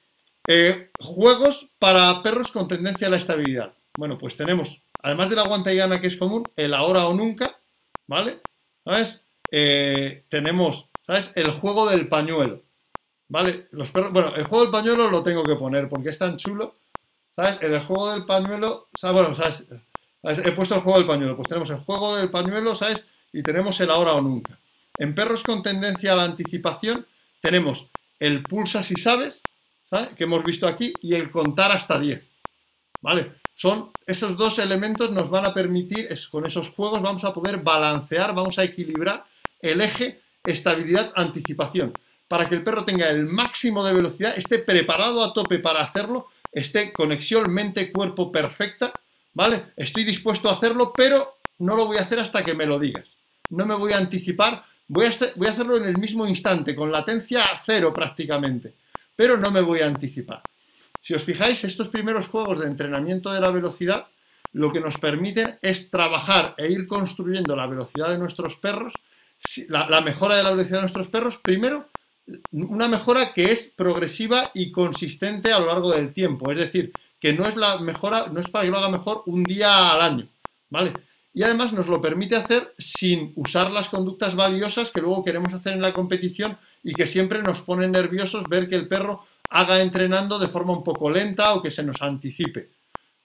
eh, 0.47 0.91
juegos 0.99 1.69
para 1.79 2.23
perros 2.23 2.51
con 2.51 2.69
tendencia 2.69 3.07
a 3.07 3.11
la 3.11 3.17
estabilidad. 3.17 3.73
Bueno, 3.97 4.19
pues 4.19 4.37
tenemos, 4.37 4.83
además 5.05 5.29
del 5.29 5.39
aguanta 5.39 5.73
y 5.73 5.77
gana 5.77 6.01
que 6.01 6.07
es 6.07 6.17
común, 6.17 6.49
el 6.57 6.73
ahora 6.73 7.07
o 7.07 7.15
nunca, 7.15 7.61
¿vale? 8.07 8.41
¿Sabes? 8.85 9.23
Eh, 9.51 10.25
tenemos, 10.31 10.89
¿sabes? 11.07 11.31
El 11.37 11.51
juego 11.51 11.89
del 11.91 12.09
pañuelo, 12.09 12.63
¿vale? 13.29 13.69
Los 13.73 13.91
perros, 13.91 14.13
bueno, 14.13 14.35
el 14.35 14.45
juego 14.45 14.65
del 14.65 14.73
pañuelo 14.73 15.11
lo 15.11 15.23
tengo 15.23 15.45
que 15.45 15.57
poner 15.57 15.91
porque 15.91 16.09
es 16.09 16.19
tan 16.19 16.39
chulo, 16.39 16.77
¿sabes? 17.31 17.59
En 17.61 17.75
el 17.75 17.83
juego 17.83 18.13
del 18.13 18.25
pañuelo, 18.25 18.89
sea, 18.99 19.11
bueno, 19.11 19.35
¿sabes? 19.35 19.67
He 20.23 20.53
puesto 20.53 20.75
el 20.75 20.81
juego 20.81 20.99
del 20.99 21.07
pañuelo, 21.07 21.37
pues 21.37 21.49
tenemos 21.49 21.69
el 21.69 21.81
juego 21.81 22.17
del 22.17 22.31
pañuelo, 22.31 22.75
¿sabes? 22.75 23.07
Y 23.31 23.43
tenemos 23.43 23.79
el 23.81 23.91
ahora 23.91 24.15
o 24.15 24.23
nunca. 24.23 24.59
En 24.97 25.15
perros 25.15 25.43
con 25.43 25.63
tendencia 25.63 26.15
a 26.15 26.17
la 26.17 26.25
anticipación 26.25 27.07
tenemos 27.43 27.91
el 28.19 28.43
pulsa 28.43 28.83
si 28.83 28.95
sabes, 28.95 29.43
¿sabes? 29.91 30.09
Que 30.17 30.25
hemos 30.25 30.43
visto 30.45 30.67
aquí, 30.67 30.95
y 31.03 31.13
el 31.13 31.31
contar 31.31 31.73
hasta 31.73 32.01
10, 32.01 32.27
¿vale? 33.03 33.44
Son 33.55 33.93
esos 34.07 34.37
dos 34.37 34.59
elementos 34.59 35.11
nos 35.13 35.31
van 35.31 35.47
a 35.47 35.55
permitir, 35.55 36.09
con 36.31 36.45
esos 36.45 36.71
juegos 36.71 37.01
vamos 37.01 37.25
a 37.25 37.33
poder 37.33 37.59
balancear, 37.59 38.35
vamos 38.35 38.59
a 38.59 38.65
equilibrar 38.65 39.25
el 39.61 39.81
eje 39.81 40.21
estabilidad-anticipación, 40.45 41.93
para 42.29 42.49
que 42.49 42.57
el 42.57 42.65
perro 42.65 42.85
tenga 42.85 43.09
el 43.09 43.27
máximo 43.27 43.85
de 43.85 43.95
velocidad, 43.95 44.37
esté 44.37 44.59
preparado 44.59 45.23
a 45.23 45.33
tope 45.33 45.59
para 45.59 45.83
hacerlo, 45.83 46.29
esté 46.53 46.93
conexión 46.93 47.53
mente-cuerpo 47.53 48.31
perfecta, 48.31 48.93
¿vale? 49.33 49.67
Estoy 49.77 50.05
dispuesto 50.05 50.49
a 50.49 50.53
hacerlo, 50.53 50.93
pero 50.95 51.39
no 51.61 51.77
lo 51.77 51.87
voy 51.87 51.97
a 51.97 52.03
hacer 52.03 52.21
hasta 52.21 52.45
que 52.45 52.55
me 52.55 52.67
lo 52.67 52.79
digas. 52.79 53.09
No 53.51 53.67
me 53.67 53.75
voy 53.75 53.93
a 53.93 53.99
anticipar, 53.99 54.65
voy 54.89 55.07
a, 55.07 55.13
voy 55.37 55.47
a 55.47 55.51
hacerlo 55.51 55.77
en 55.77 55.85
el 55.85 55.97
mismo 55.97 56.27
instante, 56.27 56.75
con 56.75 56.91
latencia 56.91 57.45
a 57.45 57.63
cero 57.65 57.93
prácticamente, 57.95 58.75
pero 59.15 59.37
no 59.37 59.51
me 59.51 59.61
voy 59.61 59.81
a 59.81 59.87
anticipar. 59.87 60.43
Si 61.05 61.13
os 61.13 61.23
fijáis, 61.23 61.63
estos 61.65 61.89
primeros 61.89 62.29
juegos 62.29 62.61
de 62.61 62.67
entrenamiento 62.67 63.31
de 63.31 63.39
la 63.39 63.51
velocidad 63.51 64.09
lo 64.53 64.73
que 64.73 64.81
nos 64.81 64.97
permiten 64.97 65.59
es 65.61 65.91
trabajar 65.91 66.55
e 66.57 66.73
ir 66.73 66.87
construyendo 66.87 67.55
la 67.55 67.67
velocidad 67.67 68.09
de 68.09 68.17
nuestros 68.17 68.57
perros, 68.57 68.95
la 69.69 70.01
mejora 70.01 70.37
de 70.37 70.45
la 70.45 70.53
velocidad 70.53 70.79
de 70.79 70.85
nuestros 70.85 71.09
perros, 71.09 71.37
primero, 71.37 71.91
una 72.53 72.89
mejora 72.89 73.35
que 73.35 73.53
es 73.53 73.71
progresiva 73.77 74.51
y 74.55 74.71
consistente 74.71 75.53
a 75.53 75.59
lo 75.59 75.67
largo 75.67 75.91
del 75.91 76.15
tiempo, 76.15 76.51
es 76.51 76.57
decir, 76.57 76.91
que 77.21 77.35
no 77.35 77.45
es 77.47 77.57
la 77.57 77.79
mejora, 77.81 78.29
no 78.29 78.41
es 78.41 78.49
para 78.49 78.65
que 78.65 78.71
lo 78.71 78.79
haga 78.79 78.89
mejor 78.89 79.25
un 79.27 79.45
día 79.45 79.91
al 79.91 80.01
año, 80.01 80.29
¿vale? 80.71 80.95
Y 81.35 81.43
además 81.43 81.75
nos 81.75 81.87
lo 81.87 82.01
permite 82.01 82.37
hacer 82.37 82.73
sin 82.79 83.35
usar 83.37 83.71
las 83.71 83.91
conductas 83.91 84.37
valiosas 84.37 84.91
que 84.91 85.03
luego 85.03 85.23
queremos 85.23 85.53
hacer 85.53 85.75
en 85.75 85.83
la 85.83 85.93
competición 85.93 86.57
y 86.83 86.95
que 86.95 87.07
siempre 87.07 87.43
nos 87.43 87.61
ponen 87.61 87.93
nerviosos 87.93 88.45
ver 88.49 88.71
que 88.71 88.77
el 88.77 88.89
perro 88.89 89.27
haga 89.55 89.81
entrenando 89.81 90.39
de 90.39 90.49
forma 90.49 90.73
un 90.73 90.83
poco 90.83 91.09
lenta 91.09 91.55
o 91.55 91.63
que 91.63 91.71
se 91.71 91.85
nos 91.85 92.03
anticipe, 92.03 92.71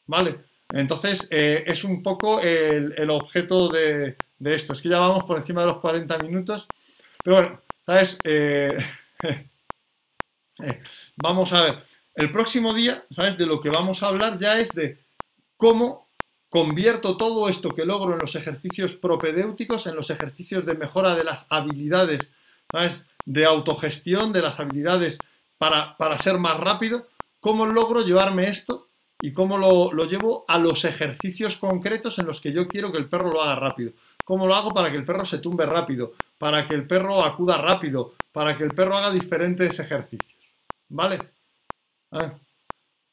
¿vale? 0.06 0.40
Entonces, 0.72 1.28
eh, 1.32 1.64
es 1.66 1.84
un 1.84 2.04
poco 2.04 2.40
el, 2.40 2.94
el 2.96 3.10
objeto 3.10 3.68
de, 3.68 4.16
de 4.38 4.56
esto. 4.56 4.74
Es 4.74 4.82
que 4.82 4.90
ya 4.90 5.00
vamos 5.00 5.24
por 5.24 5.40
encima 5.40 5.62
de 5.62 5.68
los 5.68 5.80
40 5.80 6.20
minutos. 6.20 6.68
Pero 7.24 7.36
bueno, 7.36 7.62
¿sabes? 7.84 8.20
Eh, 8.24 8.78
eh, 9.24 10.82
vamos 11.18 11.52
a 11.54 11.64
ver. 11.64 11.84
El 12.14 12.30
próximo 12.30 12.76
día, 12.76 13.04
¿sabes? 13.10 13.36
De 13.36 13.48
lo 13.48 13.60
que 13.60 13.72
vamos 13.72 14.04
a 14.04 14.10
hablar 14.10 14.38
ya 14.38 14.60
es 14.60 14.70
de 14.70 15.00
cómo 15.58 16.10
convierto 16.48 17.18
todo 17.18 17.50
esto 17.50 17.74
que 17.74 17.86
logro 17.86 18.14
en 18.14 18.20
los 18.20 18.36
ejercicios 18.36 18.96
propedéuticos, 18.96 19.88
en 19.88 19.96
los 19.96 20.12
ejercicios 20.12 20.64
de 20.68 20.76
mejora 20.76 21.16
de 21.16 21.24
las 21.24 21.48
habilidades, 21.50 22.30
¿sabes? 22.72 23.08
De 23.26 23.46
autogestión, 23.46 24.32
de 24.32 24.44
las 24.44 24.60
habilidades 24.60 25.18
para, 25.60 25.96
para 25.98 26.18
ser 26.18 26.40
más 26.40 26.58
rápido, 26.58 27.08
¿cómo 27.40 27.68
logro 27.68 28.02
llevarme 28.02 28.46
esto 28.48 28.88
y 29.22 29.34
cómo 29.34 29.58
lo, 29.58 29.92
lo 29.94 30.06
llevo 30.06 30.46
a 30.48 30.58
los 30.58 30.86
ejercicios 30.86 31.58
concretos 31.58 32.18
en 32.18 32.26
los 32.26 32.40
que 32.42 32.52
yo 32.54 32.68
quiero 32.68 32.92
que 32.92 32.98
el 32.98 33.08
perro 33.10 33.30
lo 33.32 33.42
haga 33.44 33.56
rápido? 33.56 33.92
¿Cómo 34.24 34.48
lo 34.48 34.56
hago 34.56 34.74
para 34.74 34.90
que 34.90 34.98
el 34.98 35.06
perro 35.06 35.26
se 35.26 35.40
tumbe 35.40 35.66
rápido? 35.66 36.14
Para 36.38 36.66
que 36.68 36.74
el 36.74 36.88
perro 36.88 37.24
acuda 37.24 37.58
rápido, 37.58 38.16
para 38.32 38.58
que 38.58 38.64
el 38.64 38.72
perro 38.74 38.98
haga 38.98 39.12
diferentes 39.12 39.78
ejercicios. 39.80 40.40
¿Vale? 40.88 41.20
Ah. 42.12 42.34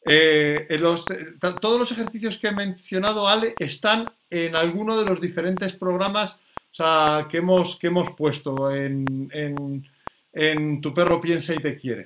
Eh, 0.09 0.67
los- 0.79 1.05
ta- 1.41 1.57
todos 1.57 1.81
los 1.81 1.91
ejercicios 1.91 2.39
que 2.39 2.47
he 2.49 2.53
mencionado, 2.53 3.27
Ale, 3.27 3.55
están 3.59 4.09
en 4.31 4.55
alguno 4.55 4.97
de 4.97 5.05
los 5.05 5.21
diferentes 5.21 5.73
programas 5.75 6.39
que, 7.29 7.39
hemos, 7.39 7.77
que 7.77 7.89
hemos 7.89 8.13
puesto 8.13 8.71
en- 8.71 9.29
en 10.33 10.81
Tu 10.83 10.93
perro 10.95 11.19
piensa 11.21 11.55
y 11.55 11.59
te 11.59 11.77
quiere. 11.77 12.05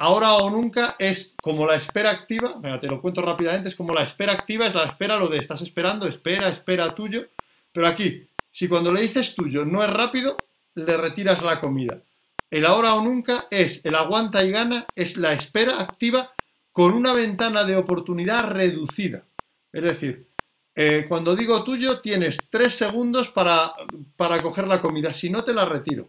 Ahora 0.00 0.34
o 0.34 0.48
nunca 0.48 0.94
es 1.00 1.34
como 1.42 1.66
la 1.66 1.74
espera 1.74 2.10
activa, 2.10 2.54
venga, 2.60 2.78
te 2.78 2.86
lo 2.86 3.02
cuento 3.02 3.20
rápidamente, 3.20 3.68
es 3.68 3.74
como 3.74 3.92
la 3.92 4.04
espera 4.04 4.32
activa, 4.32 4.64
es 4.66 4.74
la 4.74 4.84
espera, 4.84 5.16
lo 5.16 5.26
de 5.26 5.38
estás 5.38 5.60
esperando, 5.60 6.06
espera, 6.06 6.48
espera 6.48 6.94
tuyo, 6.94 7.26
pero 7.72 7.88
aquí, 7.88 8.28
si 8.52 8.68
cuando 8.68 8.92
le 8.92 9.00
dices 9.00 9.34
tuyo 9.34 9.64
no 9.64 9.82
es 9.82 9.90
rápido, 9.90 10.36
le 10.74 10.96
retiras 10.96 11.42
la 11.42 11.60
comida. 11.60 12.00
El 12.48 12.64
ahora 12.64 12.94
o 12.94 13.02
nunca 13.02 13.48
es 13.50 13.84
el 13.84 13.96
aguanta 13.96 14.44
y 14.44 14.52
gana, 14.52 14.86
es 14.94 15.16
la 15.16 15.32
espera 15.32 15.80
activa 15.80 16.32
con 16.70 16.94
una 16.94 17.12
ventana 17.12 17.64
de 17.64 17.76
oportunidad 17.76 18.44
reducida. 18.44 19.24
Es 19.72 19.82
decir, 19.82 20.28
eh, 20.76 21.06
cuando 21.08 21.34
digo 21.34 21.64
tuyo, 21.64 22.00
tienes 22.00 22.36
tres 22.48 22.74
segundos 22.74 23.30
para, 23.30 23.72
para 24.16 24.40
coger 24.42 24.68
la 24.68 24.80
comida, 24.80 25.12
si 25.12 25.28
no 25.28 25.42
te 25.42 25.52
la 25.52 25.64
retiro. 25.64 26.08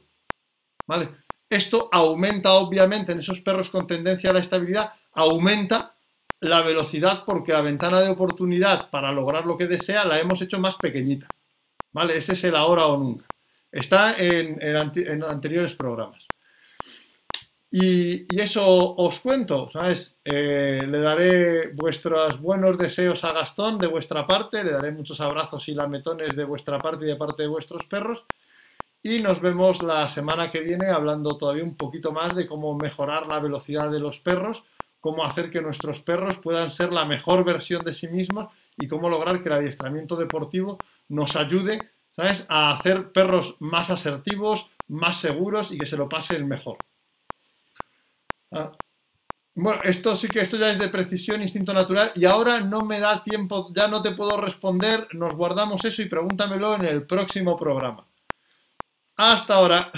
¿Vale? 0.86 1.10
Esto 1.50 1.90
aumenta, 1.92 2.54
obviamente, 2.54 3.12
en 3.12 3.20
esos 3.20 3.42
perros 3.42 3.70
con 3.70 3.88
tendencia 3.88 4.30
a 4.30 4.34
la 4.34 4.40
estabilidad, 4.40 4.94
aumenta 5.14 5.96
la 6.42 6.62
velocidad 6.62 7.24
porque 7.26 7.54
la 7.54 7.62
ventana 7.62 8.02
de 8.02 8.10
oportunidad 8.10 8.90
para 8.90 9.12
lograr 9.12 9.46
lo 9.46 9.58
que 9.58 9.68
desea 9.68 10.06
la 10.06 10.20
hemos 10.20 10.42
hecho 10.42 10.60
más 10.60 10.78
pequeñita. 10.78 11.28
¿Vale? 11.92 12.18
Ese 12.18 12.34
es 12.34 12.44
el 12.44 12.56
ahora 12.56 12.86
o 12.86 12.98
nunca. 12.98 13.26
Está 13.72 14.16
en, 14.18 14.60
anteriores 15.24 15.74
programas. 15.74 16.26
Y, 17.72 18.26
y 18.36 18.40
eso 18.40 18.96
os 18.96 19.20
cuento, 19.20 19.70
¿sabes? 19.72 20.18
Eh, 20.24 20.86
le 20.88 21.00
daré 21.00 21.72
vuestros 21.74 22.40
buenos 22.40 22.78
deseos 22.78 23.24
a 23.24 23.32
Gastón 23.32 23.78
de 23.78 23.86
vuestra 23.86 24.26
parte, 24.26 24.64
le 24.64 24.72
daré 24.72 24.92
muchos 24.92 25.20
abrazos 25.22 25.68
y 25.68 25.76
lametones 25.76 26.36
de 26.36 26.46
vuestra 26.46 26.80
parte 26.80 27.06
y 27.06 27.10
de 27.10 27.16
parte 27.16 27.44
de 27.44 27.50
vuestros 27.50 27.86
perros. 27.86 28.26
Y 29.02 29.22
nos 29.22 29.42
vemos 29.42 29.82
la 29.82 30.10
semana 30.10 30.52
que 30.52 30.62
viene 30.62 30.88
hablando 30.88 31.38
todavía 31.38 31.64
un 31.64 31.76
poquito 31.76 32.12
más 32.12 32.36
de 32.36 32.48
cómo 32.48 32.76
mejorar 32.76 33.28
la 33.28 33.40
velocidad 33.40 33.90
de 33.90 34.00
los 34.00 34.20
perros, 34.20 34.66
cómo 35.00 35.24
hacer 35.24 35.50
que 35.50 35.62
nuestros 35.62 36.02
perros 36.02 36.38
puedan 36.40 36.70
ser 36.70 36.92
la 36.92 37.06
mejor 37.06 37.46
versión 37.46 37.84
de 37.86 37.94
sí 37.94 38.08
mismos 38.10 38.54
y 38.78 38.88
cómo 38.88 39.10
lograr 39.10 39.42
que 39.42 39.50
el 39.50 39.56
adiestramiento 39.56 40.18
deportivo 40.18 40.78
nos 41.08 41.36
ayude, 41.38 41.92
¿sabes?, 42.12 42.46
a 42.50 42.72
hacer 42.72 43.12
perros 43.14 43.56
más 43.60 43.90
asertivos, 43.90 44.70
más 44.90 45.18
seguros 45.20 45.72
y 45.72 45.78
que 45.78 45.86
se 45.86 45.98
lo 45.98 46.10
pasen 46.10 46.48
mejor. 46.48 46.78
Ah, 48.52 48.72
Bueno, 49.56 49.82
esto 49.84 50.16
sí 50.18 50.28
que 50.30 50.42
esto 50.42 50.58
ya 50.58 50.72
es 50.72 50.80
de 50.80 50.90
precisión, 50.90 51.42
instinto 51.42 51.74
natural, 51.74 52.12
y 52.16 52.26
ahora 52.26 52.62
no 52.62 52.84
me 52.86 53.00
da 53.00 53.24
tiempo, 53.24 53.72
ya 53.76 53.88
no 53.88 54.02
te 54.02 54.12
puedo 54.12 54.38
responder, 54.38 55.08
nos 55.14 55.36
guardamos 55.36 55.86
eso 55.86 56.02
y 56.02 56.10
pregúntamelo 56.10 56.76
en 56.76 56.86
el 56.86 57.06
próximo 57.08 57.58
programa. 57.58 58.09
Hasta 59.22 59.56
ahora. 59.56 59.92